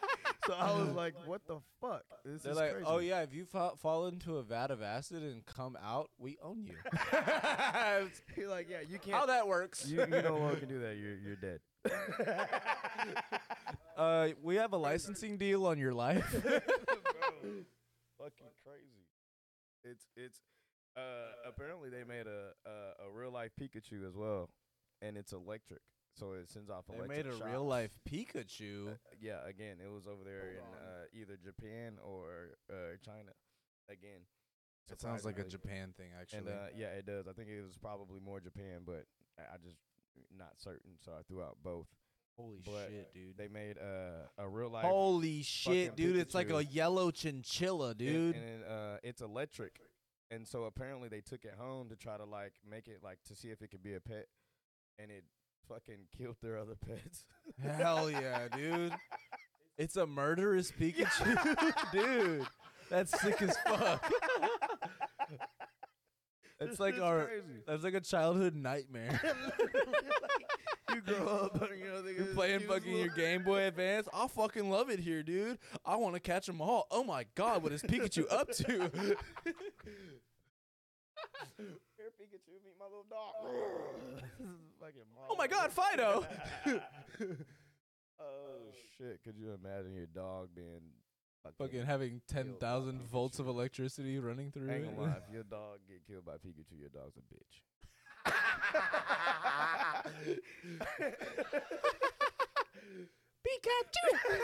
[0.48, 2.02] so I was like, what the fuck?
[2.26, 2.86] This They're is like, crazy.
[2.88, 6.38] oh yeah, if you fa- fall into a vat of acid and come out, we
[6.42, 6.74] own you.
[8.36, 9.18] You're like, yeah, you can't.
[9.18, 9.86] How that works?
[9.88, 10.98] you, you no longer can do that.
[10.98, 11.60] You're you're dead.
[13.98, 16.30] uh, we have a licensing deal on your life.
[16.44, 16.52] Bro,
[18.20, 19.08] fucking crazy.
[19.84, 20.42] It's it's
[20.96, 24.50] uh apparently they made a a, a real life Pikachu as well,
[25.02, 25.82] and it's electric,
[26.16, 27.26] so it sends off they electric.
[27.26, 27.52] made a shocks.
[27.52, 28.90] real life Pikachu.
[28.90, 33.32] Uh, yeah, again, it was over there in uh, either Japan or uh, China.
[33.90, 34.20] Again,
[34.92, 35.46] It sounds like a.
[35.46, 36.40] Japan thing, actually.
[36.40, 37.26] And uh, yeah, it does.
[37.28, 39.06] I think it was probably more Japan, but
[39.40, 39.78] I I just
[40.38, 41.88] not certain, so I threw out both.
[42.38, 43.38] Holy but shit, dude!
[43.38, 44.86] They made uh, a real life.
[44.86, 46.18] Holy shit, dude!
[46.18, 48.36] It's like a yellow chinchilla, dude.
[48.36, 49.80] And, it, uh, it's electric,
[50.30, 53.36] and so apparently they took it home to try to like make it like to
[53.36, 54.28] see if it could be a pet,
[55.00, 55.24] and it
[55.68, 57.26] fucking killed their other pets.
[57.60, 58.94] Hell yeah, dude!
[59.78, 62.48] It's a murderous Pikachu, dude.
[62.90, 64.12] That's sick as fuck.
[66.60, 67.26] That's This like is our.
[67.26, 67.62] crazy.
[67.68, 69.20] That's like a childhood nightmare.
[70.94, 74.08] you grow up, you know, You're playing fucking your Game Boy Advance.
[74.14, 75.60] I fucking love it here, dude.
[75.86, 76.88] I want to catch 'em all.
[76.90, 78.66] Oh my god, what is Pikachu up to?
[81.58, 83.34] Here, Pikachu, meet my little dog.
[85.30, 86.26] oh my god, Fido!
[88.20, 89.24] oh shit!
[89.24, 90.82] Could you imagine your dog being
[91.58, 94.96] fucking having ten thousand volts of electricity running through Ain't it.
[94.96, 97.62] gonna lie, if your dog get killed by Pikachu, your dog's a bitch.
[103.46, 104.40] Pikachu.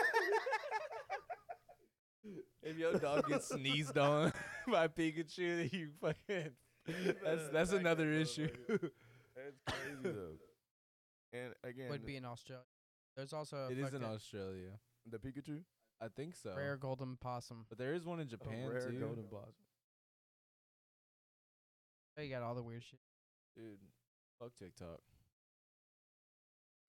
[2.64, 4.32] if your dog gets sneezed on
[4.68, 6.52] by Pikachu, you fucking.
[7.24, 8.50] That's that's another issue.
[8.70, 8.90] motherfucker.
[9.36, 10.38] That's crazy though.
[11.34, 12.64] And again, Would be in Australia.
[13.16, 14.70] There's also a It is in fucking Australia.
[15.10, 15.62] the Pikachu,
[16.04, 16.54] I think so.
[16.56, 17.66] rare golden possum.
[17.70, 19.00] But there is one in Japan rare too.
[19.00, 19.54] golden blossom.
[22.20, 23.00] You got all the weird shit.
[23.56, 23.80] Dude,
[24.40, 25.00] fuck TikTok.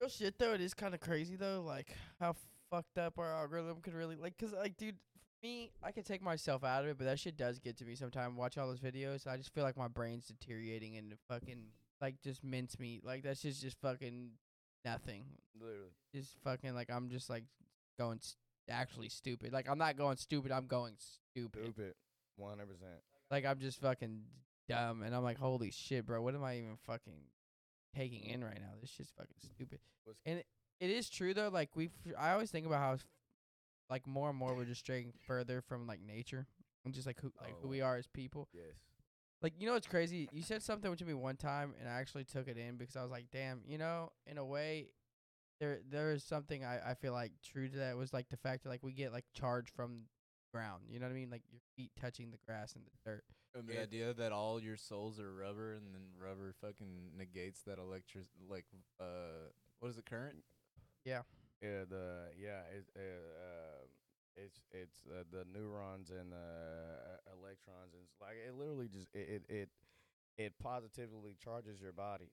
[0.01, 2.35] Real shit though, it is kind of crazy though, like how
[2.69, 4.37] fucked up our algorithm could really like.
[4.37, 7.37] Cause like, dude, for me, I can take myself out of it, but that shit
[7.37, 8.37] does get to me sometimes.
[8.37, 11.67] Watch all those videos, I just feel like my brain's deteriorating into fucking
[12.01, 13.05] like just mince mincemeat.
[13.05, 14.31] Like that's just just fucking
[14.83, 15.23] nothing.
[15.59, 15.91] Literally.
[16.13, 17.45] Just fucking like I'm just like
[17.97, 18.37] going st-
[18.69, 19.53] actually stupid.
[19.53, 20.51] Like I'm not going stupid.
[20.51, 21.63] I'm going stupid.
[21.63, 21.93] Stupid.
[22.37, 22.99] One hundred percent.
[23.31, 24.21] Like I'm just fucking
[24.69, 26.21] dumb, and I'm like, holy shit, bro.
[26.21, 27.13] What am I even fucking
[27.95, 28.73] taking in right now?
[28.81, 29.79] This shit's fucking stupid.
[30.25, 30.45] And it,
[30.79, 31.49] it is true though.
[31.49, 31.89] Like we,
[32.19, 32.97] I always think about how,
[33.89, 36.47] like more and more we're just straying further from like nature
[36.83, 37.71] and just like who, like who Oh.
[37.71, 38.47] we are as people.
[38.53, 38.75] Yes.
[39.41, 40.27] Like you know what's crazy?
[40.31, 43.01] You said something to me one time, and I actually took it in because I
[43.03, 44.87] was like, damn, you know, in a way.
[45.59, 48.63] There, there is something I, I feel like true to that was like the fact
[48.63, 50.01] that like we get like charge from
[50.53, 50.83] ground.
[50.89, 51.29] You know what I mean?
[51.29, 53.23] Like your feet touching the grass and the dirt.
[53.57, 57.61] And the It- idea that all your souls are rubber and then rubber fucking negates
[57.63, 58.65] that electric like
[58.99, 59.47] uh
[59.79, 60.43] what is the current?
[61.05, 61.21] Yeah.
[61.61, 62.61] Yeah, The yeah.
[62.75, 63.85] It, uh, uh,
[64.35, 69.07] it's it's uh, the neurons and the uh, electrons and it's like it literally just
[69.13, 69.69] it, it it
[70.37, 72.29] it positively charges your body,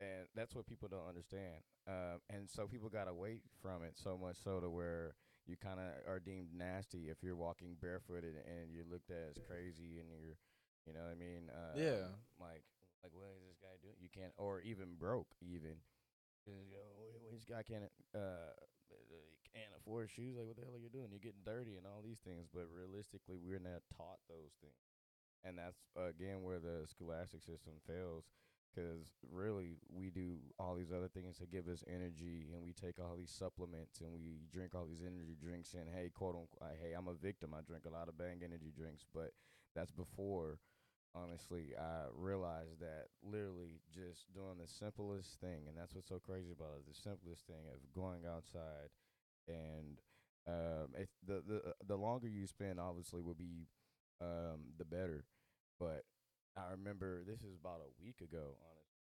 [0.00, 1.62] and that's what people don't understand.
[1.86, 5.14] Um, and so people got away from it so much so to where
[5.46, 9.38] you kind of are deemed nasty if you're walking barefooted and you're looked at as
[9.46, 10.38] crazy and you're,
[10.86, 11.50] you know what I mean?
[11.50, 12.08] Uh, Yeah.
[12.40, 12.64] Like
[13.02, 13.96] like what is this guy doing?
[14.00, 15.76] You can't or even broke even.
[16.46, 16.60] You know,
[16.96, 18.52] "Wh- wh- this guy can't uh
[18.92, 20.36] uh, can't afford shoes.
[20.36, 21.08] Like what the hell are you doing?
[21.10, 22.48] You're getting dirty and all these things.
[22.52, 24.84] But realistically, we're not taught those things,
[25.44, 28.24] and that's again where the scholastic system fails.
[28.74, 32.98] Because really, we do all these other things to give us energy, and we take
[32.98, 35.74] all these supplements, and we drink all these energy drinks.
[35.74, 37.54] And hey, quote unquote, hey, I'm a victim.
[37.54, 39.30] I drink a lot of Bang energy drinks, but
[39.74, 40.58] that's before
[41.14, 46.50] honestly, I realized that literally just doing the simplest thing, and that's what's so crazy
[46.50, 48.90] about it, the simplest thing of going outside,
[49.46, 50.00] and
[50.46, 53.68] um, if the the the longer you spend, obviously, will be
[54.20, 55.24] um the better.
[55.78, 56.04] But
[56.56, 59.10] I remember this is about a week ago, honestly.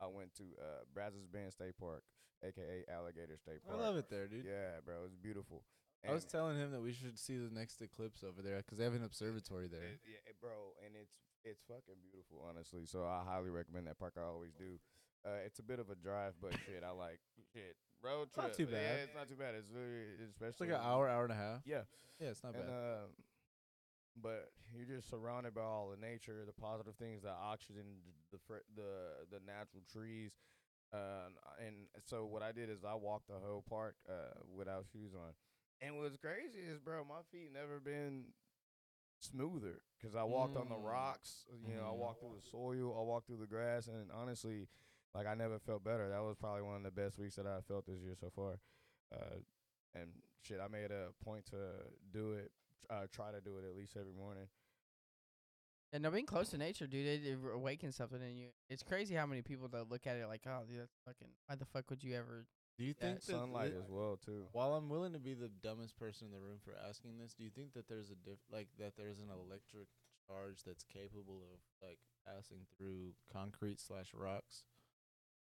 [0.00, 2.02] I went to uh Brazos Bend State Park,
[2.42, 3.78] aka Alligator State Park.
[3.78, 4.44] I love it there, dude.
[4.44, 5.62] Yeah, bro, it's beautiful.
[6.02, 8.82] I was telling him that we should see the next eclipse over there because they
[8.84, 10.02] have an observatory there.
[10.02, 11.14] Yeah, bro, and it's
[11.44, 12.86] it's fucking beautiful, honestly.
[12.86, 14.14] So I highly recommend that park.
[14.18, 14.80] I always do.
[15.24, 17.20] Uh, it's a bit of a drive, but shit, I like
[17.54, 18.56] shit road It's not trip.
[18.56, 18.82] too bad.
[18.82, 19.54] Yeah, it's not too bad.
[19.54, 21.60] It's really, It's especially like an hour, hour and a half.
[21.64, 21.82] Yeah,
[22.18, 22.74] Yeah, it's not and bad.
[22.74, 23.14] um,
[24.20, 28.38] but you're just surrounded by all the nature, the positive things, the oxygen, th- the
[28.46, 30.32] fr- the the natural trees.
[30.92, 31.30] Uh,
[31.64, 35.32] and so what I did is I walked the whole park uh without shoes on.
[35.80, 38.26] And what's crazy is, bro, my feet never been
[39.20, 40.84] smoother because I walked on the Mm.
[40.84, 41.46] rocks.
[41.66, 41.96] You know, I Mhm.
[41.96, 44.68] walked through the soil, I walked through the grass, and honestly,
[45.14, 46.08] like I never felt better.
[46.08, 48.60] That was probably one of the best weeks that I felt this year so far.
[49.12, 49.40] Uh,
[49.94, 51.56] and shit, I made a point to
[52.10, 52.50] do it,
[52.90, 54.46] uh, try to do it at least every morning.
[55.92, 58.48] And no, being close to nature, dude, it, it awakens something in you.
[58.70, 61.28] It's crazy how many people that look at it like, oh, dude, that's fucking.
[61.46, 62.46] Why the fuck would you ever?
[62.78, 64.46] Do you think that Sunlight thi- as well too.
[64.52, 67.44] While I'm willing to be the dumbest person in the room for asking this, do
[67.44, 69.88] you think that there's a diff like that there's an electric
[70.26, 74.64] charge that's capable of like passing through concrete slash rocks?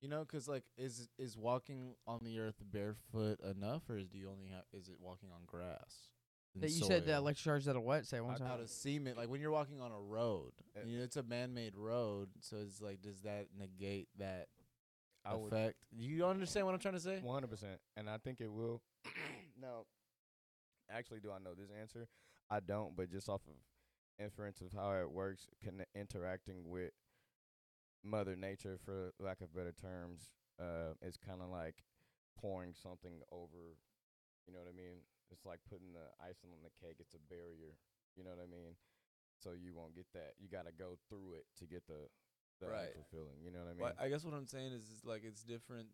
[0.03, 4.19] You know, because like is is walking on the earth barefoot enough, or is do
[4.19, 6.11] you only have is it walking on grass?
[6.57, 7.19] And That you said the soil?
[7.19, 8.07] electric charge that'll what?
[8.07, 8.49] Say it one out, time.
[8.49, 11.23] out of cement, like when you're walking on a road, Uh, you know, it's a
[11.23, 12.31] man-made road.
[12.41, 14.49] So it's like, does that negate that
[15.25, 15.77] I effect?
[15.97, 17.21] Do you understand what I'm trying to say?
[17.21, 18.81] One hundred percent, and I think it will.
[19.61, 19.87] no,
[20.91, 22.09] actually, do I know this answer?
[22.51, 23.55] I don't, but just off of
[24.25, 26.93] inference of how it works, conne- interacting with
[28.03, 31.83] Mother Nature, for lack of better terms, uh, it's kind of like
[32.41, 33.77] pouring something over.
[34.47, 35.01] You know what I mean?
[35.31, 36.97] It's like putting the icing on the cake.
[37.01, 37.75] It's a barrier.
[38.17, 38.77] You know what I mean?
[39.43, 40.35] So you won't get that.
[40.39, 42.09] You got to go through it to get the
[42.61, 42.89] the Right.
[42.89, 43.37] actual feeling.
[43.45, 43.81] You know what I mean?
[43.83, 45.89] Well, I guess what I'm saying is, is like it's different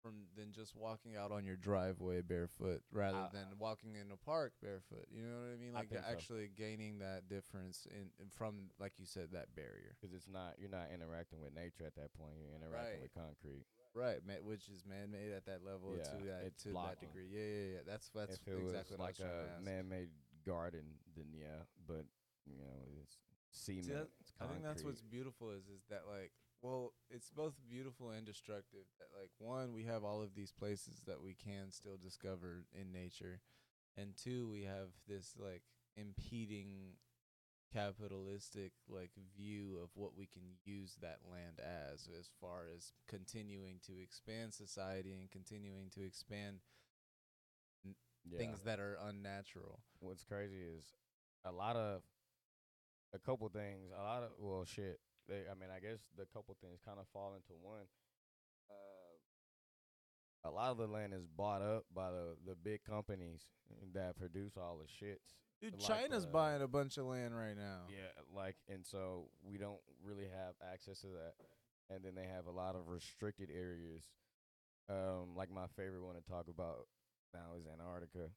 [0.00, 4.16] from than just walking out on your driveway barefoot, rather I- than walking in a
[4.16, 5.04] park barefoot.
[5.10, 5.74] You know what I mean?
[5.76, 6.00] I Like so.
[6.08, 9.92] actually gaining that difference in, in from, like you said, that barrier.
[10.00, 12.36] Because it's not you're not interacting with nature at that point.
[12.40, 13.02] You're interacting Right.
[13.02, 13.66] with concrete.
[13.96, 17.32] Right, ma- which is man-made at that level Yeah, to that to that degree.
[17.32, 17.84] Yeah, yeah, yeah.
[17.88, 19.64] That's that's if it exactly was what like I was a ask.
[19.64, 20.10] man-made
[20.44, 20.84] garden,
[21.16, 21.64] then yeah.
[21.88, 22.04] But
[22.44, 23.16] you know, it's
[23.50, 23.84] cement.
[23.88, 27.54] See, that- it's I think that's what's beautiful is is that like well, it's both
[27.68, 28.84] beautiful and destructive.
[29.00, 32.92] That like one, we have all of these places that we can still discover in
[32.92, 33.40] nature,
[33.96, 35.62] and two, we have this like
[35.96, 36.96] impeding
[37.72, 43.76] capitalistic like view of what we can use that land as as far as continuing
[43.84, 46.60] to expand society and continuing to expand
[47.84, 48.38] yeah.
[48.38, 49.80] things that are unnatural.
[50.00, 50.84] What's crazy is
[51.44, 52.02] a lot of
[53.14, 53.90] a couple things.
[53.96, 55.00] A lot of well, shit.
[55.28, 57.86] They, I mean, I guess the couple things kind of fall into one.
[58.70, 63.42] Uh, a lot of the land is bought up by the the big companies
[63.94, 65.34] that produce all the shits.
[65.60, 67.82] Dude, Like, China's uh, buying a bunch of land right now.
[67.88, 71.34] Yeah, like, and so we don't really have access to that.
[71.88, 74.02] And then they have a lot of restricted areas.
[74.88, 76.86] Um, like my favorite one to talk about
[77.34, 78.30] now is Antarctica.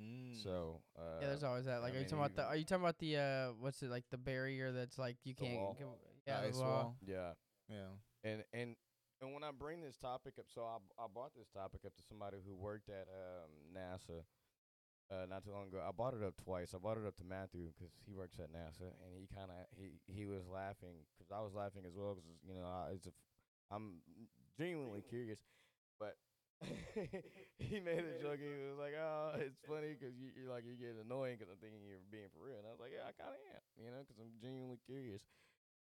[0.00, 0.42] Mm.
[0.42, 1.82] So, uh, yeah, there's always that.
[1.82, 2.44] Like, I are you mean, talking about the?
[2.44, 3.16] Are you talking about the?
[3.16, 4.04] Uh, what's it like?
[4.10, 5.54] The barrier that's like you can't.
[5.56, 5.76] wall.
[5.78, 5.94] go-
[6.24, 6.66] The yeah, the ice wall.
[6.68, 6.96] wall.
[7.04, 7.32] yeah,
[7.68, 7.88] Yeah.
[8.22, 8.76] and and
[9.20, 12.02] and when I bring this topic up, so I I brought this topic up to
[12.08, 14.22] somebody who worked at um NASA.
[15.10, 16.74] Uh, not too long ago, I brought it up twice.
[16.74, 19.64] I brought it up to Matthew 'cause he works at NASA, and he kind of
[19.74, 23.06] he he was laughing 'cause I was laughing as well 'cause you know I, it's
[23.06, 23.12] a
[23.70, 24.02] I'm
[24.58, 25.40] genuinely curious,
[25.98, 26.18] but
[27.58, 28.40] he made a joke.
[28.40, 31.58] He was like, "Oh, it's funny 'cause you, you're like you're getting annoying 'cause I'm
[31.58, 33.90] thinking you're being for real." And I was like, "Yeah, I kind of am, you
[33.90, 35.22] know, because I'm genuinely curious."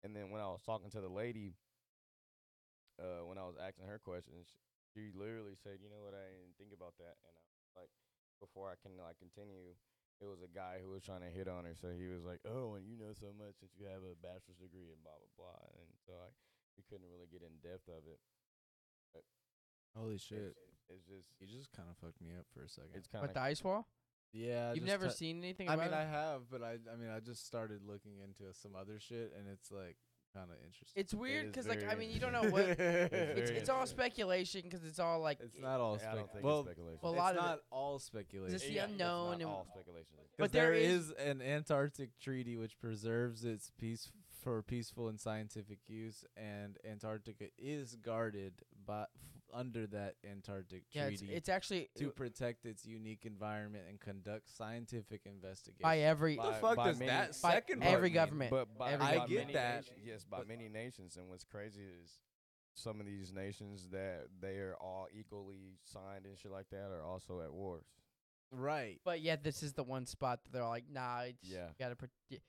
[0.04, 1.56] And then when I was talking to the lady,
[2.98, 4.48] uh, when I was asking her questions,
[4.94, 6.14] she literally said, "You know what?
[6.14, 7.90] I didn't think about that." And I was like,
[8.40, 9.74] before I can like continue,
[10.22, 11.74] it was a guy who was trying to hit on her.
[11.78, 14.58] So he was like, "Oh, and you know so much since you have a bachelor's
[14.58, 16.30] degree and blah blah blah." And so I
[16.78, 18.18] we couldn't really get in depth of it.
[19.96, 20.54] Holy It's, shit.
[20.90, 22.90] it's just You just kind of fucked me up for a second.
[22.94, 23.88] it's kind What of the ice wall?
[24.32, 25.92] yeah, You've never t- seen anything I mean, it?
[25.94, 29.48] I have, but I, I mean, I just started looking into some other shit, and
[29.48, 29.96] it's like
[30.34, 31.00] kind of interesting.
[31.00, 33.86] It's weird is 'cause like I mean you don't know what it's, very it's all
[33.86, 36.98] speculation because it's all like It's not all I don't think well, it's speculation.
[37.02, 38.54] well, a it's lot of not all speculation.
[38.54, 40.12] It's the Yeah, it's unknown not and- all speculation.
[40.16, 44.10] But But there there is- is an Antarctic treaty which preserves its peace
[44.42, 51.06] for peaceful and scientific use, and Antarctica is guarded by f- under that Antarctic yeah
[51.06, 55.82] treaty it's actually to protect its unique environment and conduct scientific investigation.
[55.82, 58.50] by every What the fuck by does many- that by second every government.
[58.50, 61.16] But by, Every by I get that, nations- yes, by but- many nations.
[61.16, 62.18] And what's crazy is
[62.74, 67.02] some of these nations that they are all equally signed and shit like that are
[67.02, 67.84] also at wars.
[68.50, 68.98] Right.
[69.04, 71.66] But yet, this is the one spot that they're like, nah, it's, Yeah.
[71.68, 72.08] you gotta pro-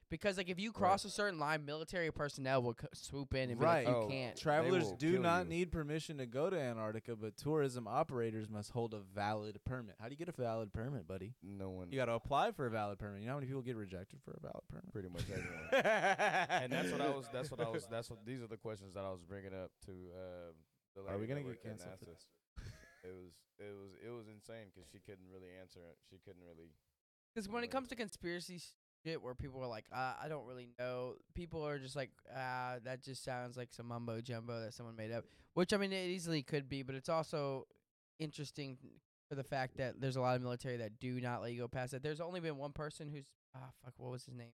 [0.09, 3.59] because like if you cross a certain line, military personnel will c- swoop in and
[3.61, 3.85] Right.
[3.85, 4.37] be like, you Oh, can't.
[4.37, 5.49] Travelers do not you.
[5.49, 9.95] need permission to go to Antarctica, but tourism operators must hold a valid permit.
[9.99, 11.35] How do you get a valid permit, buddy?
[11.43, 13.21] No one, You got to apply for a valid permit.
[13.21, 14.91] You know how many people get rejected for a valid permit?
[14.93, 15.67] pretty much everyone.
[15.73, 17.27] and that's what I was.
[17.31, 17.85] That's what I was.
[17.87, 20.51] That's what these are the questions that I was bringing up to uh,
[20.95, 22.25] The Are we gonna get canceled for this?
[23.03, 25.97] It was it was it was insane because she couldn't really answer it.
[26.09, 26.71] She couldn't really.
[27.33, 28.59] Because when it comes to conspiracy
[29.05, 32.75] shit, where people are like, uh, I don't really know, people are just like, ah,
[32.83, 35.25] that just sounds like some mumbo jumbo that someone made up.
[35.53, 37.67] Which I mean, it easily could be, but it's also
[38.19, 38.77] interesting
[39.29, 41.67] for the fact that there's a lot of military that do not let you go
[41.67, 42.01] past that.
[42.03, 44.51] There's only been one person who's ah fuck, what was his name?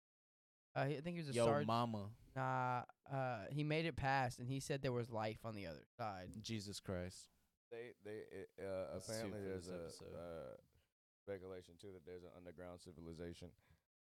[0.76, 1.68] Uh, he- I think he was a Yo, sergeant.
[1.68, 5.68] mama, Nah, uh, he made it past, and he said there was life on the
[5.68, 6.30] other side.
[6.42, 7.28] Jesus Christ.
[7.74, 8.18] They they
[8.62, 10.54] uh, apparently there's a uh,
[11.18, 13.50] speculation too that there's an underground civilization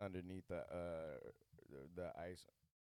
[0.01, 1.19] underneath the uh
[1.67, 2.47] the, the ice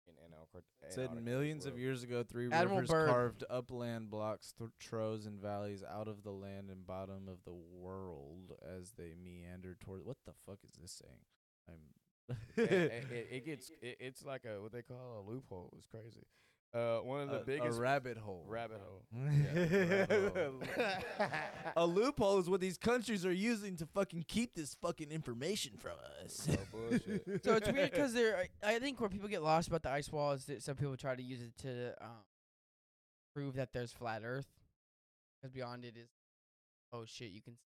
[0.09, 0.62] in Antarctica.
[0.90, 3.09] Said millions of years ago, three Admiral rivers Byrd.
[3.09, 7.55] carved upland blocks, th- trows, and valleys out of the land and bottom of the
[7.55, 10.05] world as they meandered toward.
[10.05, 11.24] What the fuck is this saying?
[11.69, 11.81] I'm.
[12.57, 15.73] it, it, it gets it, it's like a what they call a loophole.
[15.78, 16.27] It's crazy.
[16.77, 18.44] Uh, one of the a, biggest a rabbit hole.
[18.47, 19.03] rabbit hole.
[21.77, 25.93] a loophole is what these countries are using to fucking keep this fucking information from
[26.23, 26.47] us.
[26.51, 27.24] Oh, bullshit.
[27.44, 28.47] so it's weird 'cause there.
[28.62, 30.94] I I think where people get lost about the ice wall is that some people
[30.98, 32.24] try to use it to um,
[33.35, 34.48] prove that there's flat Earth,
[35.40, 36.11] because beyond it is,
[36.93, 37.62] oh shit, you can see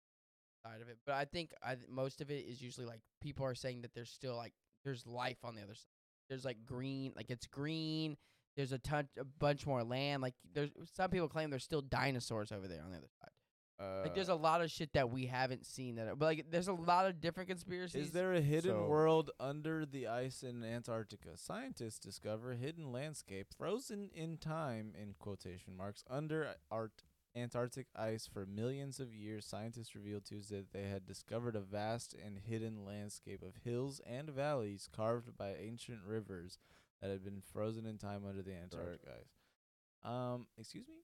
[0.64, 0.98] the side of it.
[1.06, 3.94] But I think I th- most of it is usually like people are saying that
[3.94, 4.54] there's still like
[4.84, 5.86] there's life on the other side.
[6.28, 8.16] There's like green, like it's green.
[8.56, 10.22] There's a ton, a bunch more land.
[10.22, 13.30] Like there's some people claim there's still dinosaurs over there on the other side.
[13.78, 16.46] Uh, Like there's a lot of shit that we haven't seen that, are- but like
[16.50, 18.06] there's a lot of different conspiracies.
[18.06, 21.36] Is there a hidden So- world under the ice in Antarctica?
[21.36, 27.02] Scientists discover hidden landscape frozen in time in quotation marks under art
[27.34, 29.44] Antarctic ice for millions of years.
[29.44, 34.30] Scientists revealed Tuesday that they had discovered a vast and hidden landscape of hills and
[34.30, 36.56] valleys carved by ancient rivers
[37.02, 40.10] that had been frozen in time under the Antarctic ice.
[40.10, 40.94] Um, excuse me?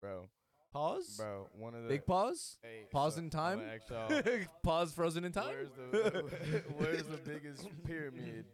[0.00, 0.28] bro,
[0.72, 1.14] Pause?
[1.16, 1.48] bro.
[1.52, 2.56] One of the Big pause?
[2.62, 3.60] Hey, Pause so in time?
[3.60, 4.22] ask y'all,
[4.62, 5.48] pause frozen in time?
[5.48, 8.44] Where's the where's the biggest pyramid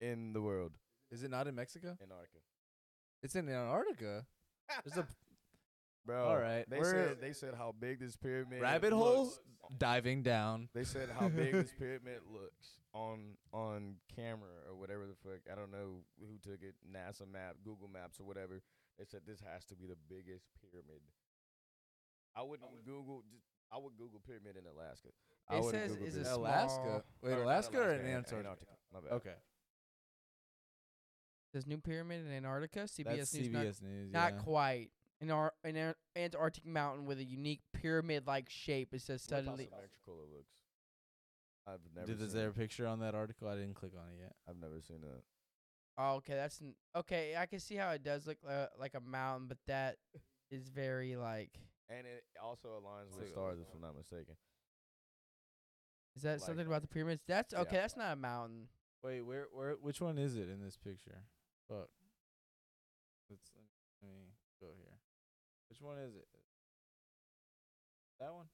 [0.00, 0.72] in the world?
[1.10, 1.96] Is it not in Mexico?
[2.02, 2.38] Antarctica.
[3.22, 4.24] It's in Antarctica.
[4.84, 5.06] There's a
[6.04, 9.38] Bro, All right, They we're- said they said how big this pyramid rabbit hole looks.
[9.78, 10.68] diving down.
[10.74, 15.40] They said how big this pyramid looks on on camera or whatever the fuck.
[15.50, 16.74] I don't know who took it.
[16.90, 18.60] NASA map, Google Maps, or whatever.
[18.98, 21.00] They said this has to be the biggest pyramid.
[22.34, 23.22] I wouldn't Google.
[23.30, 25.08] Just, I would Google pyramid in Alaska.
[25.48, 26.38] I It wouldn't says Google is a pyramid.
[26.40, 26.74] Alaska.
[26.82, 28.72] small- Wait, Or not Alaska, or in Antarctica?
[28.92, 29.12] My bad.
[29.12, 29.34] Okay.
[31.52, 32.80] There's new pyramid in Antarctica.
[32.88, 33.48] CBS That's News.
[33.50, 34.12] not- CBS News.
[34.12, 34.38] Not yeah.
[34.40, 34.90] quite.
[35.22, 38.92] An, ar- an ar- Antarctic mountain with a unique pyramid-like shape.
[38.92, 39.64] It says Look how suddenly.
[39.70, 40.50] symmetrical it looks.
[41.66, 42.06] I've never.
[42.08, 42.56] Did, seen is there a it.
[42.56, 43.46] picture on that article?
[43.48, 44.32] I didn't click on it yet.
[44.48, 45.22] I've never seen it.
[45.96, 47.34] Oh, okay, that's n- okay.
[47.38, 49.96] I can see how it does look uh, like a mountain, but that
[50.50, 51.50] is very like.
[51.88, 54.34] And it also aligns with Take stars, if I'm not mistaken.
[56.16, 57.22] Is that Like- something about the pyramids?
[57.28, 57.76] That's okay.
[57.76, 57.80] Yeah.
[57.82, 58.68] That's not a mountain.
[59.04, 61.22] Wait, where, where, which one is it in this picture?
[61.68, 61.88] Fuck.
[63.30, 63.50] Let's
[64.02, 64.26] let me
[64.60, 64.91] go here.
[65.72, 66.28] Which one is it?
[68.20, 68.44] That one.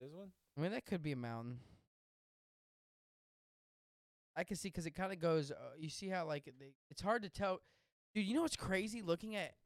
[0.00, 0.28] This one.
[0.56, 1.58] I mean, that could be a mountain.
[4.36, 5.50] I can see 'cause it kind of goes.
[5.50, 7.60] Uh, you see how like it- they, it's hard to tell,
[8.14, 8.24] dude.
[8.24, 9.02] You know what's crazy?
[9.02, 9.56] Looking at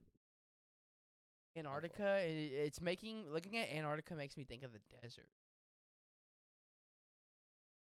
[1.55, 5.29] Antarctica, i it's making looking at Antarctica makes me think of the desert.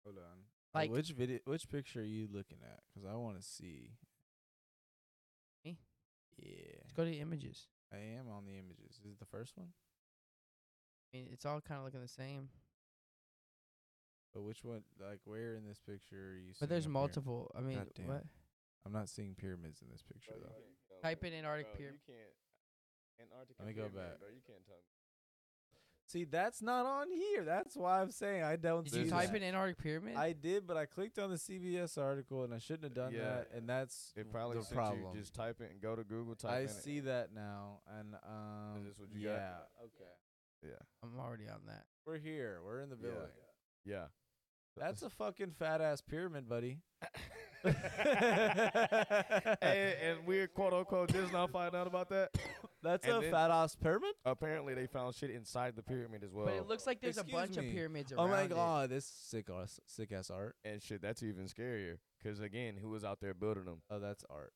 [0.06, 0.46] Hold on.
[0.72, 1.40] Like- which video?
[1.44, 2.82] Which picture are you looking at?
[2.94, 3.98] 'Cause I want to see.
[5.62, 5.78] Me?
[6.38, 7.68] Yeah, Let's go to images.
[7.92, 8.98] I am on the images.
[9.04, 9.68] Is it the first one?
[11.12, 12.48] I mean, it's all kind of looking the same,
[14.32, 14.82] But which one?
[14.96, 16.52] Like, where in this picture are you?
[16.58, 17.50] but there's seeing a pyra- multiple.
[17.54, 18.06] I mean, God damn.
[18.06, 18.24] what?
[18.86, 20.56] I'm not seeing pyramids in this picture though.
[21.02, 22.00] Type in Antarctic bro, pyramid.
[22.08, 23.28] You can't.
[23.28, 24.18] Antarctica Let me go back.
[24.18, 25.01] Bro, you can't tell me.
[26.12, 27.42] See, that's not on here.
[27.42, 29.36] That's why I'm saying I don't Did see you type that.
[29.36, 30.14] in Antarctic pyramid?
[30.16, 33.20] I did, but I clicked on the CBS article and I shouldn't have done Yeah.
[33.24, 35.14] that, and that's It probably the problem.
[35.14, 36.34] you just type it and go to Google.
[36.34, 39.32] Type I in see that now, and um, this what you got?
[39.36, 40.12] yeah, okay,
[40.62, 40.78] Yeah.
[41.02, 41.86] I'm already on that.
[42.04, 42.60] we're here.
[42.62, 43.20] We're in the building.
[43.86, 44.04] Yeah.
[44.76, 46.78] That's a fucking fat ass pyramid, buddy.
[47.64, 47.76] and,
[49.62, 52.30] and we're quote unquote just now finding out about that.
[52.82, 54.14] That's And a then- fat ass pyramid.
[54.24, 56.46] Apparently, they found shit inside the pyramid as well.
[56.46, 57.68] but it looks like there's a excuse bunch me.
[57.68, 58.50] of pyramids around Oh my it.
[58.50, 60.56] god, this sick ass sick ass art.
[60.64, 61.98] and shit, that's even scarier.
[62.24, 63.82] Cause again, who was out there building them?
[63.90, 64.52] Oh, that's art.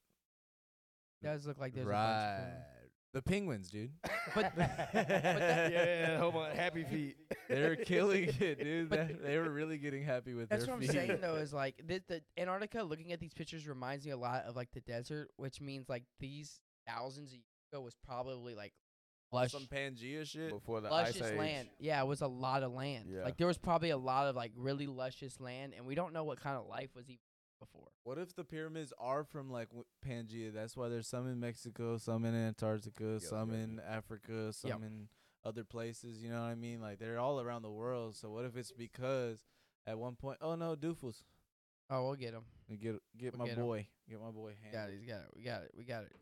[1.22, 1.98] does look like there's right.
[1.98, 2.62] a bunch of them.
[3.14, 3.92] The penguins, dude.
[4.34, 7.16] But yeah, hold on, happy feet.
[7.48, 8.90] They're killing it, dude.
[8.90, 10.90] But- That- they were really getting happy with That's their what I'm feet.
[10.92, 12.82] saying though is like the, the Antarctica.
[12.82, 16.02] Looking at these pictures reminds me a lot of like the desert, which means like
[16.20, 17.44] these thousands of years
[17.76, 18.72] Mexico was probably like
[19.32, 20.50] lush, Some Pangea shit.
[20.50, 21.38] Before the ice luscious age.
[21.38, 21.68] land.
[21.78, 23.06] Yeah, it was a lot of land.
[23.10, 23.24] Yeah.
[23.24, 26.24] Like there was probably a lot of like really luscious land, and we don't know
[26.24, 27.18] what kind of life was even
[27.60, 27.88] before.
[28.04, 30.52] What if the pyramids are from like w- Pangea?
[30.54, 34.78] That's why there's some in Mexico, some in Antarctica, some yeah, in Africa, some Yep.
[34.82, 35.08] in
[35.44, 36.22] other places.
[36.22, 36.80] You know what I mean?
[36.80, 38.16] Like they're all around the world.
[38.16, 39.44] So what if it's because
[39.86, 41.22] at one point, oh no, Doofus,
[41.88, 42.42] Oh, we'll get him.
[42.80, 43.64] get get We'll my get 'em.
[43.64, 44.54] boy, get my boy.
[44.72, 44.94] Got Handled.
[44.94, 44.98] it.
[45.00, 45.30] He's got it.
[45.36, 45.70] We got it.
[45.78, 46.12] We got it.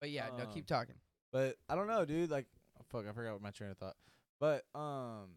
[0.00, 0.96] But yeah, no, Um, keep talking.
[1.32, 2.30] But I don't know, dude.
[2.30, 2.46] Like,
[2.78, 3.96] oh, fuck, I forgot what my train of thought.
[4.40, 5.30] But um,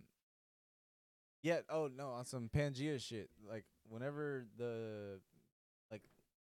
[1.43, 1.59] yeah.
[1.69, 3.29] Oh no, on some Pangea shit.
[3.47, 5.19] Like, whenever the
[5.91, 6.03] like,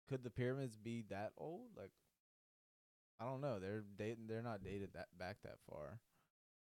[0.08, 1.68] could the pyramids be that old?
[1.76, 1.92] Like,
[3.20, 3.58] I don't know.
[3.58, 4.26] They're dating.
[4.28, 6.00] They're not dated that back that far.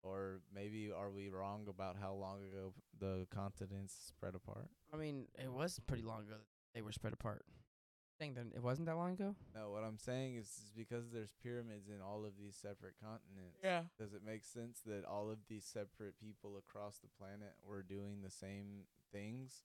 [0.03, 4.69] Or maybe are we wrong about how long ago the continents spread apart?
[4.95, 7.43] I mean, it was pretty long ago that they were spread apart.
[8.19, 9.37] Think that it wasn't that long ago.
[9.55, 13.63] No, what I'm saying is, is because there's pyramids in all of these separate continents.
[13.63, 13.83] Yeah.
[13.97, 18.23] Does it make sense that all of these separate people across the planet were doing
[18.23, 19.63] the same things?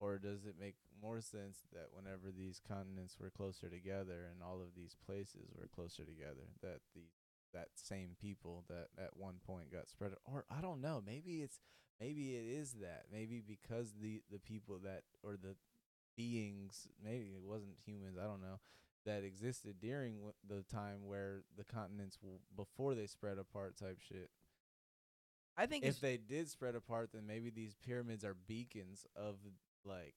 [0.00, 4.60] Or does it make more sense that whenever these continents were closer together and all
[4.60, 7.08] of these places were closer together, that the
[7.54, 11.58] that same people that at one point got spread or I don't know, maybe it's
[11.98, 13.06] maybe it is that.
[13.10, 15.56] Maybe because the the people that or the
[16.18, 18.58] beings, maybe it wasn't humans, I don't know,
[19.06, 20.16] that existed during
[20.46, 24.28] the time where the continents w- before they spread apart type shit.
[25.56, 29.36] I think If they did spread apart, then maybe these pyramids are beacons of
[29.84, 30.14] like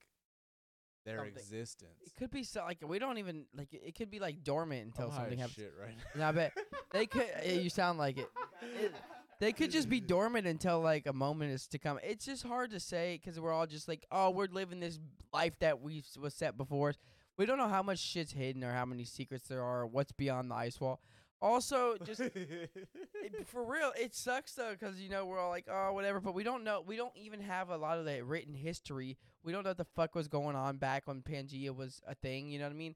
[1.06, 1.34] their Something.
[1.36, 1.98] existence.
[2.06, 4.86] it could be so like we don't even like it, it could be like dormant
[4.88, 5.56] until I'm something as happens.
[5.56, 6.53] shit right And I bet
[6.91, 7.26] they could.
[7.45, 8.28] you sound like it.
[8.61, 8.91] It-
[9.41, 11.99] They could just be dormant until like a moment is to come.
[12.03, 14.99] It's just hard to say because we're all just like, oh, we're living this
[15.34, 16.99] life that we was set before us.
[17.38, 20.11] We don't know how much shit's hidden or how many secrets there are, or what's
[20.11, 21.01] beyond the ice wall.
[21.41, 25.91] Also, just it, for real, it sucks though because you know we're all like, oh,
[25.91, 26.84] whatever, but we don't know.
[26.85, 29.18] We don't even have a lot of the written history.
[29.43, 32.47] We don't know what the fuck was going on back when Pangea was a thing.
[32.47, 32.95] You know what I mean?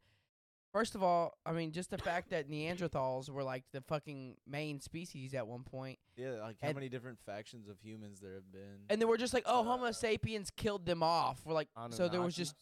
[0.75, 4.81] First of all, I mean just the fact that Neanderthals were like the fucking main
[4.81, 8.51] species at one point, yeah, like how And- many different factions of humans there have
[8.51, 8.83] been.
[8.89, 11.45] and they were just like, oh, Uh, Homo sapiens killed them off.
[11.45, 12.55] We're like, so there was just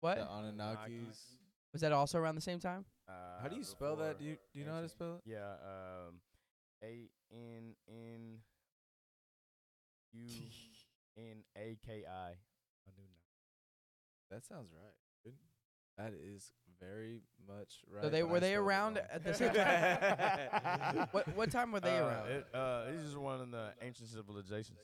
[0.00, 1.38] what the Anunnakis.
[1.72, 2.84] was that also around the same time?
[3.08, 4.18] Uh, How do you spell that?
[4.18, 5.22] Do you do you know how to spell it?
[5.24, 6.20] Yeah, um,
[6.82, 8.42] A N N
[10.12, 10.26] U
[11.16, 12.36] N A K I.
[12.86, 13.24] Anunnaki.
[14.30, 14.92] That sounds right.
[15.24, 15.32] dude.
[15.96, 18.02] That is very much right.
[18.02, 19.04] So they were they around wrong.
[19.12, 21.08] at the same time?
[21.12, 22.28] what what time were they Uh, around?
[22.30, 24.78] It, uh, this is one of the ancient civilizations.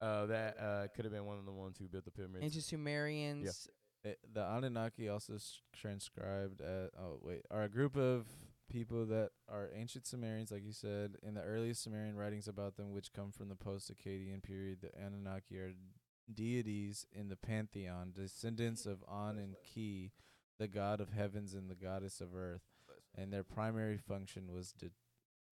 [0.00, 2.44] Uh, that uh could have been one of the ones who built the pyramids.
[2.44, 3.68] Ancient Sumerians.
[4.04, 8.26] It, the Anunnaki also s- transcribed at oh wait are a group of
[8.70, 12.92] people that are ancient Sumerians, like you said, in the earliest Sumerian writings about them,
[12.92, 14.80] which come from the post-Akkadian period.
[14.82, 15.72] The Anunnaki are
[16.32, 20.12] deities in the pantheon, descendants of An and Ki,
[20.58, 22.62] the god of heavens and the goddess of earth,
[23.16, 24.90] and their primary function was de-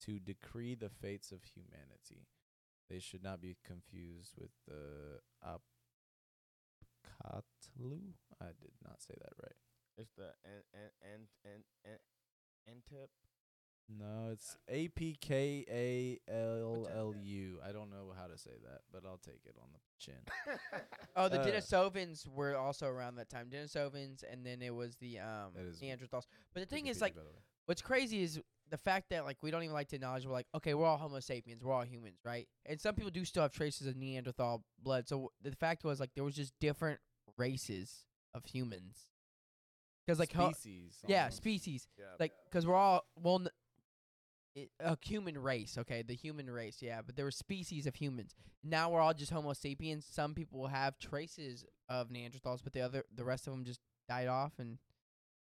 [0.01, 2.27] to decree the fates of humanity.
[2.91, 5.61] They should not be confused with the Apkatlu.
[8.41, 9.57] I did not say that right.
[9.97, 11.99] It's the an an an an an
[12.69, 13.09] Antep.
[13.89, 17.59] No, it's A P K A L L U.
[17.67, 20.15] I don't know how to say that, but I'll take it on the chin.
[21.17, 23.49] Oh, the Uh, Denisovans were also around that time.
[23.51, 25.53] Denisovans, and then it was the um
[25.83, 26.25] Neanderthals.
[26.55, 27.35] But the thing is, like, by the way.
[27.67, 28.41] what's crazy is
[28.71, 30.97] the fact that like we don't even like to acknowledge we're like, okay, we're all
[30.97, 32.49] Homo sapiens, we're all humans, right?
[32.65, 35.07] And some people do still have traces of Neanderthal blood.
[35.09, 36.99] So the fact was like there was just different
[37.37, 39.09] races of humans.
[40.07, 40.97] Because like ho- species.
[41.07, 41.87] yeah, species.
[41.99, 42.07] Yeah.
[42.19, 43.47] Like because we're all well.
[44.55, 48.35] It, a human race, okay, the human race, yeah, but there were species of humans.
[48.63, 50.07] Now we're all just Homo sapiens.
[50.11, 53.81] Some people will have traces of Neanderthals, but the other, the rest of them just
[54.09, 54.53] died off.
[54.59, 54.77] And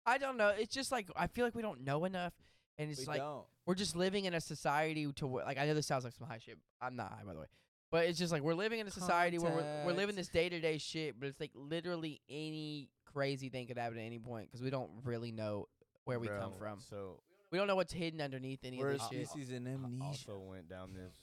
[0.06, 0.50] I don't know.
[0.50, 2.34] It's just like I feel like we don't know enough,
[2.78, 3.44] and it's we like don't.
[3.66, 6.28] we're just living in a society to where, like I know this sounds like some
[6.28, 6.60] high shit.
[6.80, 7.48] I'm not high, by the way.
[7.92, 10.48] But it's just like we're living in a society where we're, we're living this day
[10.48, 14.48] to day shit, but it's like literally any crazy thing could happen at any point
[14.48, 15.68] because we don't really know
[16.06, 16.80] where we come from.
[16.80, 17.20] So
[17.52, 19.28] We don't know what's hidden underneath any We're of this shit.
[19.30, 20.06] species in I amnesia.
[20.06, 21.14] also went down this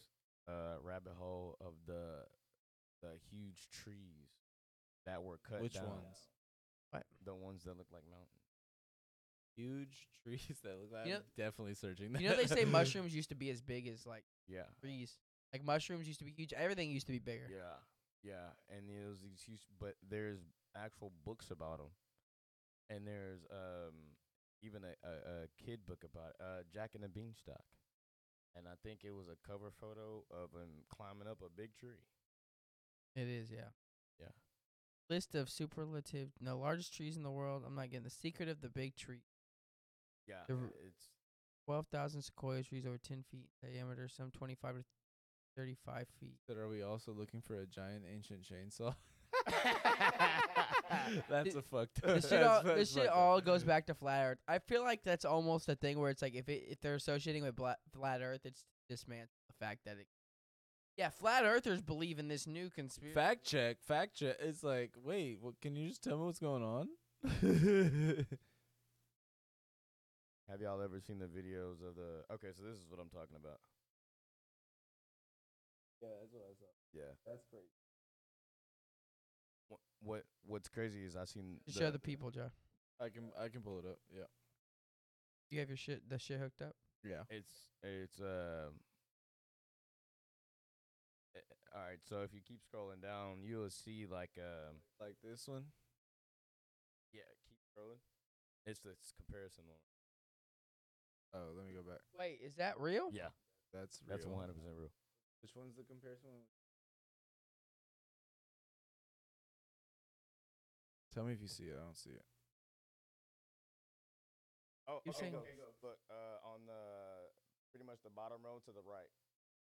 [0.48, 2.24] uh rabbit hole of the
[3.02, 4.28] the huge trees
[5.06, 5.86] that were cut Which down.
[5.86, 7.02] ones?
[7.24, 8.28] The ones that look like mountains.
[9.56, 11.06] Huge trees that look like.
[11.06, 12.12] You I'm definitely searching.
[12.12, 12.22] that.
[12.22, 14.62] You know they say mushrooms used to be as big as like Yeah.
[14.80, 15.18] trees.
[15.52, 16.52] Like mushrooms used to be huge.
[16.52, 17.48] Everything used to be bigger.
[17.50, 17.76] Yeah,
[18.22, 20.40] yeah, and it was these huge, but there's
[20.76, 21.88] actual books about them,
[22.90, 23.94] and there's um
[24.62, 25.12] even a, a,
[25.44, 27.64] a kid book about it, uh, Jack and the Beanstalk,
[28.56, 32.02] and I think it was a cover photo of him climbing up a big tree.
[33.14, 33.70] It is, yeah.
[34.20, 34.34] Yeah.
[35.10, 37.62] List of superlative, no largest trees in the world.
[37.66, 39.22] I'm not getting the secret of the big tree.
[40.26, 40.54] Yeah, The
[40.86, 41.08] it's
[41.64, 44.84] Twelve thousand sequoia trees over ten feet diameter, some twenty-five to
[45.56, 46.38] thirty-five feet.
[46.46, 48.94] But are we also looking for a giant ancient chainsaw?
[51.28, 52.14] that's a fucked up.
[52.14, 54.38] This shit all, this shit all goes back to flat Earth.
[54.46, 57.42] I feel like that's almost a thing where it's like if it, if they're associating
[57.42, 60.06] with bla- flat Earth, it's dismantle the fact that it.
[60.96, 63.14] Yeah, flat Earthers believe in this new conspiracy.
[63.14, 64.36] Fact check, fact check.
[64.40, 65.60] It's like, wait, what?
[65.60, 66.88] Can you just tell me what's going on?
[70.50, 72.24] Have y'all ever seen the videos of the?
[72.34, 73.60] Okay, so this is what I'm talking about.
[76.00, 76.70] Yeah, that's what I saw.
[76.94, 77.12] Yeah.
[77.26, 77.87] That's crazy.
[80.00, 82.50] What what What's crazy is I seen To show the people, Joe.
[83.00, 83.98] I can I can pull it up.
[84.14, 84.24] Yeah.
[85.50, 86.74] You have your shit, the shit hooked up.
[87.04, 87.22] Yeah.
[87.30, 88.74] It's it's um.
[91.36, 91.40] eh,
[91.74, 94.76] All right, so if you keep scrolling down, you'll see like um.
[95.00, 95.64] Like this one.
[97.12, 98.00] Yeah, keep scrolling.
[98.66, 99.80] It's this comparison one.
[101.32, 102.00] Oh, let me go back.
[102.18, 103.08] Wait, is that real?
[103.12, 103.32] Yeah,
[103.72, 104.16] That's real.
[104.16, 104.92] that's 100 percent real.
[105.40, 106.44] Which one's the comparison one?
[111.14, 111.76] Tell me if you see it.
[111.76, 112.24] I don't see it.
[114.88, 115.88] Oh, You're okay, saying- go, go.
[115.88, 117.30] Look, uh, on the
[117.70, 119.10] pretty much the bottom row to the right,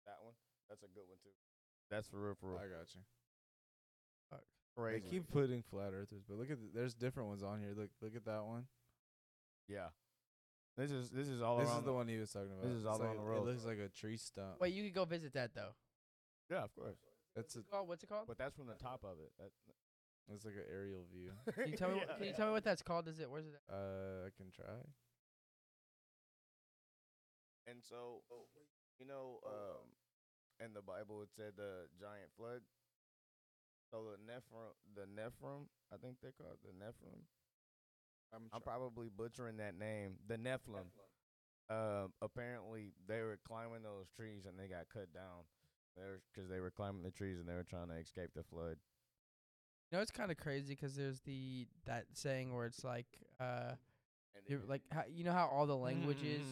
[0.07, 0.35] that one.
[0.69, 1.35] That's a good one too.
[1.91, 2.59] That's for real, for real.
[2.59, 3.03] I got you.
[4.77, 5.09] They Crazy.
[5.09, 7.73] keep putting flat earthers, but look at th- there's different ones on here.
[7.73, 8.69] Look look at that one.
[9.69, 9.89] yeah.
[10.77, 11.79] This is this is all this around.
[11.79, 12.63] is the one he was talking about.
[12.65, 13.37] This is It's all like around a- the road.
[13.49, 14.61] It looks like a tree stump.
[14.61, 15.73] Wait, you could go visit that though.
[16.51, 16.99] Yeah, of course.
[17.35, 17.89] That's a What's called?
[17.89, 18.27] What's it called?
[18.29, 19.33] But that's from the top of it.
[19.39, 19.51] That,
[20.29, 21.31] that's like an aerial view.
[21.55, 21.97] Can you tell me?
[21.97, 23.07] What, can you tell me what that's called?
[23.09, 23.31] Is it?
[23.31, 23.55] Where's it?
[23.69, 23.75] At?
[23.75, 24.75] Uh, I can try.
[27.67, 28.23] And so,
[28.99, 29.87] you know, um,
[30.65, 32.63] in the Bible it said the giant flood.
[33.91, 37.23] So the Nephilim, the Nephilim, I think they're called the Nephilim.
[38.35, 40.19] I'm, I'm probably butchering that name.
[40.27, 40.91] The Nephilim.
[41.69, 45.47] Um, apparently they were climbing those trees and they got cut down.
[45.97, 48.77] There because they were climbing the trees and they were trying to escape the flood.
[49.91, 53.07] You know, it's kind of crazy 'cause there's the that saying where it's like,
[53.39, 53.77] uh,
[54.49, 56.45] you're like, how, you know how all the languages,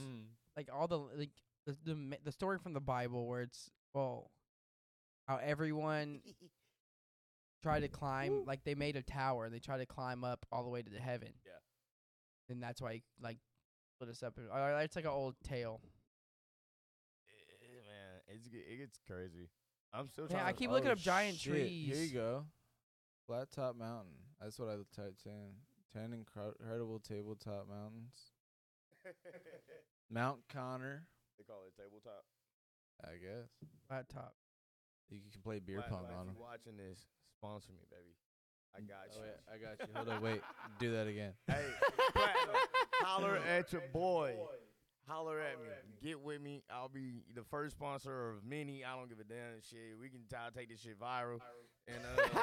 [0.57, 1.31] like all the like
[1.67, 4.31] the the ma- the story from the Bible where it's well,
[5.27, 6.21] how everyone
[7.63, 10.63] tried to climb, like they made a tower and they tried to climb up all
[10.63, 11.33] the way to the heaven.
[11.45, 11.53] Yeah.
[12.51, 13.39] And that's why like
[13.97, 14.39] split us up.
[14.39, 15.81] uh, It's like an old tale.
[17.29, 19.49] Eh, man, it's it gets crazy.
[19.93, 20.47] I'm still Yeah, trying.
[20.47, 21.53] I to keep oh, looking up giant shit.
[21.53, 21.97] trees.
[21.97, 22.47] Here you go.
[23.27, 24.13] Flat Top Mountain.
[24.41, 25.53] That's what I typed in.
[25.93, 28.33] Ten incredible tabletop mountains.
[30.11, 31.05] Mount Connor.
[31.39, 32.25] they call it tabletop.
[33.05, 33.49] I guess
[33.89, 34.35] Flat top.
[35.11, 36.37] you can play beer Black- pong Black, on them.
[36.39, 37.07] watching this,
[37.39, 38.15] sponsor me, baby.
[38.77, 38.89] I mm.
[38.89, 39.23] got Oh, you.
[39.23, 39.95] wait, I got you.
[39.95, 40.41] Hold on, wait.
[40.81, 41.33] Do that again.
[41.47, 41.65] Hey,
[43.03, 44.35] holler at your boy.
[45.07, 45.69] Holler at me.
[46.03, 46.63] Get with me.
[46.71, 48.85] I'll be the first sponsor of many.
[48.85, 49.99] I don't give a damn shit.
[50.01, 51.41] We can try to take this shit viral.
[51.87, 52.23] And, uh,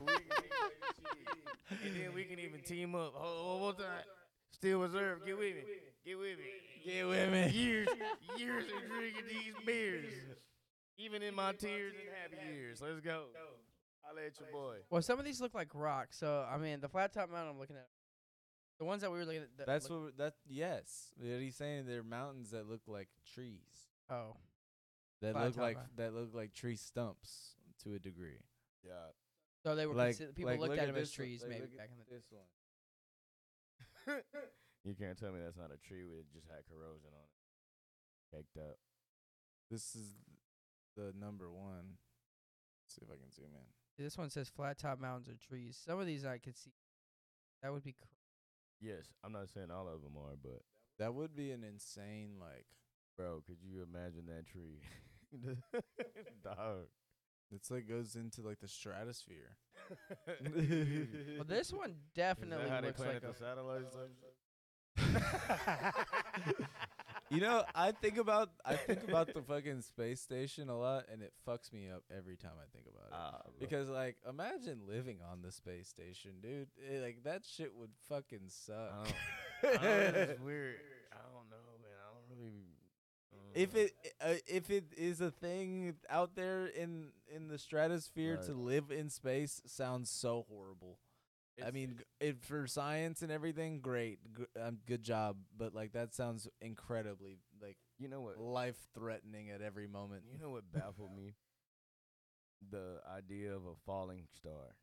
[0.00, 1.84] we can take this shit.
[1.84, 3.12] and then we can even team up.
[3.14, 4.04] Hold, on, one more time.
[4.52, 5.24] Still reserve.
[5.26, 5.62] Get with me.
[6.04, 6.44] Get with me.
[6.84, 7.50] Get with me.
[7.50, 7.88] Years,
[8.38, 10.06] years of drinking these beers.
[10.96, 12.80] Even in my tears and happy years.
[12.80, 13.24] Let's go.
[14.02, 14.76] Holler at your boy.
[14.90, 16.18] Well, some of these look like rocks.
[16.18, 17.86] So I mean, the flat top mountain I'm looking at,
[18.78, 19.56] the ones that we were looking at.
[19.58, 20.34] that That's look- what that.
[20.46, 23.88] Yes, What he's saying they're mountains that look like trees.
[24.10, 24.36] Oh,
[25.20, 25.96] That Flat look like mountain.
[25.96, 28.40] that look like tree stumps to a degree.
[28.84, 29.10] Yeah.
[29.64, 31.42] so they were Like consi- people like, looked look at them as this one- trees
[31.42, 32.46] like, maybe look at back in the this one.
[34.84, 38.36] you can't tell me that's not a tree with just had corrosion on it.
[38.36, 38.78] Caked up.
[39.70, 40.14] This is
[40.96, 41.98] the number one.
[42.86, 44.02] see if I can zoom in.
[44.02, 45.76] This one says flat top mountains are trees.
[45.84, 46.72] Some of these I could see.
[47.62, 47.92] That would be.
[47.92, 48.04] Cr-
[48.80, 50.62] Yes, I'm not saying all of them are, but
[50.98, 52.66] That would be an insane like.
[53.16, 54.80] bro, could you imagine that tree?
[56.44, 56.86] Dog.
[57.50, 59.56] It's like goes into like the stratosphere.
[61.36, 63.32] well, this one definitely Is that how they looks like planted a.
[63.32, 63.96] the satellites?
[67.30, 71.22] You know, I think about I think about the fucking space station a lot, and
[71.22, 73.32] it fucks me up every time I think about it.
[73.32, 73.52] Bro.
[73.60, 76.68] Because like, imagine living on the space station, dude.
[76.90, 78.92] Eh, like that shit would fucking suck.
[79.62, 80.76] I don't, I don't know, it's weird.
[81.12, 81.98] I don't know, man.
[82.00, 82.64] I don't really.
[83.54, 88.36] if uh, it uh, if it is a thing out there in in the stratosphere
[88.46, 90.98] to live in space, sounds so horrible.
[91.66, 95.36] I mean, g- it for science and everything, great, g- um, good job.
[95.56, 98.38] But like that sounds incredibly like you know what?
[98.38, 100.22] life threatening at every moment.
[100.32, 101.34] You know what baffled me?
[102.70, 104.74] The idea of a falling star.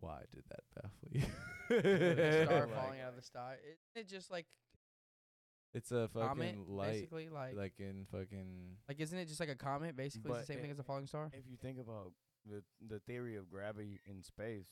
[0.00, 1.22] Why did that baffle you?
[1.68, 3.56] The star Like, falling out of the sky.
[3.94, 4.46] Isn't it just like
[5.74, 7.28] It's a fucking comet, light, basically?
[7.28, 8.76] Like, like, like in fucking.
[8.88, 9.96] Like isn't it just like a comet?
[9.96, 11.30] Basically, it's But the same it- thing as a falling star.
[11.34, 12.12] If you think about
[12.46, 14.68] the the theory of gravity in space,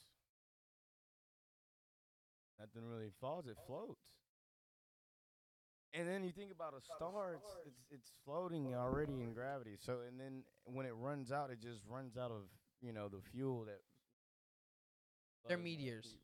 [2.58, 4.02] nothing really falls; it floats.
[5.94, 9.76] And then you think about a star; it's it's it's floating already in gravity.
[9.78, 12.42] So, and then when it runs out, it just runs out of
[12.80, 13.80] you know the fuel that.
[15.48, 16.14] They're meteors.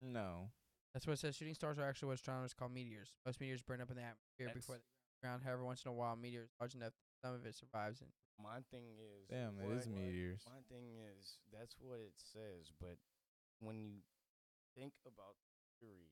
[0.00, 0.50] No,
[0.92, 1.34] That's what it says.
[1.36, 3.14] Shooting stars are actually what astronomers call meteors.
[3.26, 5.42] Most meteors burn up in the atmosphere That's- before they hit the ground.
[5.44, 8.00] However, once in a while, meteors large enough that some of it survives.
[8.00, 8.10] And
[8.42, 10.42] My thing is, damn, it is meteors.
[10.46, 12.98] My thing is, that's what it says, but
[13.60, 14.02] when you
[14.74, 16.10] think about the theory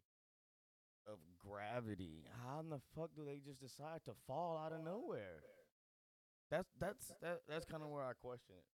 [1.06, 5.42] of gravity, how in the fuck do they just decide to fall out of nowhere?
[6.50, 8.64] That's that's that, that's kind of where I question it.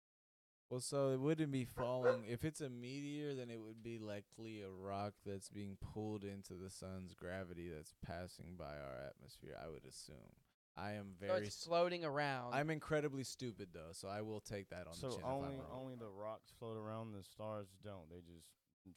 [0.70, 2.24] Well, so it wouldn't be falling.
[2.28, 6.54] if it's a meteor, then it would be likely a rock that's being pulled into
[6.54, 9.56] the sun's gravity that's passing by our atmosphere.
[9.62, 10.34] I would assume.
[10.76, 11.46] I am so very.
[11.46, 12.54] it's s- floating around.
[12.54, 15.58] I'm incredibly stupid though, so I will take that on the So only if I'm
[15.60, 15.80] wrong.
[15.82, 18.08] only the rocks float around, the stars don't.
[18.10, 18.50] They just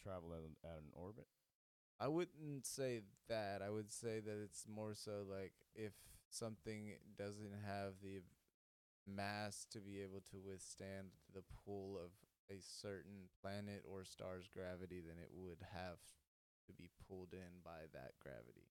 [0.04, 1.28] travel at, a- at an orbit.
[2.00, 3.62] I wouldn't say that.
[3.62, 5.94] I would say that it's more so like if
[6.30, 8.22] something doesn't have the
[9.08, 12.12] mass to be able to withstand the pull of
[12.56, 16.00] a certain planet or star's gravity, then it would have
[16.68, 18.69] to be pulled in by that gravity.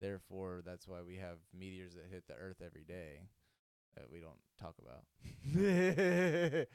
[0.00, 3.28] Therefore, that's why we have meteors that hit the Earth every day
[3.96, 5.04] that we don't talk about.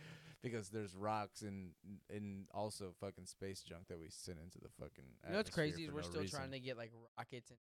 [0.44, 1.72] because there's rocks and
[2.14, 5.06] and also fucking space junk that we send into the fucking.
[5.26, 6.38] you know what's crazy is we're no still reason.
[6.40, 7.58] trying to get like rockets and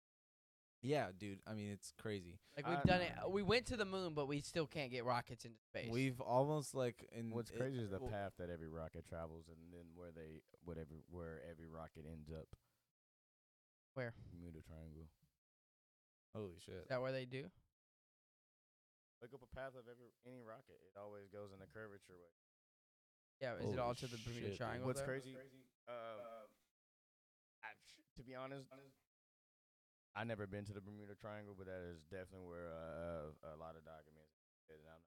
[0.80, 1.40] Yeah, dude.
[1.44, 2.38] I mean, it's crazy.
[2.56, 3.12] like we've I- done it.
[3.28, 5.90] We went to the moon, but we still can't get rockets into space.
[5.90, 9.46] We've almost like in What's it- crazy is the well, path that every rocket travels,
[9.48, 12.46] and then where they whatever where every rocket ends up.
[13.94, 14.14] Where?
[14.30, 15.08] Bermuda Triangle.
[16.36, 16.84] Holy shit!
[16.84, 17.48] is that where they do?
[19.18, 20.78] Look up a path of every any rocket.
[20.78, 22.30] It always goes in a curvature way.
[23.42, 24.58] Yeah, is it all to the Bermuda shit.
[24.58, 24.86] Triangle?
[24.86, 25.18] What's there?
[25.18, 25.34] crazy?
[25.86, 26.50] Um,
[27.62, 27.70] I,
[28.18, 28.66] to be honest,
[30.18, 33.78] I never been to the Bermuda Triangle, but that is definitely where uh, a lot
[33.78, 34.34] of documents.
[34.66, 35.00] And I'm not,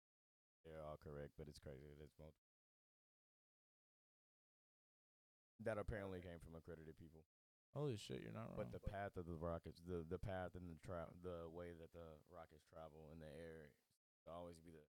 [0.64, 1.91] they're all correct, but it's crazy.
[1.99, 2.48] that It's multiple.
[5.68, 7.27] That apparently came from accredited people.
[7.73, 8.22] Holy shit!
[8.22, 8.68] You're not wrong.
[8.69, 11.93] But the path of the rockets, the the path and the tra- the way that
[11.93, 13.72] the rockets travel in the air,
[14.27, 14.84] always be the.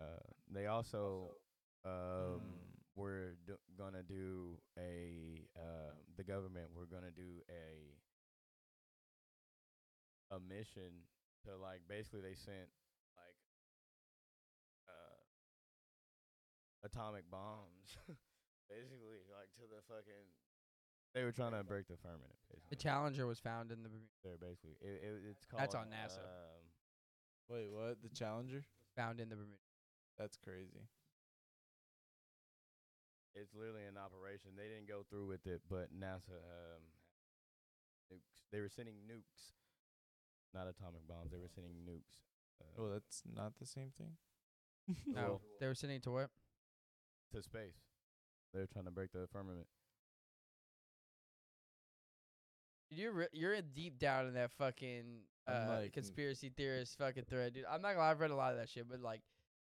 [0.00, 0.04] Uh,
[0.52, 1.36] they also
[1.84, 2.70] um Hmm.
[2.94, 7.96] we're do- gonna do a uh the government we're gonna do a
[10.34, 11.06] a mission
[11.44, 12.68] to like basically they sent
[13.16, 13.36] like
[14.88, 15.18] uh
[16.84, 17.96] atomic bombs
[18.72, 20.24] basically like to the fucking
[21.12, 22.32] they were trying to break the firmament
[22.72, 25.92] The Challenger was found in the Bermuda, there basically it, it it's called That's on
[25.92, 26.24] NASA.
[26.24, 26.64] um,
[27.52, 28.00] Wait, what?
[28.00, 28.64] The Challenger?
[28.96, 29.60] found in the Bermuda.
[30.18, 30.88] That's crazy.
[33.34, 36.84] it's literally an operation they didn't go through with it but NASA um
[38.12, 39.52] nukes they were sending nukes
[40.52, 42.20] not atomic bombs they were sending nukes
[42.60, 44.16] uh, Oh, that's not the same thing.
[45.06, 46.30] No, they were sending it to what?
[47.34, 47.80] to space
[48.52, 49.66] they were trying to break the firmament
[52.94, 57.54] You're re- you're in deep down in that fucking uh, like- conspiracy theorist fucking thread,
[57.54, 57.64] dude.
[57.70, 59.22] I'm not gonna lie, I've read a lot of that shit, but like,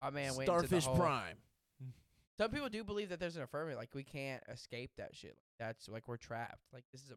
[0.01, 1.35] my man went into Starfish the whole, Prime.
[2.37, 5.35] Some people do believe that there's an affirmative, like we can't escape that shit.
[5.37, 6.63] Like, that's like we're trapped.
[6.73, 7.15] Like this is a.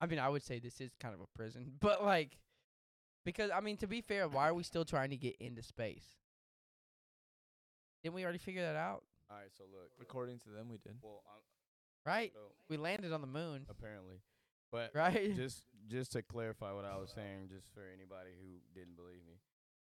[0.00, 2.38] I mean, I would say this is kind of a prison, but like,
[3.24, 6.06] because I mean, to be fair, why are we still trying to get into space?
[8.02, 9.02] Didn't we already figure that out?
[9.30, 10.96] All right so look According to them, we did.
[11.02, 11.42] well um,
[12.04, 12.32] Right?
[12.34, 14.20] so We landed on the moon, apparently
[14.72, 15.34] but right?
[15.36, 19.38] just just to clarify what I was saying, just for anybody who didn't believe me,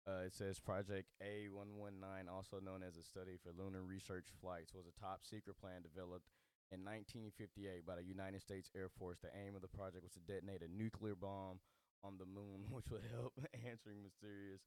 [0.05, 4.85] uh, it says Project A119, also known as a study for lunar research flights, was
[4.85, 6.27] a top secret plan developed
[6.71, 9.19] in 1958 by the United States Air Force.
[9.23, 11.59] The aim of the project was to detonate a nuclear bomb
[12.03, 13.33] on the moon, which would help
[13.67, 14.61] answering mysterious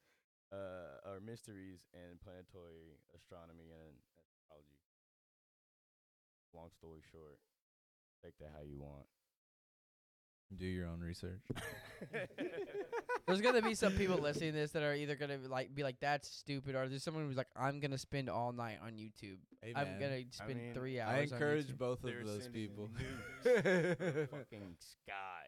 [0.51, 3.95] uh, or mysteries in planetary astronomy and
[4.51, 4.77] astrology.
[6.55, 7.39] Long story short,
[8.25, 9.07] take that how you want.
[10.57, 11.39] Do your own research.
[13.27, 15.85] There's gonna be some people listening to this that are either gonna be like be
[15.85, 19.37] like that's stupid, or there's someone who's like I'm gonna spend all night on YouTube.
[19.63, 21.13] Hey, I'm man, gonna spend mean, three I hours.
[21.15, 21.79] on I encourage YouTube.
[21.79, 22.89] both of They're those sending people.
[22.89, 25.47] nukes to the fucking sky.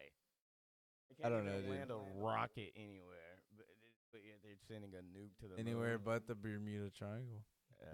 [1.19, 1.69] They I can't don't even know, dude.
[1.79, 3.75] Land a rocket anywhere, but, it,
[4.13, 6.01] but yeah, they're sending a nuke to the Anywhere moon.
[6.05, 7.43] but the Bermuda Triangle.
[7.83, 7.87] Uh,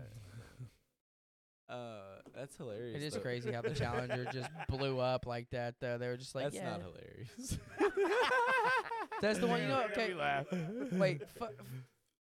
[1.69, 2.95] Uh, that's hilarious.
[2.97, 3.19] It is though.
[3.19, 5.75] crazy how the Challenger just blew up like that.
[5.79, 7.57] Though they were just like, That's yeah, not hilarious.
[9.21, 9.61] that's the one.
[9.61, 10.07] You know, Yeah, okay.
[10.09, 10.45] we laugh.
[10.93, 11.45] Wait, fu-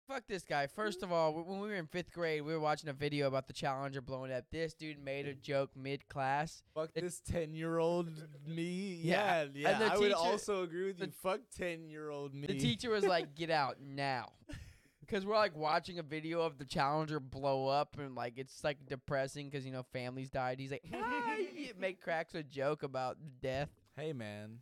[0.08, 0.68] fuck this guy.
[0.68, 3.48] First of all, when we were in fifth grade, we were watching a video about
[3.48, 4.46] the Challenger blowing up.
[4.52, 6.64] This dude made a joke mid class.
[6.74, 8.10] Fuck It- this ten-year-old
[8.48, 9.00] me.
[9.04, 9.70] Yeah, Yeah, yeah.
[9.70, 11.12] and the I would also agree with the- you.
[11.22, 12.48] Fuck ten-year-old me.
[12.48, 14.32] The teacher was like, "Get out now,"
[15.06, 18.86] because we're like watching a video of the Challenger blow up, and like it's like
[18.88, 20.60] depressing because you know families died.
[20.60, 21.36] He's like, ah,
[21.80, 23.70] make cracks a joke about death.
[23.96, 24.60] Hey man,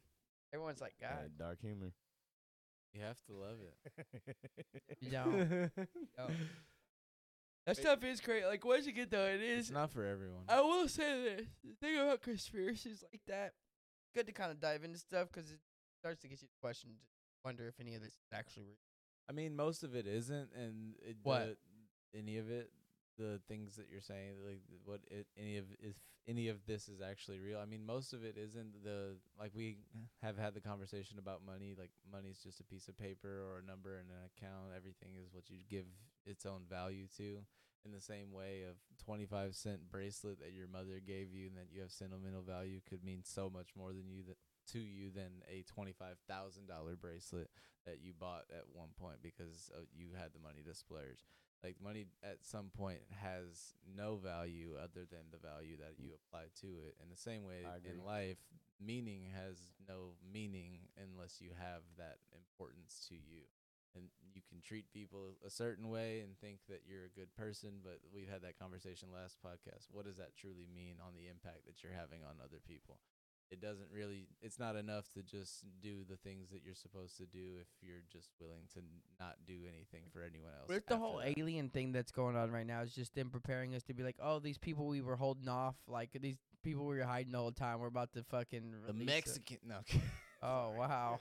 [0.54, 1.92] Everyone's like, God, dark humor.
[2.94, 4.36] you have to love it.
[5.02, 5.70] you don't.
[7.66, 8.46] That stuff is crazy.
[8.46, 9.72] Like once you get though, it it's is.
[9.72, 10.44] not for everyone.
[10.50, 13.54] I will say this: the thing about conspiracies like that,
[14.14, 15.60] good to kind of dive into stuff because it
[16.00, 16.90] starts to get you to question,
[17.46, 18.76] wonder if any of this is actually real.
[19.30, 21.40] I mean, most of it isn't, and it, What?
[21.40, 21.58] the-
[22.20, 22.72] any of it,
[23.18, 25.96] the things that you're saying, like what it, any of if
[26.28, 27.60] any of this is actually real.
[27.60, 28.84] I mean, most of it isn't.
[28.84, 29.78] The like we
[30.22, 31.76] have had the conversation about money.
[31.78, 34.74] Like money's just a piece of paper or a number in an account.
[34.76, 35.86] Everything is what you give
[36.26, 37.40] its own value to.
[37.86, 41.58] In the same way, of twenty five cent bracelet that your mother gave you and
[41.58, 44.38] that you have sentimental value could mean so much more than you that
[44.72, 47.50] to you than a twenty five thousand dollar bracelet
[47.86, 51.26] that you bought at one point because uh, you had the money to splurge.
[51.64, 56.52] Like money at some point has no value other than the value that you apply
[56.60, 56.96] to it.
[57.02, 58.38] In the same way in life,
[58.84, 63.48] meaning has no meaning unless you have that importance to you.
[63.96, 67.80] And you can treat people a certain way and think that you're a good person,
[67.84, 69.88] but we've had that conversation last podcast.
[69.94, 72.98] What does that truly mean on the impact that you're having on other people?
[73.54, 77.26] It doesn't really it's not enough to just do the things that you're supposed to
[77.26, 78.80] do if you're just willing to
[79.20, 80.66] not do anything for anyone else.
[80.68, 81.38] But the whole that.
[81.38, 84.18] alien thing that's going on right now is just them preparing us to be like,
[84.22, 87.52] oh, these people we were holding off, like these people we were hiding the whole
[87.52, 89.78] time, we're about to fucking the release it." Mexican no
[90.42, 91.20] Oh wow.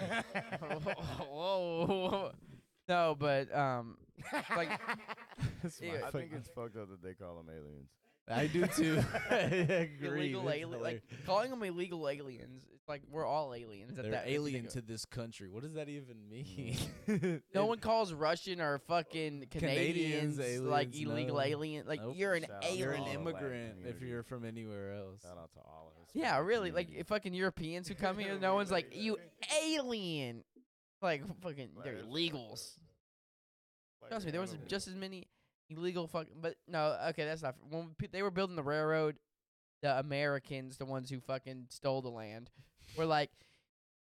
[1.30, 2.32] Whoa.
[2.88, 3.98] No, but um,
[4.56, 4.68] like
[5.80, 7.90] Yeah, I think it's fucked up that they call them aliens.
[8.30, 9.02] I do too.
[9.30, 10.08] I agree.
[10.32, 12.62] illegal alien, like calling them illegal aliens.
[12.72, 13.94] It's like we're all aliens.
[13.96, 15.48] They're that, alien to this country.
[15.48, 16.76] What does that even mean?
[17.08, 17.42] Mm.
[17.54, 21.42] No one calls Russian or fucking Canadians Canadians, like illegal no.
[21.42, 21.86] alien.
[21.86, 22.14] Like Nope.
[22.16, 22.78] you're an Shout alien.
[22.78, 25.22] You're an all the black immigrant if you're from anywhere else.
[25.22, 26.10] Shout out to all of us.
[26.14, 26.70] Yeah, black really.
[26.70, 29.16] Like fucking Europeans who come here, no one's like you
[29.64, 30.44] alien.
[31.02, 32.08] Like fucking, they're Right.
[32.08, 32.78] illegals.
[34.08, 35.26] Trust me, there was just as many
[35.76, 36.34] illegal fucking.
[36.40, 37.54] But no, okay, that's not.
[37.70, 39.16] When pe- they were building the railroad,
[39.82, 42.50] the Americans, the ones who fucking stole the land,
[42.96, 43.30] were like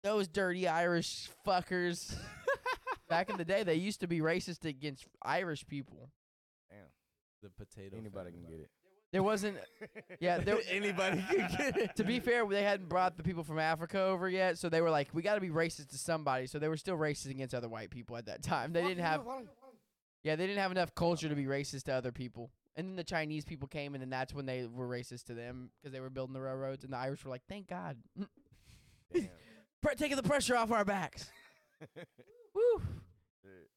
[0.03, 2.15] those dirty Irish fuckers.
[3.09, 6.09] Back in the day, they used to be racist against Irish people.
[6.69, 6.79] Damn.
[7.41, 7.95] The potato.
[7.97, 8.69] Anybody can get it.
[9.13, 9.57] There wasn't.
[10.19, 11.95] Yeah, there, Anybody can get it.
[11.95, 14.89] to be fair, they hadn't brought the people from Africa over yet, so they were
[14.89, 16.47] like, we got to be racist to somebody.
[16.47, 18.73] So they were still racist against other white people at that time.
[18.73, 19.21] They didn't have.
[20.27, 22.51] Yeah, they didn't have enough culture to be racist to other people.
[22.75, 25.69] And then the Chinese people came, and then that's when they were racist to them
[25.79, 26.83] because they were building the railroads.
[26.83, 27.95] And the Irish were like, "Thank God.
[29.13, 31.29] Pre- taking the pressure off our backs."
[32.53, 32.81] Woo.
[33.41, 33.69] Shit.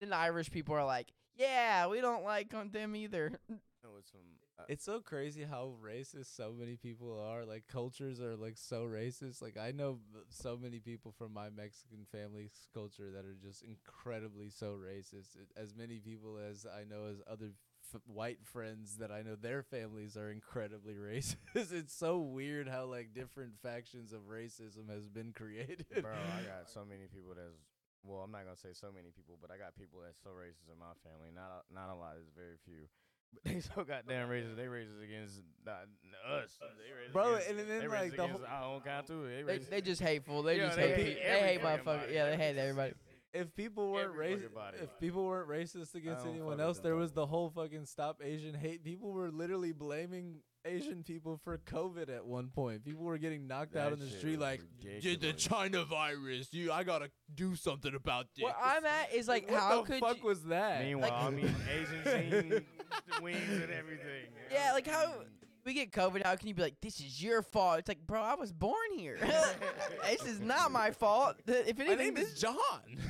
[0.00, 4.20] Then the Irish people are like, "Yeah, we don't like them either." There was some.
[4.58, 7.44] Uh, It's so crazy how racist so many people are.
[7.44, 9.42] Like cultures are like so racist.
[9.42, 9.98] Like I know
[10.30, 15.36] so many people from my Mexican family's culture that are just incredibly so racist.
[15.56, 17.52] As many people as I know as other
[17.94, 21.36] f- white friends that I know their families are incredibly racist.
[21.54, 25.86] it's so weird how like different factions of racism has been created.
[26.00, 27.60] bro, I got so many people that's.
[28.04, 30.70] Well, I'm not gonna say so many people, but I got people that's so racist
[30.70, 31.34] in my family.
[31.34, 32.14] Not a, not a lot.
[32.22, 32.86] It's very few.
[33.32, 34.56] But they so goddamn racist.
[34.56, 35.86] They racist against not,
[36.28, 36.50] us.
[36.60, 39.26] They racist Bro, against, and then, they like, racist the against our own kind too.
[39.28, 39.70] They, they, racist.
[39.70, 40.42] they just hateful.
[40.42, 40.96] They Yeah, just they hate.
[40.96, 42.00] hate They hate every fucking motherfuckers.
[42.00, 42.14] body.
[42.14, 42.92] Yeah, they hate everybody.
[43.34, 44.76] if people weren't Every fucking racist, body.
[44.82, 47.84] if people weren't racist against don't anyone with else, them there was the whole fucking
[47.86, 48.82] stop Asian hate.
[48.84, 52.84] People were literally blaming Asian people for COVID at one point.
[52.84, 55.42] People were getting knocked out That in the shit street was like, "Did the ridiculous.
[55.44, 56.48] China virus?
[56.52, 59.86] You, I gotta do something about this." Where I'm at is like, what how the
[59.86, 60.24] could fuck you?
[60.24, 60.82] was that?
[60.82, 62.04] Meanwhile, Like- I mean, Asian
[62.50, 62.64] scene,
[63.22, 64.26] wings and everything.
[64.52, 65.22] Yeah, like how-
[65.64, 66.22] we get COVID.
[66.24, 67.80] How can you be like, this is your fault?
[67.80, 69.18] It's like, bro, I was born here.
[70.04, 71.36] this is not my fault.
[71.44, 72.56] If My anything, name this, is John.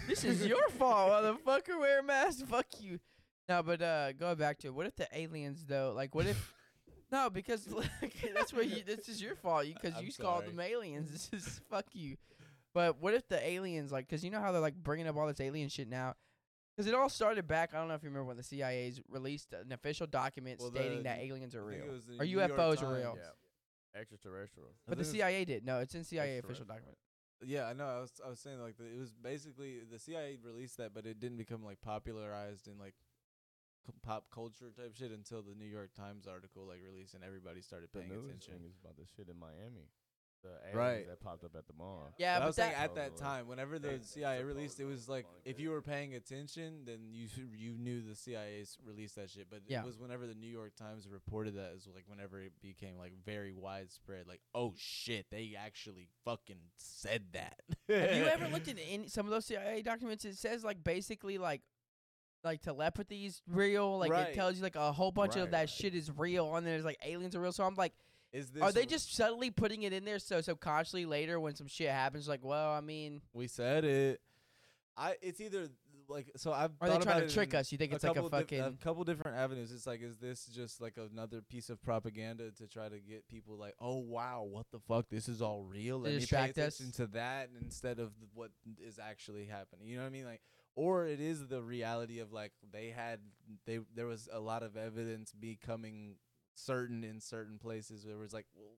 [0.09, 1.78] this is your fault, motherfucker.
[1.78, 2.47] Wear a mask.
[2.47, 2.98] Fuck you.
[3.48, 5.93] No, but uh, going back to it, what if the aliens though?
[5.94, 6.55] Like, what if?
[7.12, 8.82] no, because like, that's where you.
[8.86, 9.66] This is your fault.
[9.66, 10.51] You because I'm you called sorry.
[10.51, 11.11] them aliens.
[11.12, 12.16] This is fuck you.
[12.73, 14.09] But what if the aliens like?
[14.09, 16.15] Because you know how they're like bringing up all this alien shit now.
[16.77, 17.73] Because it all started back.
[17.73, 20.98] I don't know if you remember when the CIA's released an official document Well, stating
[20.98, 23.16] the- that aliens are real it or UFOs are real.
[23.19, 23.31] Yeah.
[24.01, 24.74] Extraterrestrial.
[24.86, 25.65] But the think it was- CIA did.
[25.65, 26.98] No, it's in CIA official document.
[27.44, 27.86] Yeah, I know.
[27.86, 31.07] I was I was saying like the, it was basically the CIA released that, but
[31.07, 32.94] it didn't become like popularized in like
[33.86, 37.61] c- pop culture type shit until the New York Times article like released and everybody
[37.61, 38.55] started The paying news attention.
[38.55, 39.90] thing is about the shit in Miami.
[40.47, 41.09] The aliens Right.
[41.09, 42.09] that popped up at the mall.
[42.18, 44.43] Yeah, But I but was saying that, at that Oh, time, whenever the they CIA
[44.44, 48.14] released, it was like if debunked you were paying attention, then you you knew the
[48.14, 49.48] CIA's released that shit.
[49.51, 49.82] But Yeah.
[49.82, 53.12] it was whenever the New York Times reported that is like whenever it became like
[53.24, 54.27] very widespread.
[54.28, 57.60] Like, oh shit, they actually fucking said that.
[57.89, 60.24] Have you ever looked at any some of those CIA documents?
[60.24, 61.62] It says like basically like
[62.44, 63.98] like telepathy is real.
[63.98, 64.28] Like Right.
[64.28, 65.68] it tells you like a whole bunch of Right, that right.
[65.68, 67.51] shit is real, and It's like aliens are real.
[67.52, 67.93] So I'm like,
[68.36, 71.68] Is this are they just subtly putting it in there so subconsciously later when some
[71.68, 72.28] shit happens?
[72.28, 74.20] Like, well, I mean, We said it.
[74.94, 75.14] I.
[75.22, 75.68] It's either
[76.06, 76.52] like so.
[76.52, 76.72] I've.
[76.82, 77.72] are they trying to trick us?
[77.72, 78.60] You think it's like a fucking?
[78.60, 79.72] a couple different avenues.
[79.72, 83.56] It's like, is this just like another piece of propaganda to try to get people
[83.56, 85.06] like, oh wow, what the fuck?
[85.08, 85.98] This is all real.
[85.98, 86.78] Let me pay distract us?
[86.78, 88.50] attention to that instead of what
[88.86, 89.88] is actually happening.
[89.88, 90.26] You know what I mean?
[90.26, 90.42] Like,
[90.74, 93.20] or it is the reality of like they had
[93.64, 96.16] they there was a lot of evidence becoming
[96.56, 98.76] certain in certain places where it was like, well,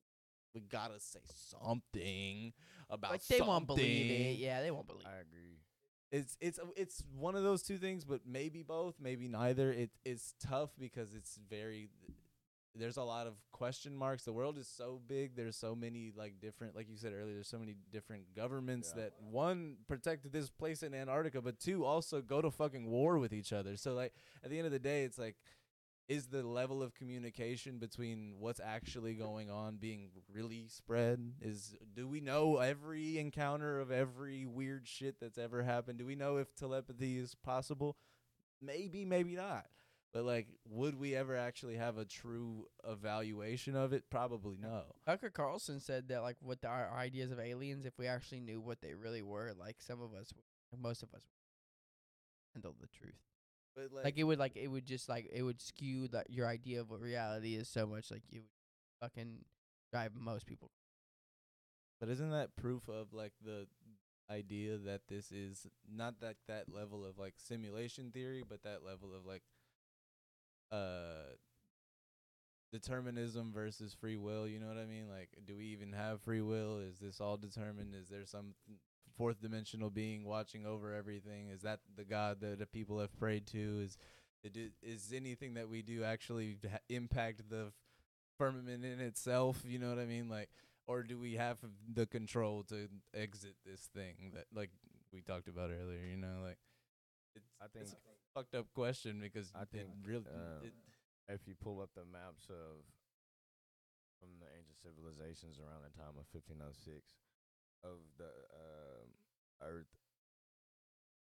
[0.55, 2.53] we gotta say something
[2.91, 4.39] about like they won't believe it.
[4.39, 5.07] Yeah, they won't believe.
[5.07, 5.59] I agree.
[6.11, 9.71] It's it's it's one of those two things, but maybe both, maybe neither.
[9.73, 11.91] It it's tough because it's very
[12.75, 14.23] there's a lot of question marks.
[14.23, 15.35] The world is so big.
[15.37, 17.35] There's so many like different, like you said earlier.
[17.35, 19.03] There's so many different governments Yeah.
[19.05, 23.33] that one protected this place in Antarctica, but two also go to fucking war with
[23.33, 23.77] each other.
[23.77, 24.15] So like
[24.45, 25.37] at the end of the day, it's like.
[26.09, 31.35] Is the level of communication between what's actually going on being really spread?
[31.43, 35.99] Is do we know every encounter of every weird shit that's ever happened?
[35.99, 37.99] Do we know if telepathy is possible?
[38.63, 39.67] Maybe, maybe not.
[40.15, 44.05] But like, would we ever actually have a true evaluation of it?
[44.09, 44.85] Probably no.
[45.07, 48.81] Tucker Carlson said that like the, our ideas of aliens, if we actually knew what
[48.81, 50.33] they really were, like some of us,
[50.81, 51.23] most of us,
[52.55, 53.21] handle the truth.
[53.79, 56.47] But like, Like it would like it would just like it would skew that your
[56.47, 58.51] idea of what reality is so much like you would
[59.01, 59.45] fucking
[59.93, 60.71] drive most people.
[62.01, 63.67] but isn't that proof of like the
[64.31, 69.15] idea that this is not that that level of like simulation theory, but that level
[69.15, 69.43] of like
[70.73, 71.35] uh
[72.73, 75.09] determinism versus free will, you know what I mean?
[75.09, 76.79] Like do we even have free will?
[76.79, 77.95] Is this all determined?
[77.95, 78.55] Is there some
[79.19, 81.49] fourth dimensional being watching over everything?
[81.51, 83.83] Is that the god that the people have prayed to?
[83.85, 83.99] Is
[84.43, 86.57] it is anything that we do actually
[86.89, 87.73] impact the
[88.39, 90.29] firmament in itself, you know what I mean?
[90.29, 90.49] Like
[90.87, 91.59] or do we have
[91.93, 94.71] the control to exit this thing that like
[95.13, 96.59] we talked about earlier, you know, like
[97.37, 98.01] it's I think it's a
[98.35, 100.73] fucked up question because I it think, really um, it,
[101.29, 102.81] if you pull up the maps of
[104.19, 107.15] from the ancient civilizations around the time of 1506
[107.85, 109.09] of the um,
[109.63, 109.93] Earth,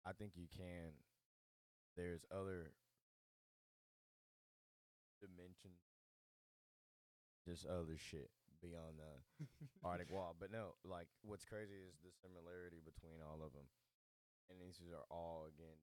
[0.06, 0.96] I think you can.
[1.96, 2.72] There's other
[5.20, 5.82] dimensions,
[7.44, 8.30] just other shit
[8.62, 9.12] beyond the
[9.84, 10.36] Arctic wall.
[10.38, 13.68] But no, like what's crazy is the similarity between all of them,
[14.48, 15.76] and these are all again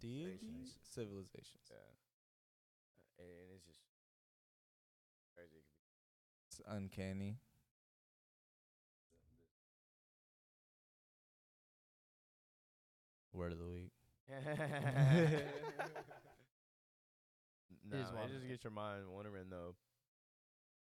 [0.00, 1.68] deities, civilizations.
[1.68, 1.99] Yeah.
[3.20, 3.80] Uh, And it's just
[5.34, 5.62] crazy.
[6.48, 7.38] It's uncanny.
[13.32, 13.92] Word of the week.
[17.90, 18.30] no, is it wild.
[18.30, 19.74] just gets your mind wondering though.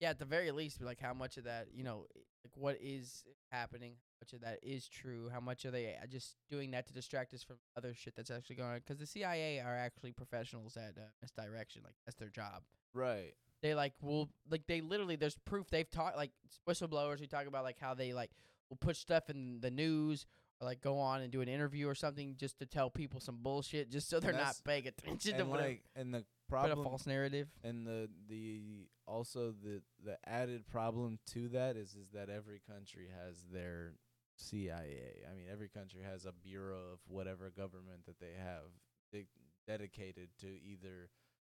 [0.02, 2.08] Yeah, at the very least, like how much of that, you know,
[2.44, 6.08] like what is happening, how much of that is true, how much are they uh,
[6.08, 8.78] just doing that to distract us from other shit that's actually going on?
[8.78, 12.64] Because the CIA are actually professionals at uh, misdirection, like that's their job.
[12.96, 13.34] Right.
[13.62, 16.32] They like will like they literally there's proof they've taught like
[16.68, 18.32] whistleblowers who talk about like how they like
[18.72, 20.26] will put stuff in the news
[20.60, 23.38] or like go on and do an interview or something just to tell people some
[23.44, 27.48] bullshit just so they're not paying attention to like and the put a false narrative.
[27.64, 33.08] and the the also the the added problem to that is is that every country
[33.24, 33.94] has their
[34.36, 35.24] CIA.
[35.30, 38.72] I mean, every country has a bureau of whatever government that they have.
[39.12, 39.28] de-
[39.68, 41.10] dedicated to either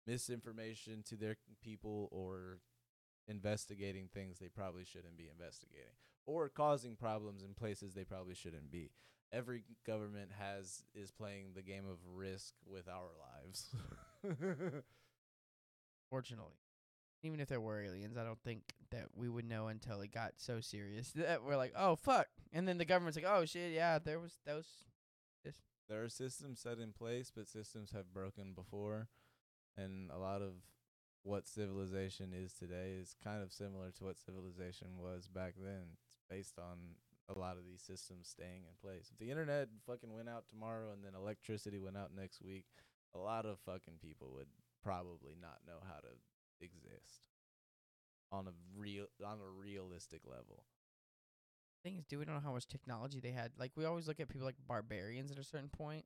[0.07, 2.61] misinformation to their people or
[3.29, 5.95] investigating things they probably shouldn't be investigating
[6.27, 8.91] or causing problems in places they probably shouldn't be.
[9.33, 13.75] Every government has is playing the game of risk with our lives.
[16.11, 16.57] Fortunately,
[17.25, 20.35] even if there were aliens, I don't think that we would know until it got
[20.37, 23.99] so serious that we're like, oh fuck, and then the government's like, oh shit, yeah,
[23.99, 24.67] there was those.
[25.89, 29.09] there are systems set in place, but systems have broken before,
[29.77, 30.53] and a lot of
[31.23, 35.97] what civilization is today is kind of similar to what civilization was back then.
[36.07, 36.97] It's based on
[37.35, 39.09] a lot of these systems staying in place.
[39.11, 42.67] If the internet fucking went out tomorrow and then electricity went out next week,
[43.15, 44.49] a lot of fucking people would
[44.83, 46.13] probably not know how to
[46.65, 47.29] exist
[48.33, 50.65] on a real on a realistic level.
[51.85, 53.53] Thing is, do we don't know how much technology they had?
[53.59, 56.05] Like we always look at people like barbarians at a certain point,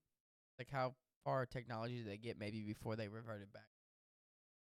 [0.59, 0.95] like how
[1.25, 3.69] far technology did they get maybe before they reverted back?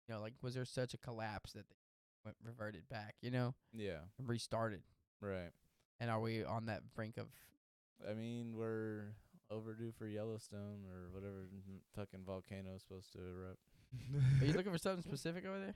[0.06, 1.76] You know, like was there such a collapse that they
[2.24, 3.14] went reverted back?
[3.22, 4.82] You know, Yeah, and restarted.
[5.20, 5.50] right.
[6.00, 7.26] And are we on that brink of?
[8.08, 9.14] I mean, we're
[9.50, 11.48] overdue for Yellowstone or whatever
[11.96, 13.77] fucking volcano is supposed to erupt.
[14.40, 15.74] Are you looking for something specific over there?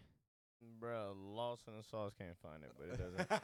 [0.79, 3.19] Bro, lost in the sauce can't find it, but it doesn't.
[3.19, 3.43] Look,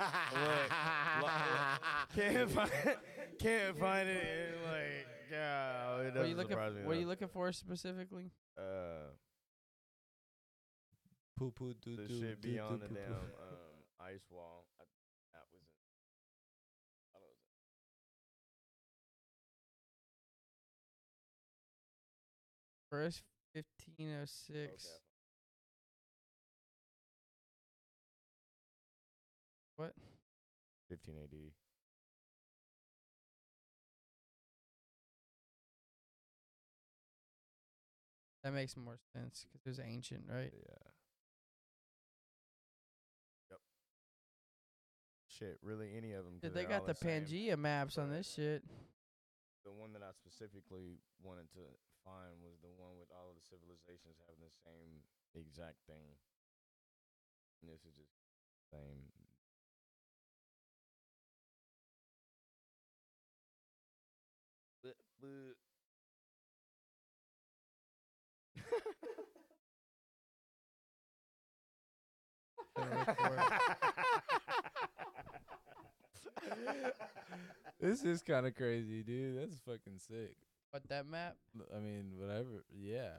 [1.20, 1.78] lo- lo-
[2.14, 2.98] can't find it.
[3.40, 4.54] can't find it.
[4.54, 6.50] and, like, God, it What are you doesn't looking?
[6.50, 6.82] surprise me.
[6.84, 8.30] what are you looking for specifically?
[8.56, 9.10] Uh,
[11.36, 14.66] Poo poo doo the doo shit beyond the poo damn um ice wall.
[14.80, 14.84] I,
[15.34, 15.68] that was it.
[17.14, 17.46] I don't know.
[22.90, 23.22] First,
[24.00, 24.86] Oh, fifteen oh six.
[24.86, 24.94] Okay.
[29.76, 29.92] What?
[30.88, 31.38] 15 AD.
[38.42, 40.52] That makes more sense because it was ancient, right?
[40.52, 40.88] Yeah.
[43.50, 43.60] Yep.
[45.28, 46.38] Shit, really, any of them?
[46.40, 48.62] Dude, they got the Pangea maps on this shit.
[49.64, 51.60] The one that I specifically wanted to
[52.08, 55.04] find was the one with all of the civilizations having the same
[55.36, 56.16] exact thing.
[57.60, 58.16] And this is just
[58.72, 59.12] same.
[64.82, 65.56] But, but
[72.76, 73.40] Gonna look for it.
[77.80, 79.36] this is kind of crazy, dude.
[79.36, 80.36] That's fucking sick.
[80.72, 81.36] But that map,
[81.74, 82.64] I mean, whatever.
[82.70, 83.10] Yeah,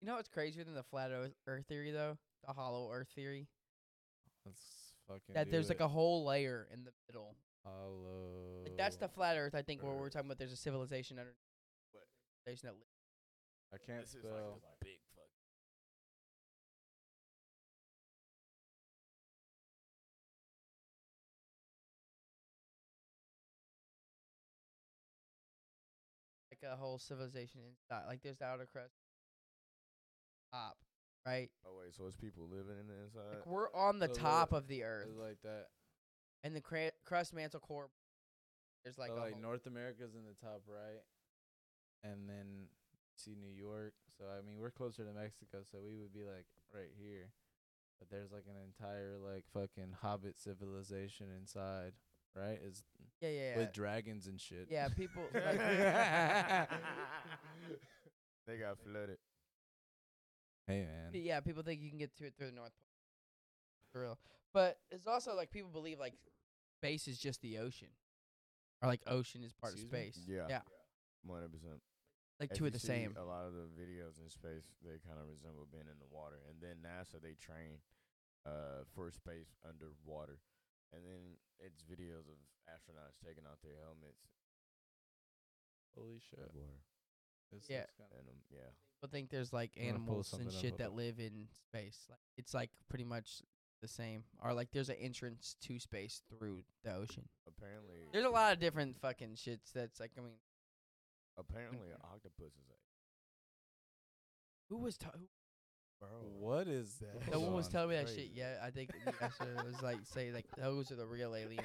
[0.00, 2.16] you know what's crazier than the flat earth, earth theory though?
[2.46, 3.48] The hollow earth theory.
[4.46, 5.34] let's fucking.
[5.34, 7.36] That do there's like a whole layer in the middle.
[7.64, 8.62] hollow.
[8.64, 9.54] Like that's the flat earth.
[9.54, 10.38] I think where we're talking about.
[10.38, 11.34] There's a civilization under.
[11.92, 12.04] What?
[12.44, 14.60] Civilization that li- I can't this spell.
[14.62, 14.62] like
[26.62, 28.06] like a whole civilization inside.
[28.08, 28.94] Like there's the outer crust,
[30.52, 30.76] top,
[31.26, 31.50] right?
[31.66, 33.38] Oh wait, so it's people living in the inside?
[33.38, 35.66] Like we're on the So top look, of the earth, like that.
[36.44, 37.88] and the cra- crust mantle core.
[38.84, 41.02] There's like so like North America's in the top right,
[42.04, 42.68] and then
[43.16, 43.94] see New York.
[44.18, 47.30] So I mean, we're closer to Mexico, so we would be like right here.
[47.98, 51.92] But there's like an entire like fucking Hobbit civilization inside,
[52.36, 52.58] right?
[52.64, 52.82] Is
[53.20, 53.56] yeah, yeah, yeah.
[53.58, 54.66] with dragons and shit.
[54.70, 55.22] yeah, people.
[55.34, 55.58] Like,
[58.46, 59.18] they got flooded.
[60.66, 61.10] Hey man.
[61.12, 62.88] yeah, people think you can get to it through the North Pole.
[63.92, 64.18] For real,
[64.54, 66.14] but it's also like people believe like
[66.78, 67.88] space is just the ocean,
[68.80, 70.10] or like ocean is part Excuse of me?
[70.10, 70.24] space.
[70.26, 70.46] Yeah.
[70.48, 70.60] yeah,
[71.24, 71.80] One hundred percent.
[72.40, 73.14] like If two you of the same.
[73.20, 76.40] A lot of the videos in space, they kind of resemble being in the water.
[76.48, 77.82] And then NASA, they train
[78.46, 80.38] uh, for space underwater.
[80.92, 82.36] And then it's videos of
[82.68, 84.28] astronauts taking out their helmets.
[85.96, 86.38] Holy shit.
[86.40, 86.82] Underwater.
[87.50, 87.80] This Yeah.
[87.80, 88.70] looks kinda- And, um, yeah.
[88.96, 90.94] People think there's like I'm gonna pull animals and something up, shit hold that up.
[90.94, 92.06] live in space.
[92.08, 93.42] Like it's like pretty much
[93.80, 97.28] the same, or like there's an entrance to space through the ocean.
[97.46, 99.72] Apparently, There's a lot of different fucking shits.
[99.72, 100.38] That's like I mean,
[101.36, 102.78] apparently, an octopus is a
[104.68, 105.28] who was ta- who,
[106.02, 106.10] bro.
[106.38, 107.30] What is that?
[107.32, 108.22] no one was telling me that crazy.
[108.22, 108.30] shit.
[108.34, 111.62] Yeah, I think yesterday it was like say like those are the real aliens.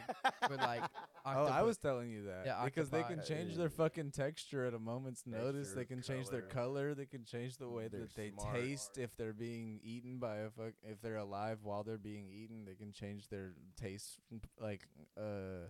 [0.49, 0.84] We're like
[1.26, 4.73] Oh, I was telling you that Yeah, because they can change their fucking texture at
[4.73, 5.72] a moment's notice.
[5.72, 6.91] They Texture, can change their color.
[6.91, 6.93] color.
[6.95, 8.55] They can change the way They're that they smart.
[8.55, 10.73] taste if they're being eaten by a fuck.
[10.84, 14.19] If they're alive while they're being eaten, they can change their taste.
[14.61, 14.88] Like,
[15.18, 15.68] uh,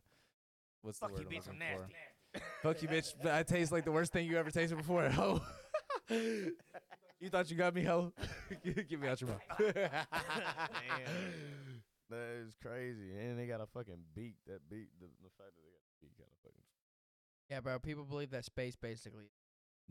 [0.83, 1.59] what's the word You I'm looking
[2.33, 2.41] for?
[2.61, 3.13] Fuck you, bitch!
[3.25, 5.09] I taste like the worst thing you ever tasted before.
[5.17, 5.41] Oh,
[7.19, 8.13] you thought you got me, ho?
[8.63, 9.41] Get me out your mouth.
[9.59, 10.13] Damn.
[12.09, 13.11] That is crazy.
[13.19, 14.35] And they got a fucking beak.
[14.47, 16.61] That beak, the, the fact that they got a beak got a fucking.
[17.49, 17.79] Yeah, bro.
[17.79, 19.25] People believe that space basically.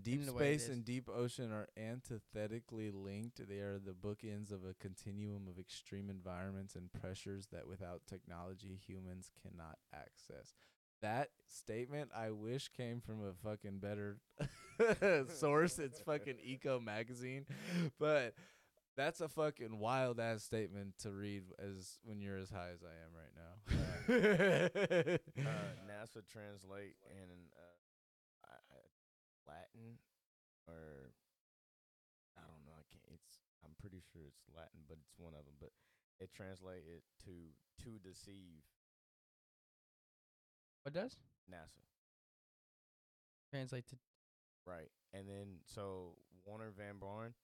[0.00, 3.40] Deep in the way it space and deep ocean are antithetically linked.
[3.48, 8.78] They are the bookends of a continuum of extreme environments and pressures that without technology
[8.86, 10.52] humans cannot access.
[11.02, 14.18] That statement I wish came from a fucking better
[15.28, 15.78] source.
[15.78, 17.46] It's fucking Eco magazine.
[17.98, 18.34] But
[18.96, 22.94] that's a fucking wild ass statement to read as when you're as high as I
[23.04, 23.52] am right now.
[24.14, 25.18] Uh,
[25.86, 27.76] NASA translate in uh,
[29.46, 29.98] Latin
[30.66, 31.14] or
[32.36, 32.74] I don't know.
[32.74, 33.06] I can't.
[33.14, 35.56] It's I'm pretty sure it's Latin, but it's one of them.
[35.58, 35.72] But
[36.18, 37.54] it translate it to
[37.86, 38.66] to deceive
[40.86, 41.18] What does
[41.50, 41.82] NASA.
[43.50, 43.98] translate to?
[44.62, 44.86] Right.
[45.12, 46.14] And then so
[46.46, 47.34] Wernher von Braun,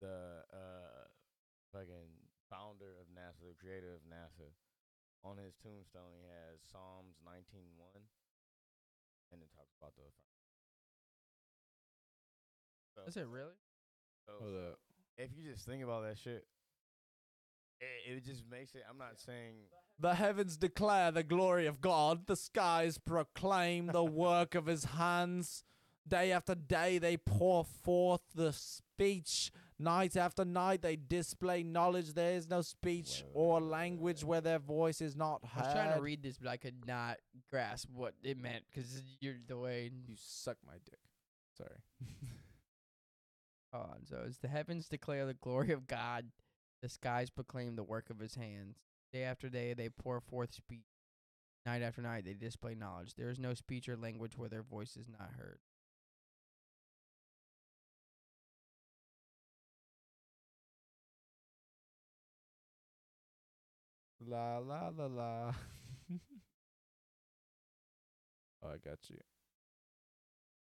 [0.00, 1.10] the uh
[1.74, 2.06] fucking
[2.46, 4.46] founder of NASA, the creator of NASA,
[5.26, 8.06] on his tombstone he has Psalms nineteen one
[9.34, 10.06] and it talks about the
[12.94, 13.58] so, Is it really?
[14.22, 14.78] so Hold up.
[15.18, 16.46] if you just think about that shit,
[17.80, 19.54] it, it just makes it I'm not saying
[19.98, 22.26] The heavens declare the glory of God.
[22.26, 25.64] The skies proclaim the work of his hands.
[26.06, 29.50] Day after day they pour forth the speech.
[29.78, 32.14] Night after night they display knowledge.
[32.14, 35.50] There is no speech or language where their voice is not heard.
[35.52, 35.64] I heard.
[35.66, 37.18] was trying to read this, but I could not
[37.50, 39.90] grasp what it meant because you're the way.
[40.08, 40.98] You suck my dick.
[41.56, 41.70] Sorry.
[43.72, 44.06] Hold on.
[44.06, 46.26] So it's the heavens declare the glory of God,
[46.82, 48.76] the skies proclaim the work of his hands.
[49.12, 50.84] Day after day they pour forth speech.
[51.66, 53.14] Night after night they display knowledge.
[53.14, 55.58] There is no speech or language where their voice is not heard.
[64.20, 65.52] La la la la.
[68.62, 69.18] oh, I got you.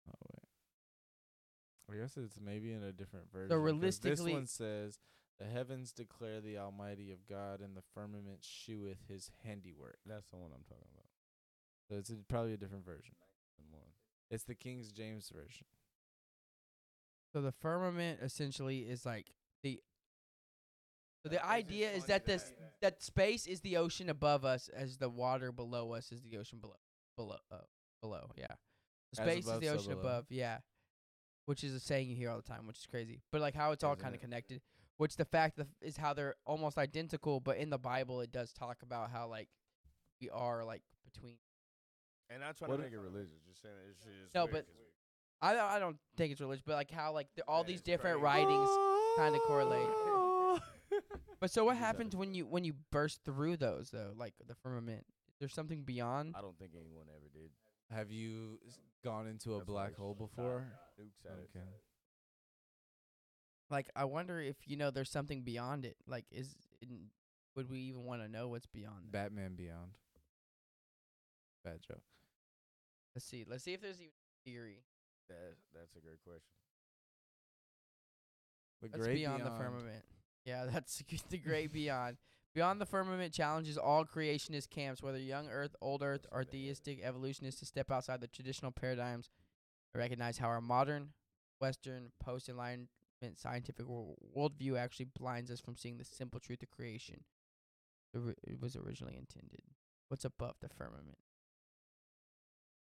[0.09, 1.97] Oh wait.
[1.98, 3.48] I guess it's maybe in a different version.
[3.51, 4.98] 'cause realistically- this one says,
[5.40, 10.36] "The heavens declare the Almighty of God, and the firmament sheweth His handiwork." that's the
[10.36, 11.06] one I'm talking about.
[11.88, 13.16] So it's a, probably a different version.
[14.30, 15.66] It's the King James version.
[17.32, 19.26] So the firmament essentially is like
[19.62, 19.80] the.
[21.22, 24.44] So the it's just idea is that this that- that space is the ocean above
[24.44, 26.76] us, as the water below us is the ocean below
[27.16, 27.58] below uh,
[28.00, 28.30] below.
[28.36, 28.46] Yeah,
[29.10, 30.00] the space above, is the ocean below.
[30.00, 30.26] above.
[30.30, 30.58] Yeah,
[31.46, 33.20] which is a saying you hear all the time, which is crazy.
[33.30, 34.62] But like how it's all kind of it?
[35.01, 35.14] Connected.
[35.14, 38.52] Which the fact that is how they're almost identical, but in the Bible it does
[38.52, 39.48] talk about how like
[40.20, 41.36] we are like between.
[42.28, 44.66] And that's trying What i- make it religious, just saying it's just No, weird but
[44.66, 44.85] 'cause we-
[45.43, 47.81] I don't, I don't think it's religious, but like how like the, all That these
[47.82, 48.44] different crazy.
[48.44, 48.68] writings
[49.16, 49.89] kind of correlate.
[51.40, 55.06] But so what happens when you when you burst through those though, like the firmament?
[55.39, 56.35] There's something beyond.
[56.36, 57.51] I don't think anyone ever did.
[57.90, 58.59] Have you
[59.02, 60.66] gone into a That's black hole shot before?
[61.01, 61.51] Nukes at it.
[63.70, 63.76] Okay.
[63.76, 65.97] Like I wonder if you know there's something beyond it.
[66.06, 67.10] Like is in,
[67.56, 69.12] would we even want to know what's beyond that?
[69.12, 69.92] Batman Beyond.
[71.64, 72.02] Bad joke.
[73.14, 73.44] Let's see.
[73.48, 74.12] Let's see if there's even
[74.44, 74.82] theory.
[75.28, 76.42] That, that's a great question.
[78.82, 80.05] The That's great beyond, the firmament.
[80.44, 82.16] Yeah, that's the great beyond.
[82.55, 87.60] Beyond the firmament challenges all creationist camps, whether young Earth, old Earth, or theistic evolutionists,
[87.60, 89.28] to step outside the traditional paradigms
[89.92, 91.10] and recognize how our modern,
[91.60, 92.88] Western, post Enlightenment
[93.36, 97.24] scientific wo- worldview actually blinds us from seeing the simple truth of creation.
[98.14, 99.60] It was originally intended.
[100.09, 101.18] What's above the firmament?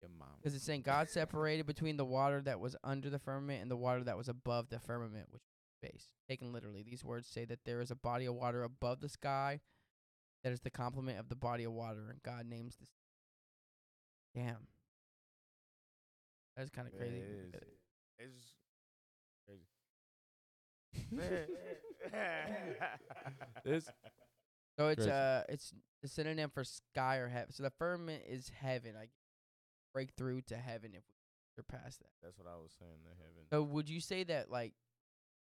[0.00, 0.28] Your mom.
[0.40, 3.76] Because it's saying God separated between the water that was under the firmament and the
[3.76, 6.06] water that was above the firmament, which is space.
[6.28, 9.60] Taken literally, these words say that there is a body of water above the sky
[10.44, 12.88] that is the complement of the body of water, and God names this.
[14.34, 14.68] Damn.
[16.56, 17.16] That's kind of crazy.
[17.16, 17.46] it is.
[17.46, 17.68] look at it.
[17.68, 18.57] It's crazy.
[23.64, 23.85] This
[24.78, 25.10] So it's Crazy.
[25.10, 25.72] uh, it's
[26.05, 27.52] a synonym for sky or heaven.
[27.52, 28.93] So the firmament is heaven.
[29.01, 29.09] I
[29.93, 31.14] break through to heaven if we
[31.56, 32.10] surpass that.
[32.22, 32.98] That's what I was saying.
[33.05, 33.44] The heaven.
[33.52, 34.74] So would you say that like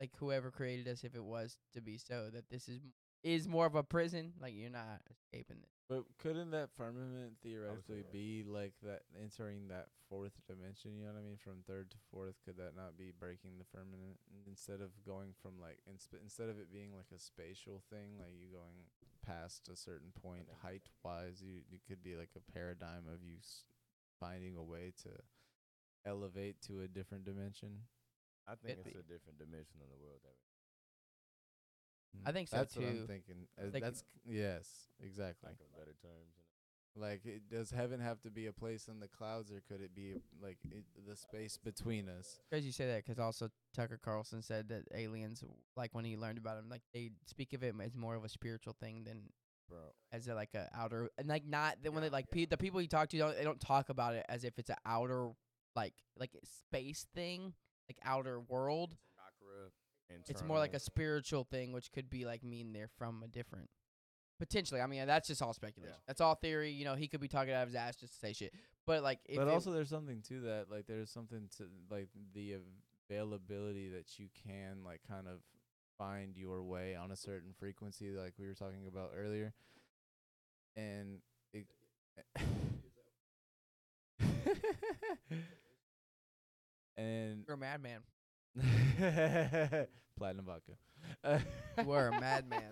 [0.02, 3.48] like whoever created us if it was to be so that this is m- is
[3.48, 5.69] more of a prison like you're not escaping it.
[5.89, 10.95] But couldn't that firmament theoretically be like that entering that fourth dimension?
[10.97, 11.38] You know what I mean?
[11.38, 15.60] From third to fourth, could that not be breaking the firmament instead of going from
[15.60, 18.88] like insp- instead of it being like a spatial thing, like you going
[19.27, 23.38] past a certain point height wise, you you could be like a paradigm of you
[23.43, 23.65] s-
[24.19, 25.11] finding a way to
[26.05, 27.88] elevate to a different dimension.
[28.47, 28.99] I think Could it's be.
[28.99, 30.19] a different dimension of the world.
[30.23, 30.35] That
[32.26, 32.85] I think so, that's what.
[32.85, 33.48] I'm thinking.
[33.60, 34.68] Uh, Like- that's yes,
[35.02, 35.49] exactly.
[35.49, 36.34] lack of better terms.
[36.35, 36.44] You
[37.02, 37.07] know?
[37.07, 39.95] Like, it, does heaven have to be a place in the clouds, or could it
[39.95, 42.40] be like it, the space between us?
[42.49, 45.44] Because you say that because also Tucker Carlson said that aliens,
[45.76, 48.30] like when he learned about them, like they speak of it as more of a
[48.30, 49.23] spiritual thing than
[49.69, 49.80] Bro,
[50.11, 52.41] as a, like a outer and like not then when they like yeah.
[52.41, 54.69] pe- the people you talk to don't they don't talk about it as if it's
[54.69, 55.30] an outer
[55.76, 57.53] like like space thing
[57.90, 58.95] like outer world.
[60.27, 63.69] It's more like a spiritual thing, which could be like mean they're from a different.
[64.40, 65.95] Potentially, I mean that's just all speculation.
[65.95, 66.03] Yeah.
[66.07, 66.72] That's all theory.
[66.72, 68.53] You know, he could be talking out of his ass just to say shit.
[68.85, 70.65] But like, if but also, there's something to that.
[70.69, 72.57] Like, there's something to like the
[73.10, 75.40] availability that you can like kind of
[75.98, 79.53] find your way on a certain frequency, like we were talking about earlier,
[80.76, 81.19] and
[81.53, 81.65] it.
[86.98, 88.02] and you're a madman.
[90.17, 90.73] platinum vodka.
[91.84, 92.63] You are a madman.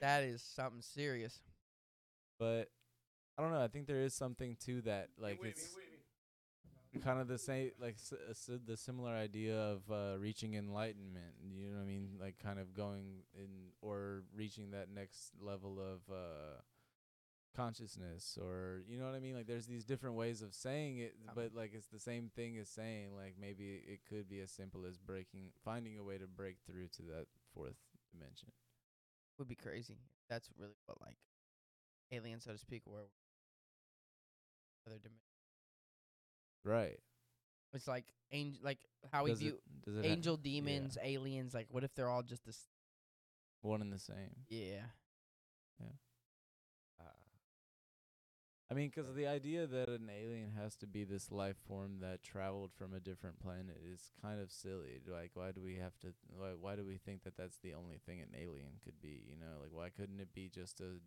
[0.00, 1.40] That is something serious.
[2.38, 2.70] but
[3.38, 3.62] I don't know.
[3.62, 5.08] I think there is something to that.
[5.18, 5.76] Like it's
[7.02, 11.34] kind of the same, like s- uh, s- the similar idea of uh, reaching enlightenment.
[11.42, 12.08] You know what I mean?
[12.20, 16.60] Like kind of going in or reaching that next level of uh,
[17.56, 19.34] consciousness, or you know what I mean?
[19.34, 22.58] Like there's these different ways of saying it, Um, but like it's the same thing
[22.58, 26.26] as saying like maybe it could be as simple as breaking, finding a way to
[26.26, 27.76] break through to that fourth
[28.12, 28.50] dimension.
[29.38, 29.98] Would be crazy.
[30.28, 31.16] That's really what like
[32.12, 33.08] aliens, so to speak, were
[34.86, 35.20] other dimension.
[36.64, 36.98] Right.
[37.74, 38.78] It's like angel, like
[39.12, 40.50] how we Does it- view it ha- angel, yeah.
[40.52, 41.54] demons, aliens.
[41.54, 42.68] Like, what if they're all just this?
[43.62, 44.44] one and the same.
[44.48, 44.84] Yeah.
[45.82, 45.86] Uh,
[48.68, 52.22] I mean, 'cause the idea that an alien has to be this life form that
[52.24, 55.00] traveled from a different planet is kind of silly.
[55.06, 56.14] Like, why do we have to?
[56.36, 59.22] Why, why do we think that that's the only thing an alien could be?
[59.28, 60.98] You know, like why couldn't it be just a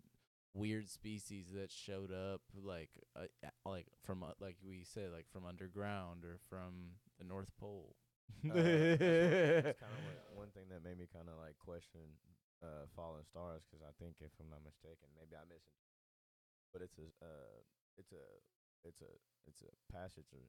[0.53, 3.27] weird species that showed up, like, uh,
[3.65, 7.95] like from uh, like we said, like from underground or from the North Pole?
[8.49, 9.99] uh, that's kind of
[10.31, 12.15] one thing that made me kind of like question
[12.63, 15.81] uh, Fallen Stars because I think if I'm not mistaken, maybe I missed it,
[16.73, 17.57] but it's a uh,
[17.97, 18.23] it's a
[18.87, 19.11] it's a
[19.47, 20.43] it's a passage of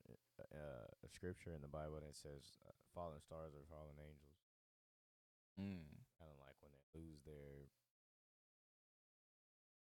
[0.53, 4.39] uh, of scripture in the Bible that says uh, fallen stars are fallen angels.
[5.59, 5.85] mm.
[6.19, 7.67] kind of like when they lose their,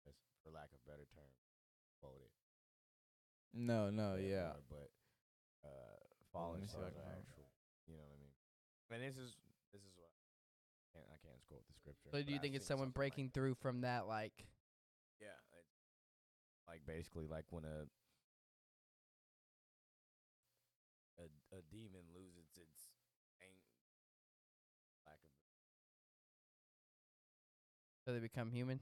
[0.07, 1.31] as- for lack of better term,
[2.01, 2.31] quoted.
[3.53, 4.57] No, no, or yeah.
[4.57, 4.89] whatever, But
[5.67, 7.47] uh, me fallen see if I stars are actual.
[7.87, 8.33] You know what I mean?
[8.89, 9.35] And this is
[9.73, 12.09] this is what I can't I can't quote the scripture.
[12.09, 14.07] So but do you I've think it's someone something like breaking through from that?
[14.07, 14.52] Like, Yeah, it's
[16.73, 17.85] like basically like when a
[21.21, 21.25] a
[21.55, 22.89] a demon loses its
[23.43, 23.61] aim,
[25.05, 25.29] lack of
[28.05, 28.79] so they become human.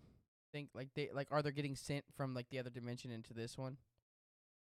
[0.54, 3.58] Think like they like are they getting sent from like the other dimension into this
[3.58, 3.76] one?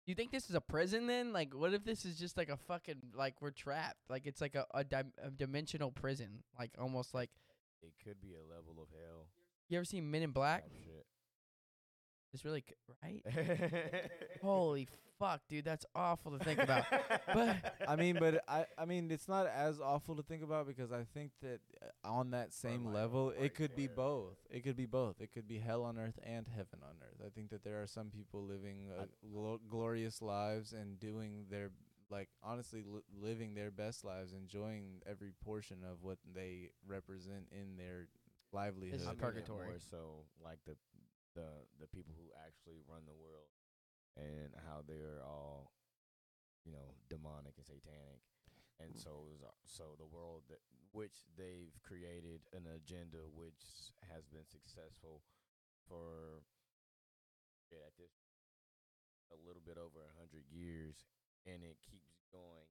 [0.08, 1.32] You think this is a prison then?
[1.32, 4.10] Like, what if this is just like a fucking like we're trapped?
[4.10, 7.30] Like it's like a a, dim- a dimensional prison, like almost like
[7.84, 9.28] it could be a level of hell.
[9.70, 10.64] you ever seen Men in Black?
[10.84, 11.06] shit.
[12.34, 13.24] It's really c- right.
[14.42, 14.88] Holy
[15.20, 16.86] fuck, dude, that's awful to think about.
[17.34, 17.58] But
[17.88, 21.04] I mean, but I, I mean, it's not as awful to think about because I
[21.14, 24.38] think that uh, on that same like, level, it could be both.
[24.50, 25.22] It could be both.
[25.22, 27.26] It could be hell on earth and heaven on earth.
[27.26, 31.72] I think that there are some people living uh, glo- glorious lives and doing their
[32.10, 37.78] like honestly li- living their best lives, enjoying every portion of what they represent in
[37.78, 38.08] their
[38.52, 39.00] livelihood.
[39.00, 39.68] is I mean it purgatory.
[39.68, 40.76] More so like the
[41.36, 43.52] the the people who actually run the world
[44.18, 45.74] and how they're all,
[46.66, 48.22] you know, demonic and satanic.
[48.82, 49.00] And mm.
[49.02, 50.62] so is our- uh, so the world that
[50.94, 55.26] which they've created an agenda which has been successful
[55.90, 56.46] for
[57.74, 58.14] yeah, at this
[59.34, 61.10] a little bit over a hundred years
[61.50, 62.70] and it keeps going.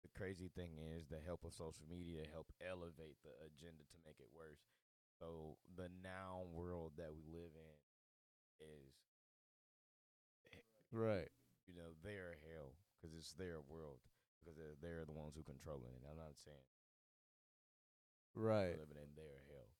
[0.00, 4.20] The crazy thing is the help of social media help elevate the agenda to make
[4.20, 4.64] it worse.
[5.18, 7.78] So the now world that we live in
[8.66, 8.94] is,
[10.92, 11.28] right.
[11.66, 14.00] you know, their hell because it's their world
[14.40, 16.04] because they're, they're the ones who controlling it.
[16.08, 16.66] I'm not saying
[18.34, 18.76] Right.
[18.78, 19.70] living in their hell.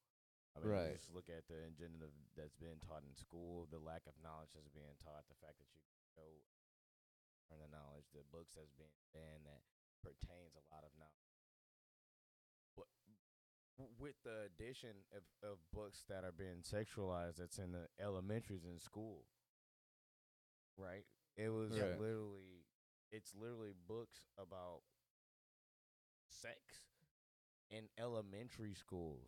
[0.57, 0.95] I mean, Right.
[0.95, 2.09] just look at the agenda
[2.39, 5.69] that's being taught in school, the lack of knowledge that's being taught, the fact that
[5.75, 5.83] you
[6.15, 6.27] go
[7.51, 9.63] learn the knowledge, the books that's being banned that
[10.01, 11.34] pertains a lot of knowledge.
[13.99, 18.79] With the addition of, of books that are being sexualized, that's in the elementaries in
[18.79, 19.25] school,
[20.79, 21.03] right?
[21.37, 21.99] It was Right.
[21.99, 22.63] literally,
[23.11, 24.83] it's literally books about
[26.31, 26.87] sex
[27.71, 29.27] in elementary schools.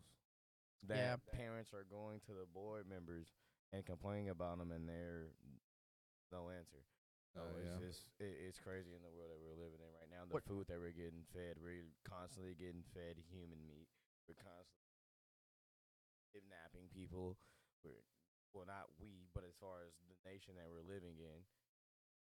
[0.87, 1.17] Yeah.
[1.33, 3.27] Parents are going to the board members
[3.73, 5.27] and complaining about them, and they're
[6.31, 6.85] no answer.
[7.35, 7.85] So Oh, it's yeah.
[7.85, 10.23] just it, it's crazy in the world that we're living in right now.
[10.23, 13.89] The What- food that we're getting fed, we're constantly getting fed human meat.
[14.27, 14.91] We're constantly
[16.35, 17.39] kidnapping people.
[17.83, 18.03] We're
[18.51, 21.45] well, not we, but as far as the nation that we're living in,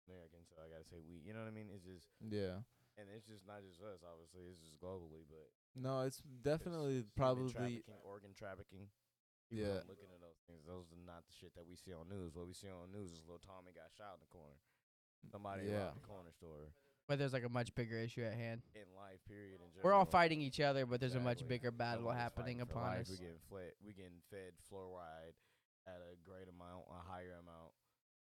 [0.05, 0.45] American.
[0.45, 1.17] So I gotta say we.
[1.25, 1.71] You know what I mean?
[1.73, 2.61] It's just, Yeah.
[2.99, 4.03] and it's just not just us.
[4.05, 8.85] Obviously, it's just globally, but No, it's it's definitely human probably trafficking, organ trafficking.
[9.49, 9.87] People Yeah.
[9.87, 10.67] looking at those things.
[10.67, 12.35] Those are not the shit that we see on news.
[12.35, 14.59] What we see on news is little Tommy got shot in the corner.
[15.31, 15.95] Somebody Yeah.
[15.95, 16.75] robbed the corner store
[17.07, 18.61] But there's like a much bigger issue at hand.
[18.75, 19.19] in life.
[19.27, 19.59] Period.
[19.61, 21.47] In We're all fighting each other, but there's a much Exactly.
[21.57, 23.01] bigger battle happening fighting for upon life.
[23.01, 23.09] us.
[23.09, 23.71] We getting fed.
[23.85, 25.35] We getting fed fluoride
[25.87, 27.71] at a great amount, a higher amount.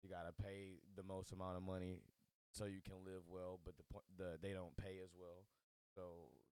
[0.02, 2.02] You gotta pay the most amount of money
[2.52, 3.85] so you can live well, but the
[4.23, 5.47] the they don't pay as well.
[5.94, 6.02] So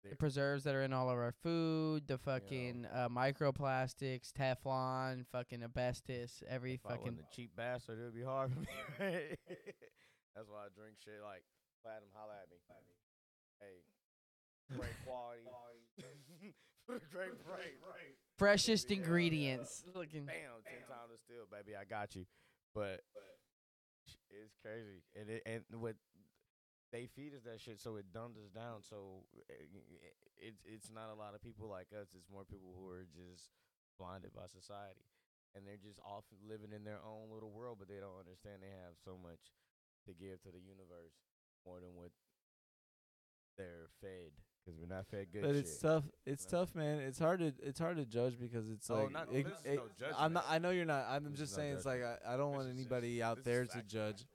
[0.09, 5.63] The preserves that are in all of our food, the fucking uh, microplastics, Teflon, fucking
[5.63, 7.03] asbestos, every if I fucking.
[7.05, 8.67] wasn't a cheap bastard, it would be hard for me.
[9.01, 9.39] right?
[10.37, 11.43] That's why I drink shit like
[11.83, 12.11] platinum.
[12.15, 12.59] Holla at me.
[13.61, 13.83] Hey,
[14.75, 15.43] great quality.
[16.87, 18.15] great, great, right.
[18.39, 18.97] Freshest Yeah.
[18.99, 19.85] ingredients.
[19.95, 20.25] Looking.
[20.27, 21.77] Bam, ten times the steel, baby.
[21.77, 22.27] I got you.
[22.75, 23.03] But
[24.31, 25.97] it's crazy, and it, and what
[26.93, 28.81] they feed us that shit, so it dumbs us down.
[28.87, 29.53] So uh,
[30.39, 32.15] it's it's not a lot of people like us.
[32.15, 33.51] It's more people who are just
[33.99, 35.05] blinded by society,
[35.57, 38.71] and they're just off living in their own little world, but they don't understand they
[38.85, 39.51] have so much
[40.07, 41.19] to give to the universe
[41.69, 42.11] more than what
[43.57, 44.33] they're fed.
[44.65, 45.57] Because we're not fed good but shit.
[45.59, 46.05] it's tough.
[46.27, 46.59] It's No.
[46.59, 46.99] tough, man.
[47.01, 49.65] It's hard to it's hard to judge because it's Oh, like not- ig- this is
[49.65, 50.45] ig- no I'm not.
[50.49, 51.07] I know you're not.
[51.09, 53.17] I'm This just is no saying it's like I, I don't want This is anybody
[53.19, 54.27] just- out there to judge.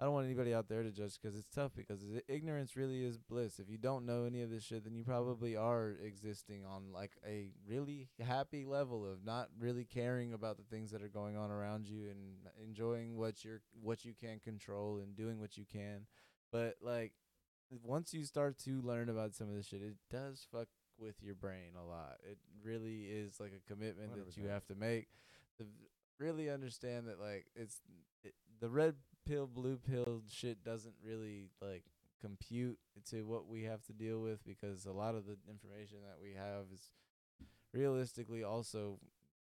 [0.00, 3.18] I don't want anybody out there to judge because it's tough because ignorance really is
[3.18, 3.58] bliss.
[3.58, 7.16] If you don't know any of this shit, then you probably are existing on like
[7.26, 11.50] a really happy level of not really caring about the things that are going on
[11.50, 16.06] around you and enjoying what you're what you can control and doing what you can.
[16.52, 17.12] But like
[17.82, 20.68] once you start to learn about some of this shit, it does fuck
[20.98, 22.16] with your brain a lot.
[22.28, 25.08] It really is like a commitment that you have to make
[25.58, 25.64] to
[26.18, 27.80] really understand that like it's
[28.24, 28.94] it, the red
[29.26, 31.84] pill blue pill shit doesn't really like
[32.20, 32.78] compute
[33.10, 36.32] to what we have to deal with because a lot of the information that we
[36.34, 36.90] have is
[37.72, 38.98] realistically also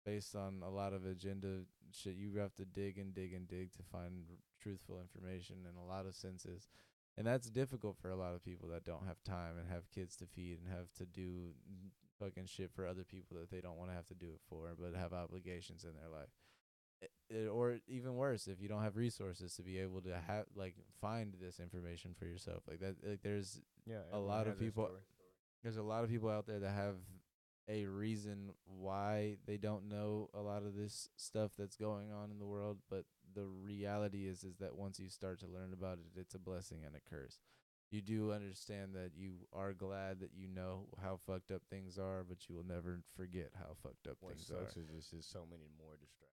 [0.06, 2.15] based on a lot of agenda shit.
[2.15, 5.86] You have to dig and dig and dig to find r- truthful information in a
[5.86, 6.69] lot of senses
[7.17, 10.15] and that's difficult for a lot of people that don't have time and have kids
[10.17, 11.53] to feed and have to do
[12.19, 14.69] fucking shit for other people that they don't want to have to do it for
[14.79, 16.29] but have obligations in their life
[17.29, 20.75] it, or even worse if you don't have resources to be able to have like
[20.99, 24.99] find this information for yourself like that like there's yeah, a lot of people- story.
[25.63, 26.95] there's a lot of people out there that have
[27.67, 32.38] a reason why they don't know a lot of this stuff that's going on in
[32.38, 33.05] the world but
[33.35, 36.83] the reality is is that once you start to learn about it it's a blessing
[36.85, 37.39] and a curse
[37.91, 42.23] you do understand that you are glad that you know how fucked up things are
[42.27, 45.25] but you will never forget how fucked up What things sucks are is just is
[45.25, 46.31] so many more distractions.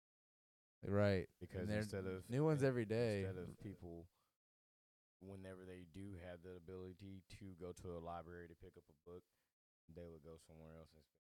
[0.88, 4.06] right Because and there instead of new ones every day instead of people,
[5.22, 8.98] whenever they do have the ability to go to a library to pick up a
[9.10, 9.24] book,
[9.96, 11.30] they would go somewhere else and spend.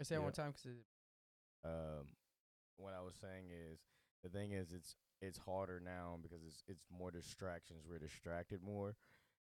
[0.00, 0.84] I say it one time because it
[1.64, 2.06] Um,
[2.76, 3.80] what I was saying is
[4.22, 7.84] the thing is it's it's harder now because it's it's more distractions.
[7.88, 8.96] We're distracted more.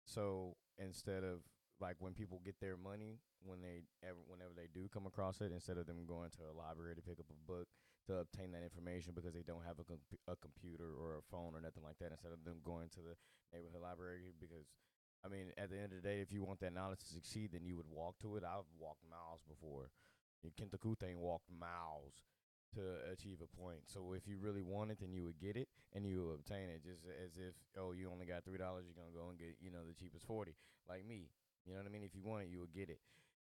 [0.06, 1.42] So instead of
[1.82, 5.52] like when people get their money when they ever whenever they do come across it,
[5.52, 7.68] instead of them going to a library to pick up a book
[8.08, 11.58] to obtain that information because they don't have a com- a computer or a phone
[11.58, 13.16] or nothing like that, instead of them going to the
[13.54, 14.68] neighborhood library because.
[15.26, 17.50] I mean, at the end of the day, if you want that knowledge to succeed,
[17.52, 18.44] then you would walk to it.
[18.46, 19.90] I've walked miles before.
[20.54, 22.22] Kunta Kinte walked miles
[22.76, 23.80] to achieve a point.
[23.88, 26.70] So if you really want it, then you would get it and you would obtain
[26.70, 26.84] it.
[26.84, 29.72] Just as if oh, you only got three dollars, you're gonna go and get you
[29.72, 30.56] know the cheapest forty,
[30.88, 31.30] like me.
[31.66, 32.04] You know what I mean?
[32.04, 33.00] If you want it, you would get it.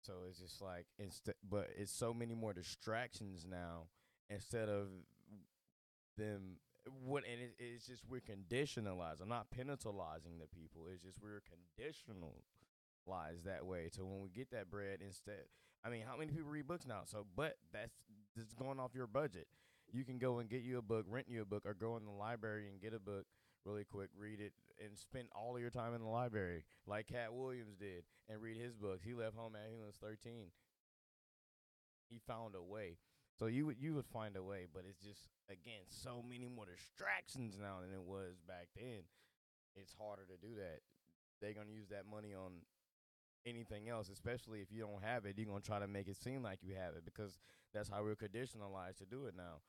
[0.02, 3.88] So it's just like instead, but it's so many more distractions now
[4.30, 4.88] instead of
[6.16, 6.58] them.
[7.04, 9.20] What and it, it's just we're conditionalized.
[9.20, 10.82] I'm not penalizing the people.
[10.92, 13.88] It's just we're conditionalized that way.
[13.90, 15.46] So when we get that bread, instead,
[15.84, 17.00] I mean, how many people read books now?
[17.04, 17.94] So, but that's
[18.36, 19.46] that's going off your budget.
[19.92, 22.04] You can go and get you a book, rent you a book, or go in
[22.04, 23.24] the library and get a book
[23.64, 24.52] really quick, read it,
[24.84, 28.56] and spend all of your time in the library, like Katt Williams did, and read
[28.56, 29.02] his books.
[29.04, 30.50] He left home at he was thirteen.
[32.08, 32.98] He found a way.
[33.38, 36.66] So you would you would find a way, but it's just again so many more
[36.66, 39.02] distractions now than it was back then.
[39.76, 40.80] It's harder to do that.
[41.40, 42.64] they're gonna use that money on
[43.46, 45.38] anything else, especially if you don't have it.
[45.38, 47.38] You're gonna try to make it seem like you have it because
[47.72, 49.62] that's how we're conditionalized to do it now.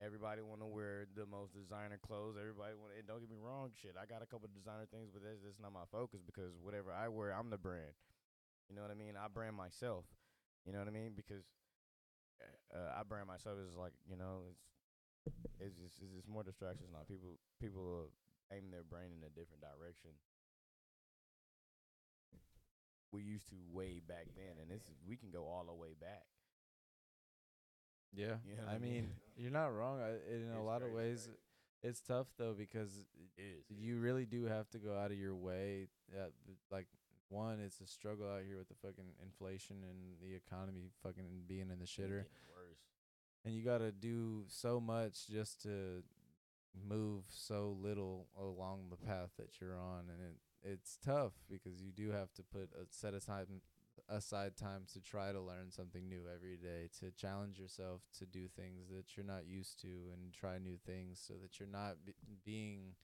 [0.00, 2.36] Everybody want to wear the most designer clothes.
[2.38, 2.92] Everybody want.
[2.98, 3.96] And don't get me wrong, shit.
[3.96, 7.08] I got a couple designer things, but that's that's not my focus because whatever I
[7.08, 7.96] wear, I'm the brand.
[8.68, 9.16] You know what I mean?
[9.16, 10.04] I brand myself.
[10.68, 11.16] You know what I mean?
[11.16, 11.48] Because
[12.74, 16.92] uh, I brand myself as like you know it's it's just it's just more distractions
[16.92, 17.08] now.
[17.08, 20.12] People people uh, aim their brain in a different direction.
[23.12, 25.94] We used to way back then, and this is we can go all the way
[26.00, 26.24] back.
[28.14, 28.92] Yeah, You know I mean?
[28.92, 30.00] mean, you're not wrong.
[30.00, 31.38] I, in a lot of ways, right?
[31.90, 32.90] it's tough though because
[33.36, 33.64] It is.
[33.78, 35.88] you really do have to go out of your way.
[36.14, 36.28] Uh,
[36.70, 36.86] like
[37.28, 41.70] one, it's a struggle out here with the fucking inflation and the economy fucking being
[41.72, 42.24] in the shitter,
[42.54, 42.78] worse.
[43.44, 46.02] and you got to do so much just to
[46.88, 50.36] move so little along the path that you're on, and it
[50.66, 53.46] it's tough because you do have to put a set aside
[54.08, 58.46] aside times to try to learn something new every day, to challenge yourself to do
[58.48, 62.12] things that you're not used to and try new things so that you're not be-
[62.44, 62.94] being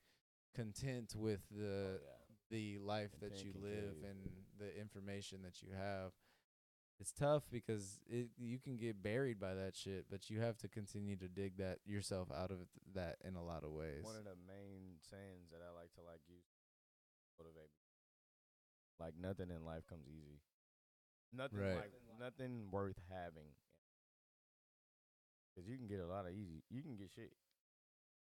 [0.54, 2.18] content with the Oh, yeah.
[2.50, 4.06] the life that you live you.
[4.08, 4.18] and
[4.58, 6.12] the information that you have.
[7.00, 10.68] It's tough because it you can get buried by that shit, but you have to
[10.68, 12.58] continue to dig that yourself out of
[12.94, 14.04] that in a lot of ways.
[14.04, 16.44] One of the main sayings that I like to like use
[17.42, 17.82] motivate me.
[19.02, 20.38] Like nothing in life comes easy.
[21.34, 21.90] Nothing Right.
[21.90, 23.50] like nothing worth having.
[25.56, 26.62] Cause you can get a lot of easy.
[26.70, 27.32] You can get shit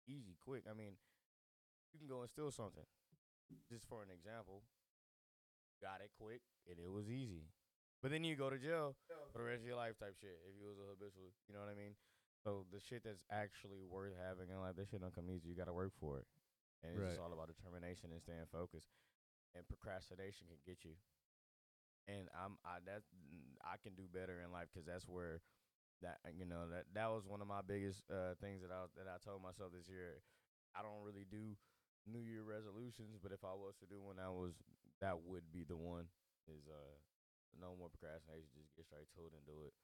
[0.08, 0.66] easy quick.
[0.70, 0.98] I mean,
[1.94, 2.84] you can go and steal something.
[3.70, 4.64] Just for an example,
[5.82, 7.48] got it quick and it was easy.
[8.02, 8.96] But then you go to jail
[9.32, 11.32] for the rest of your life type shit if you was a habitual.
[11.48, 11.94] You know what I mean?
[12.44, 15.48] So the shit that's actually worth having in life, that shit don't come easy.
[15.50, 16.26] You got to work for it,
[16.82, 17.14] and it's Right.
[17.14, 18.90] just all about determination and staying focused.
[19.56, 20.96] And procrastination can get you.
[22.08, 23.04] And I'm I that
[23.62, 25.44] I can do better in life because that's where
[26.02, 29.06] that you know that that was one of my biggest uh things that I that
[29.06, 30.24] I told myself this year.
[30.74, 31.54] I don't really do
[32.10, 34.58] New Year resolutions, but if I was to do one, that was
[35.04, 36.10] that would be the one.
[36.50, 36.98] Is uh
[37.60, 39.76] no more procrastination, just get straight to it and do it.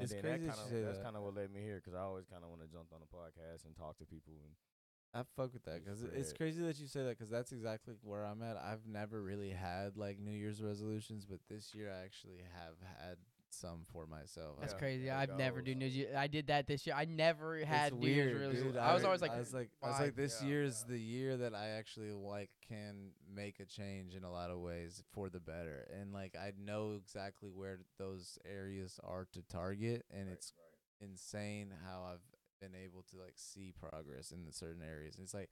[0.00, 1.92] And It's then crazy that kind of that's kind of what led me here because
[1.92, 4.56] I always kind of want to jump on a podcast and talk to people and
[5.14, 7.52] I fuck with that 'cause Just it it's crazy that you say that 'cause that's
[7.52, 8.56] exactly where I'm at.
[8.56, 13.18] I've never really had like New Year's resolutions, but this year I actually have had
[13.50, 14.56] some for myself.
[14.60, 15.04] That's Yeah, crazy.
[15.06, 15.74] there I've never do.
[15.74, 16.16] New uh, Year.
[16.16, 16.96] I did that this year.
[16.96, 18.72] I never had it's New Year's weird, resolution.
[18.72, 18.80] dude.
[18.80, 20.94] I was always like, I was like, I was like, this Yeah, year's yeah.
[20.94, 25.02] the year that I actually like can make a change in a lot of ways
[25.12, 30.30] for the better, and like I know exactly where those areas are to target, and
[30.30, 30.54] it's
[31.00, 32.31] insane how I've
[32.62, 35.16] been able to like see progress in the certain areas.
[35.16, 35.50] And it's like.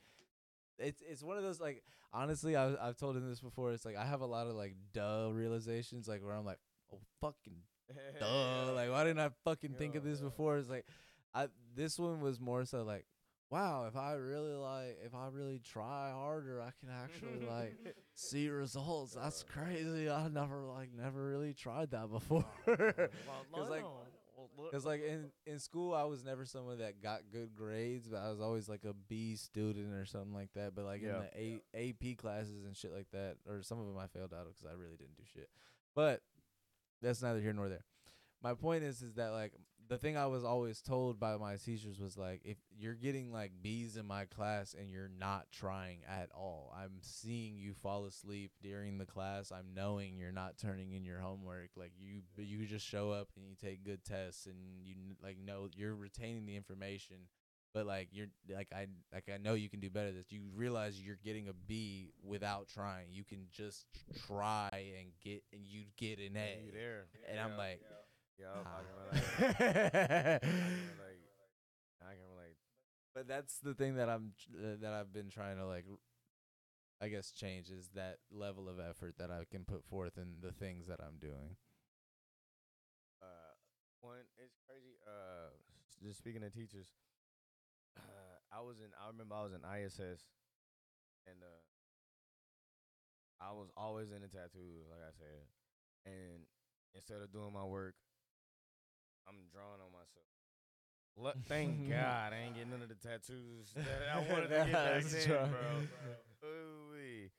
[0.82, 3.70] It's it's one of those like honestly I I've told him this before.
[3.72, 6.56] It's like I have a lot of like duh realizations like where I'm like
[6.90, 7.56] oh fucking
[8.18, 8.72] duh.
[8.74, 10.58] Like, why didn't I fucking think of this before?
[10.58, 10.86] It's like,
[11.34, 13.04] I this one was more so like,
[13.50, 18.48] wow, if I really like, if I really try harder, I can actually like see
[18.48, 19.14] results.
[19.14, 20.08] That's crazy.
[20.08, 22.44] I never like never really tried that before.
[23.68, 23.84] Like,
[24.72, 28.30] cause like in in school, I was never someone that got good grades, but I
[28.30, 30.74] was always like a B student or something like that.
[30.74, 31.20] But like Yeah.
[31.34, 34.32] in the A, AP classes and shit like that, or some of them I failed
[34.34, 35.48] out of because I really didn't do shit.
[35.94, 36.22] But
[37.02, 37.84] that's neither here nor there.
[38.42, 39.52] My point is, is that like
[39.90, 43.50] the thing I was always told by my teachers was like, if you're getting like
[43.60, 48.52] B's in my class and you're not trying at all, I'm seeing you fall asleep
[48.62, 49.50] during the class.
[49.50, 51.70] I'm knowing you're not turning in your homework.
[51.76, 54.54] Like you, you just show up and you take good tests and
[54.84, 57.16] you like know you're retaining the information.
[57.74, 60.12] But like you're like I like I know you can do better.
[60.12, 63.06] That you realize you're getting a B without trying.
[63.10, 63.86] You can just
[64.26, 66.62] try and get and you get an A.
[66.66, 67.99] you there, And I'm Yeah,
[68.40, 68.80] yeah, I ah.
[68.80, 69.24] can relate.
[69.30, 70.48] I can
[70.96, 71.20] relate.
[72.00, 72.56] I can relate.
[73.14, 75.84] but that's the thing that I'm uh, that I've been trying to like
[77.00, 80.52] I guess change is that level of effort that I can put forth in the
[80.52, 81.56] things that I'm doing.
[83.22, 83.52] Uh,
[84.00, 84.96] one, it's crazy.
[85.06, 85.48] Uh,
[86.04, 86.92] just speaking of teachers,
[87.96, 88.92] uh, I was in.
[88.96, 90.24] I remember I was in ISS,
[91.26, 91.60] and uh,
[93.40, 95.48] I was always in the tattoos, like I said.
[96.04, 96.44] And
[96.94, 97.94] instead of doing my work,
[99.28, 100.26] I'm drawing on myself.
[101.16, 104.72] Look, thank God I ain't getting none of the tattoos that I wanted to get
[104.72, 105.50] back then, right.
[105.50, 106.48] bro.
[106.48, 107.30] Ooh-wee.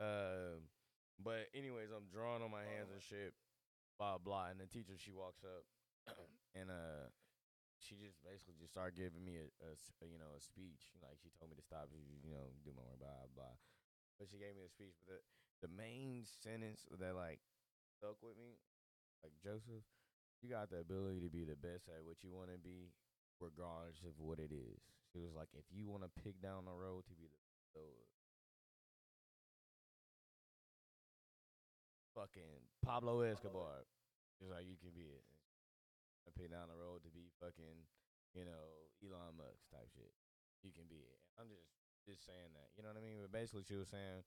[0.00, 0.68] Um,
[1.20, 3.32] but anyways, I'm drawing on my hands and shit,
[3.98, 4.52] blah blah.
[4.52, 5.64] And the teacher she walks up,
[6.58, 7.08] and uh,
[7.80, 10.92] she just basically just started giving me a, a s- a, you know a speech.
[11.00, 13.56] Like she told me to stop, you, you know, do my work, blah blah.
[14.20, 14.96] But she gave me a speech.
[15.08, 15.20] But
[15.60, 17.40] the, the main sentence that like
[17.96, 18.60] stuck with me,
[19.24, 19.84] like Joseph,
[20.42, 22.92] you got the ability to be the best at what you want to be,
[23.40, 24.80] regardless of what it is.
[25.12, 27.40] She was like, if you want to pick down the road to be the,
[27.78, 27.86] the
[32.12, 33.84] fucking Pablo Escobar,
[34.40, 35.24] just like you can be it.
[36.36, 37.86] Pick down the road to be fucking,
[38.36, 40.12] you know, Elon Musk type shit.
[40.60, 41.16] You can be it.
[41.40, 41.64] I'm just
[42.04, 42.68] just saying that.
[42.76, 43.24] You know what I mean?
[43.24, 44.20] But basically, she was saying,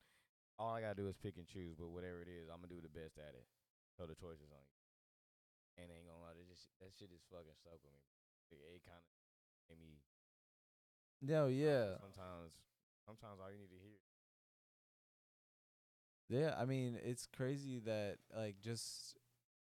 [0.57, 1.77] all I gotta do is pick and choose.
[1.77, 3.45] But whatever it is, I'm gonna do the best at it.
[3.93, 4.78] So the choice is on you.
[5.79, 8.03] And ain't gonna lie, that just that shit is fucking stuck with me.
[8.51, 9.07] It, it kind of
[9.71, 10.03] made me.
[11.23, 11.95] No, yeah.
[12.03, 12.51] Sometimes,
[13.07, 13.99] sometimes all you need to hear.
[16.29, 19.17] Yeah, I mean, it's crazy that like just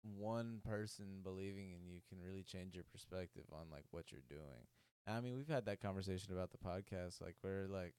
[0.03, 4.65] one person believing in you can really change your perspective on like what you're doing.
[5.07, 7.95] I mean, we've had that conversation about the podcast, like where like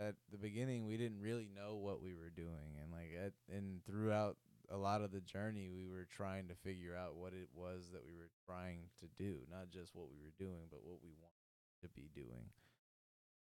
[0.00, 3.84] at the beginning we didn't really know what we were doing, and like at and
[3.86, 4.36] throughout
[4.72, 8.04] a lot of the journey we were trying to figure out what it was that
[8.04, 11.82] we were trying to do, not just what we were doing, but what we wanted
[11.82, 12.50] to be doing.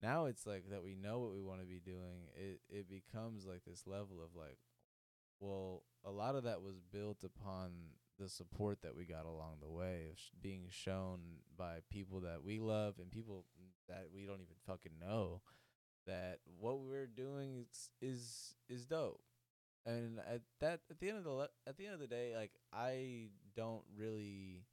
[0.04, 2.28] Now it's like that we know what we want to be doing.
[2.36, 4.58] It it becomes like this level of like,
[5.40, 7.72] well, a lot of that was built upon
[8.20, 11.20] the support that we got along the way of sh- being shown
[11.58, 13.46] by people that we love and people
[13.88, 15.42] that we don't even fucking know
[16.08, 19.22] that what we're doing is is is dope.
[19.86, 22.34] And at that at the end of the le- at the end of the day,
[22.36, 24.64] like I don't really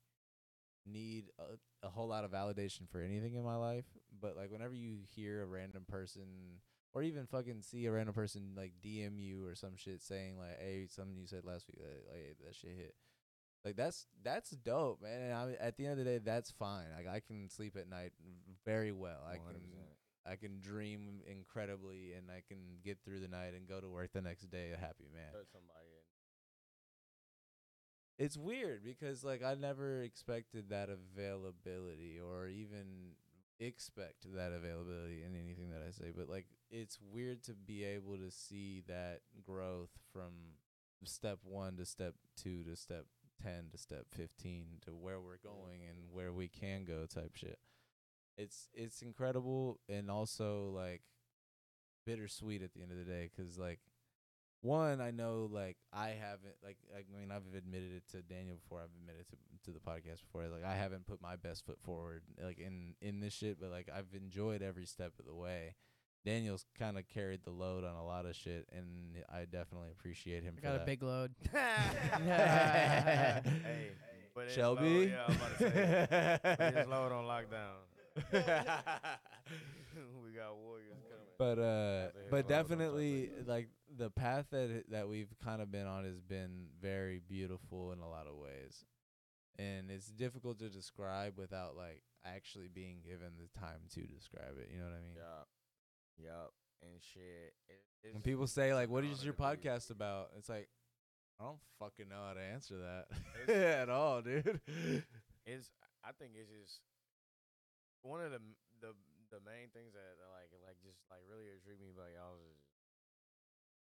[0.86, 3.86] need a, a whole lot of validation for anything in my life,
[4.20, 6.60] but like whenever you hear a random person
[6.92, 10.58] or even fucking see a random person like DM you or some shit saying like,
[10.60, 12.94] "Hey, something you said last week, like, like that shit hit."
[13.64, 15.20] Like that's that's dope, man.
[15.22, 16.86] And I, at the end of the day, that's fine.
[16.96, 18.12] Like I can sleep at night
[18.64, 19.20] very well.
[19.26, 19.38] I 100%.
[20.30, 24.12] I can dream incredibly, and I can get through the night and go to work
[24.12, 25.32] the next day a happy man.
[25.32, 25.88] Touch somebody.
[28.18, 33.14] And It's weird because like I never expected that availability or even
[33.60, 38.16] expect that availability in anything that I say, but like it's weird to be able
[38.16, 40.32] to see that growth from
[41.04, 43.06] step 1 to step 2 to step
[43.42, 47.58] 10 to step 15 to where we're going and where we can go type shit.
[48.38, 51.02] It's it's incredible and also like
[52.06, 53.80] bittersweet at the end of the day cuz like
[54.60, 58.80] one I know like I haven't like I mean I've admitted it to Daniel before
[58.80, 62.22] I've admitted to to the podcast before like I haven't put my best foot forward
[62.42, 65.74] like in in this shit but like I've enjoyed every step of the way.
[66.24, 70.42] Daniel's kind of carried the load on a lot of shit and I definitely appreciate
[70.42, 70.82] him I for got that.
[70.82, 71.34] a big load.
[71.52, 73.92] hey,
[74.34, 74.82] but Shelby?
[74.82, 76.38] Low, yeah, I was about to say.
[76.74, 77.76] but load on lockdown.
[80.24, 81.26] we got warriors coming.
[81.38, 84.84] but uh Have to hit but load on top of definitely like the path that
[84.90, 88.84] that we've kind of been on has been very beautiful in a lot of ways
[89.58, 94.68] and it's difficult to describe without like actually being given the time to describe it
[94.72, 95.48] you know what i mean Yup.
[96.18, 96.52] Yup.
[96.82, 97.54] And shit.
[97.68, 100.68] It, when people say like what an is honor your podcast about it's like
[101.40, 102.74] i don't fucking know how to answer
[103.46, 104.60] that at all dude
[105.46, 105.70] It's.
[106.04, 106.80] I think it's just
[108.02, 108.40] one of the
[108.80, 108.92] the
[109.34, 112.58] the main things that like like just like really intrigue me about y'all is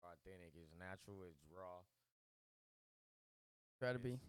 [0.03, 0.53] authentic.
[0.55, 1.23] It's natural.
[1.27, 1.83] It's raw.
[3.79, 4.19] Try to be.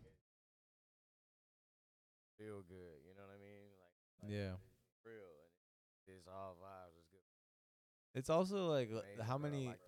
[2.39, 2.99] Feel good.
[3.07, 3.71] You know what I mean?
[3.79, 3.95] Like,
[4.27, 4.59] like Yeah.
[4.59, 5.55] it's real and
[6.19, 6.99] it's all vibes.
[6.99, 7.23] It's good.
[8.19, 9.79] it's also like Amazing, how many like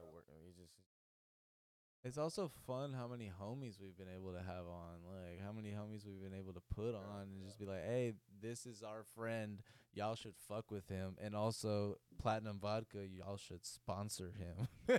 [2.06, 5.02] It's also fun how many homies we've been able to have on.
[5.04, 8.12] Like how many homies we've been able to put on and just be like, "Hey,
[8.40, 9.60] this is our friend.
[9.92, 14.68] Y'all should fuck with him." And also, Platinum Vodka, y'all should sponsor him.
[14.86, 14.98] Big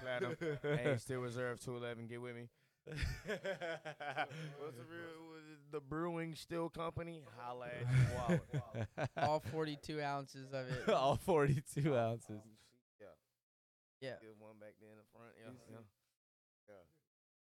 [0.00, 0.36] Platinum.
[0.62, 2.06] hey, Steel Reserve two eleven.
[2.06, 2.48] Get with me.
[2.86, 5.22] What's the real?
[5.30, 7.22] Was the Brewing Still Company?
[7.38, 8.40] Holla at your
[8.96, 9.08] wallet.
[9.16, 10.92] All 42 ounces of it.
[10.92, 12.42] All 42 ounces.
[13.00, 13.06] Yeah.
[14.00, 14.14] Yeah.
[14.20, 15.11] Give one back there in the front.
[15.44, 15.76] Yeah.
[16.68, 16.74] Yeah.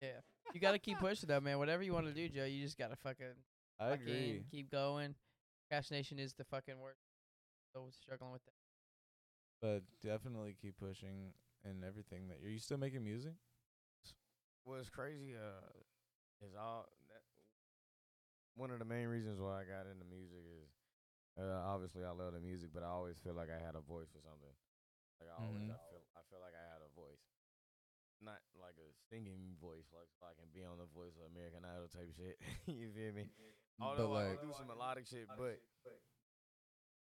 [0.01, 0.21] Yeah.
[0.53, 1.59] You got to keep pushing though, man.
[1.59, 3.35] Whatever you want to do, Joe, you just got to fucking
[3.81, 4.43] I fucking agree.
[4.51, 5.15] keep going.
[5.71, 6.97] Cash Nation is the fucking work.
[7.75, 8.55] So struggling with that.
[9.61, 11.33] But definitely keep pushing
[11.65, 13.33] and everything that you're you still making music?
[14.65, 15.65] What's crazy uh
[16.45, 17.25] is all that
[18.57, 20.69] one of the main reasons why I got into music is
[21.35, 24.07] uh, obviously I love the music, but I always feel like I had a voice
[24.15, 24.55] for something.
[25.19, 25.75] Like I always Mhm.
[25.75, 27.34] I feel I feel like I had a voice.
[28.23, 31.65] Not like a singing voice, like so I can be on the voice of American
[31.67, 32.39] Idol type shit.
[32.67, 33.27] you feel me?
[33.81, 35.61] Although I like- can do some melodic shit, but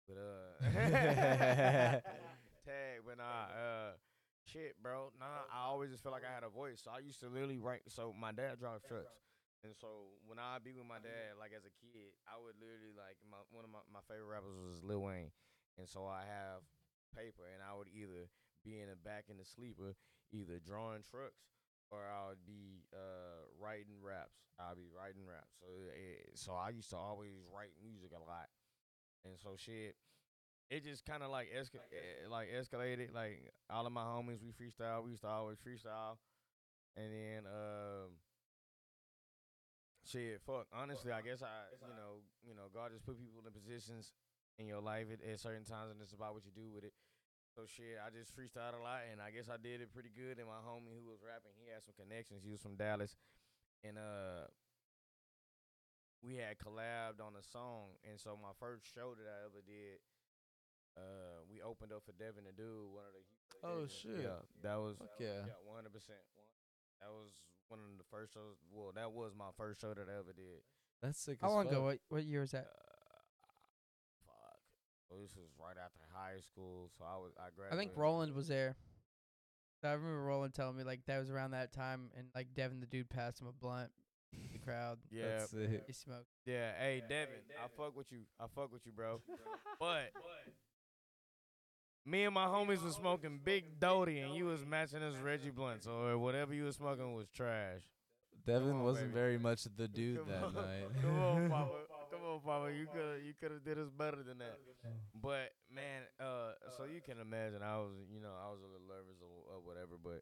[0.08, 0.64] but uh
[2.66, 3.92] tag, but nah, uh
[4.48, 5.12] shit, bro.
[5.20, 6.82] Nah, I always just felt like I had a voice.
[6.84, 7.82] So I used to literally write.
[7.90, 9.12] So my dad drives trucks,
[9.64, 12.94] and so when I be with my dad, like as a kid, I would literally
[12.96, 15.32] like my one of my, my favorite rappers was Lil Wayne,
[15.78, 16.64] and so I have
[17.14, 18.30] paper, and I would either
[18.66, 19.94] be in the back in the sleeper,
[20.32, 21.44] either drawing trucks.
[21.92, 24.46] Or I would be uh, writing raps.
[24.62, 25.58] I'd be writing raps.
[25.58, 28.46] So, it, so I used to always write music a lot,
[29.26, 29.96] and so shit
[30.70, 33.14] it just kind of like esca- eh, like escalated.
[33.14, 35.04] Like all of my homies, we freestyle.
[35.04, 36.18] We used to always freestyle,
[36.96, 38.22] and then um,
[40.06, 40.68] shit, fuck.
[40.74, 44.14] Honestly, I guess I, you know, you know, God just put people in positions
[44.60, 46.94] in your life at, at certain times, and it's about what you do with it.
[47.60, 50.40] So shit, I just freestyled a lot, and I guess I did it pretty good.
[50.40, 52.40] And my homie who was rapping, he had some connections.
[52.40, 53.20] He was from Dallas,
[53.84, 54.48] and uh,
[56.24, 58.00] we had collabed on a song.
[58.08, 60.00] And so my first show that I ever did
[60.96, 63.24] uh, we opened up for Devin the Dude, one of the.
[63.60, 63.92] Oh, Asians.
[63.92, 64.24] shit.
[64.24, 64.96] Yeah, that was.
[64.96, 65.44] Fuck yeah.
[65.52, 66.24] Yeah, one hundred percent.
[67.04, 67.36] That was
[67.68, 68.56] one of the first shows.
[68.72, 70.64] Well, that was my first show that I ever did.
[71.04, 71.44] That's sick.
[71.44, 71.76] How as long fuck.
[71.76, 71.84] ago?
[71.92, 72.72] What what year was Uh, that?
[72.72, 72.99] fuck.
[75.10, 77.74] So this was right after high school, so I was I graduated.
[77.74, 78.76] I think Roland was there.
[79.84, 82.86] I remember Roland telling me like that was around that time, and like Devin the
[82.86, 83.90] dude passed him a blunt.
[84.34, 85.84] in The crowd, Yeah, That's sick.
[85.88, 86.28] he smoked.
[86.46, 86.72] yeah.
[86.78, 88.20] Hey, Devin, I fuck with you.
[88.40, 89.22] I fuck with you, bro.
[89.80, 90.12] but
[92.06, 95.88] me and my homies was smoking big Doty, and you was matching us Reggie blunts,
[95.88, 97.82] or whatever you was smoking was trash.
[98.46, 99.20] Devin on, wasn't baby.
[99.20, 100.54] very much the dude Come that on.
[100.54, 100.88] night.
[101.02, 101.72] Come on, Papa.
[102.30, 102.70] Come on, Papa.
[102.78, 104.54] You could you could have did us better than that.
[105.18, 108.86] But man, uh, so you can imagine I was you know I was a little
[108.86, 110.22] nervous or, or whatever, but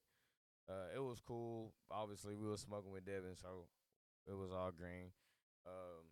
[0.72, 1.74] uh, it was cool.
[1.92, 3.68] Obviously, we were smoking with Devin, so
[4.28, 5.12] it was all green.
[5.68, 6.08] Um,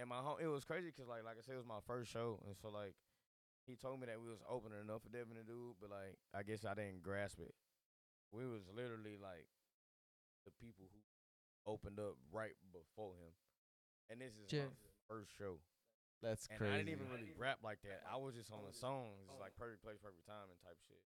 [0.00, 2.08] and my home, it was crazy 'cause like like I said, it was my first
[2.10, 2.96] show, and so like
[3.68, 6.42] he told me that we was opening enough for Devin the Dude, but like I
[6.42, 7.52] guess I didn't grasp it.
[8.32, 9.44] We was literally like
[10.48, 11.00] the people who
[11.70, 13.32] opened up right before him,
[14.10, 14.72] and this is Shit.
[15.12, 15.60] First show.
[16.24, 16.72] That's And crazy.
[16.72, 18.00] I didn't even really rap like that.
[18.08, 21.02] I was just on the song, just like perfect place, perfect time, and type shit.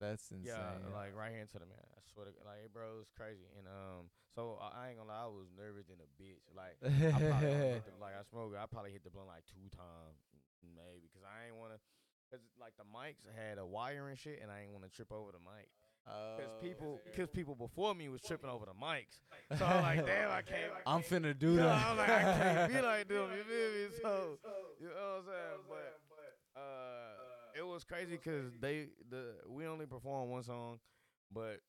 [0.00, 0.56] That's insane.
[0.56, 1.82] Yeah, like right hand to the man.
[1.94, 3.46] I swear to God, like, bro, it's crazy.
[3.58, 6.42] And um, so I, I ain't gonna lie, I was nervous than a bitch.
[6.50, 8.54] Like, I probably hit the, like I smoked.
[8.54, 10.18] I probably hit the blunt like two times,
[10.62, 11.78] maybe, because I ain't wanna.
[12.30, 15.30] Cause like the mics had a wire and shit, and I ain't wanna trip over
[15.34, 15.68] the mic.
[16.06, 16.14] Cause
[16.48, 19.20] Oh, people, cause people before me was tripping over the mics.
[19.58, 20.72] So I'm like, damn, I can't.
[20.86, 21.86] I'm finna do Yeah, that.
[21.86, 23.28] I'm like, I can't be like them.
[23.36, 23.86] You feel me?
[24.00, 24.38] So,
[24.80, 25.60] you know what I'm saying?
[25.68, 30.78] But uh, it was crazy because they the we only performed one song,
[31.30, 31.60] but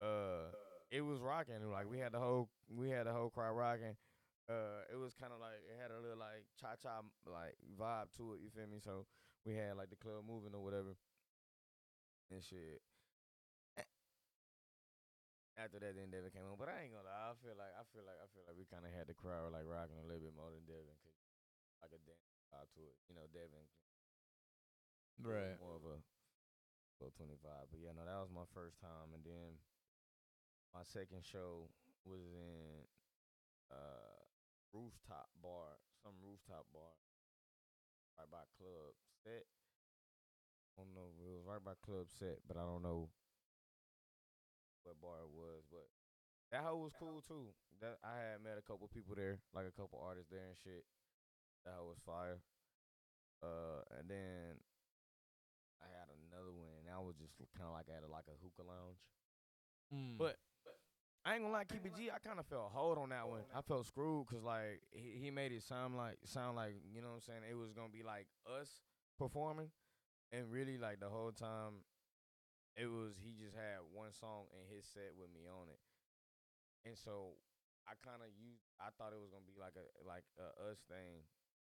[0.00, 0.54] uh,
[0.92, 1.68] it was rocking.
[1.70, 3.96] Like we had the whole we had the whole crowd rocking.
[4.48, 8.06] Uh, it was kind of like it had a little like cha cha like vibe
[8.18, 8.40] to it.
[8.42, 8.78] You feel me?
[8.82, 9.04] So
[9.44, 10.94] we had like the club moving or whatever,
[12.30, 12.80] and shit.
[15.60, 17.28] After that, then Devin came on, but I ain't gonna lie.
[17.28, 19.52] I feel like I feel like I feel like we kind of had the crowd
[19.52, 21.18] like rocking a little bit more than Devin, cause
[21.84, 22.96] like a dance vibe to it.
[23.08, 23.68] You know, Devin
[25.20, 25.60] Right.
[25.60, 26.00] more of a
[27.00, 27.68] little twenty five.
[27.70, 29.60] But yeah, no, that was my first time, and then
[30.72, 31.68] my second show
[32.04, 32.88] was in
[33.70, 34.16] uh
[34.72, 36.96] rooftop bar, some rooftop bar,
[38.18, 39.44] right by Club Set.
[40.78, 43.10] I don't know, it was right by Club Set, but I don't know
[44.84, 45.86] what bar it was, but
[46.50, 47.54] that hoe was cool too.
[47.80, 50.84] That I had met a couple people there, like a couple artists there and shit.
[51.64, 52.42] That hoe was fire.
[53.42, 54.60] Uh, and then
[55.82, 58.38] I had another one, and I was just kind of like at a, like a
[58.38, 59.02] hookah lounge.
[59.90, 60.18] Mm.
[60.18, 60.38] But
[61.24, 62.10] I ain't gonna lie, keep it G.
[62.10, 63.42] I kind of felt hold on that one.
[63.54, 67.08] I felt screwed because like he, he made it sound like sound like you know
[67.14, 67.42] what I'm saying.
[67.48, 68.82] It was gonna be like us
[69.18, 69.70] performing,
[70.32, 71.86] and really like the whole time,
[72.76, 75.80] it was he just had one song in his set with me on it,
[76.88, 77.36] and so
[77.84, 78.64] I kind of used.
[78.80, 81.26] I thought it was gonna be like a like a us thing,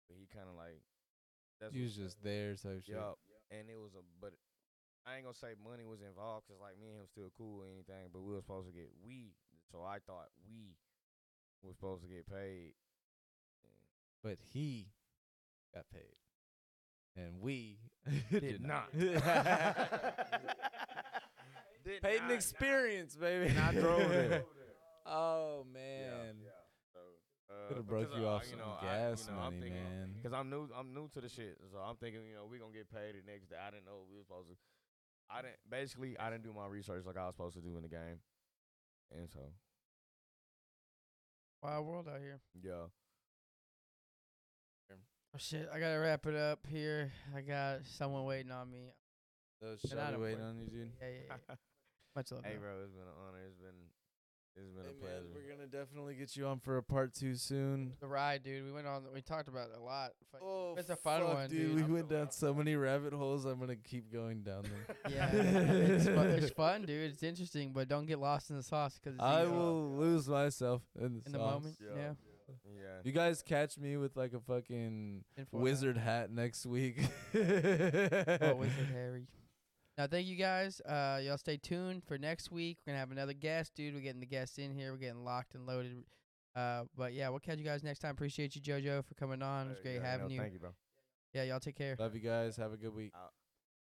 [0.06, 0.82] but he kind of like
[1.58, 2.94] that's you was just there, so shit.
[2.94, 3.18] Yup.
[3.50, 4.32] And it was a but
[5.06, 7.68] I ain't gonna say money was involved because like me and him still cool or
[7.68, 9.34] anything, but we were supposed to get we.
[9.70, 10.78] So I thought we
[11.62, 12.74] were supposed to get paid.
[14.22, 14.86] But he
[15.74, 16.14] got paid,
[17.16, 17.78] and we
[18.30, 18.86] Did not.
[21.84, 22.34] Did paid an not.
[22.34, 23.46] experience, baby.
[23.50, 24.44] And I drove there.
[25.06, 26.36] oh man,
[26.92, 27.00] So,
[27.50, 29.60] uh, could have broke you uh, off you some know, I- gas you know, money,
[29.60, 30.14] thinking- man.
[30.22, 32.72] Cause I'm new, I'm new to the shit, so I'm thinking, you know, we gonna
[32.72, 33.56] get paid the next day.
[33.60, 34.54] I didn't know we were supposed to.
[35.30, 37.82] I didn't basically, I didn't do my research like I was supposed to do in
[37.82, 38.20] the game,
[39.16, 39.40] and so
[41.62, 42.40] Wild world out here.
[42.62, 42.86] yeah.
[45.34, 45.66] Oh shit!
[45.72, 47.10] I gotta wrap it up here.
[47.34, 48.92] I got someone waiting on me.
[49.62, 50.90] Those And I shawty don't waiting on you, dude.
[51.00, 51.54] Yeah, yeah, yeah.
[52.16, 52.44] Much love.
[52.44, 52.60] Hey, bro.
[52.74, 53.38] bro, it's been an honor.
[53.46, 53.68] It's been
[54.54, 55.26] it's been Hey, a man, pleasure.
[55.34, 57.94] we're gonna definitely get you on for a part two soon.
[58.00, 58.64] The ride, dude.
[58.66, 59.04] We went on.
[59.14, 60.10] We talked about it a lot.
[60.42, 61.68] Oh, It's a fun fuck, one, dude.
[61.68, 61.74] dude.
[61.76, 63.46] We I'm went down so many rabbit holes.
[63.46, 64.72] I'm gonna keep going down them.
[65.10, 67.10] Yeah, it's, fun, it's fun, dude.
[67.12, 71.14] It's interesting, but don't get lost in the sauce because I will lose myself in
[71.20, 71.76] the, in the moment.
[71.80, 71.96] Yeah.
[71.96, 72.12] Yeah.
[72.76, 72.82] yeah.
[73.04, 76.98] You guys catch me with like a fucking Info wizard hat next week.
[77.34, 77.38] Oh,
[78.54, 79.26] Wizard Harry.
[80.02, 80.80] Now, thank you guys.
[80.80, 82.78] Uh, y'all stay tuned for next week.
[82.84, 83.94] We're gonna have another guest, dude.
[83.94, 84.90] We're getting the guests in here.
[84.90, 86.02] We're getting locked and loaded.
[86.56, 88.10] Uh, but yeah, we'll catch you guys next time.
[88.10, 89.66] Appreciate you, JoJo, for coming on.
[89.66, 90.40] It was great yeah, having no, you.
[90.40, 90.70] Thank you, bro.
[91.32, 91.94] Yeah, y'all take care.
[92.00, 92.56] Love you guys.
[92.56, 93.12] Have a good week.
[93.14, 93.30] Out.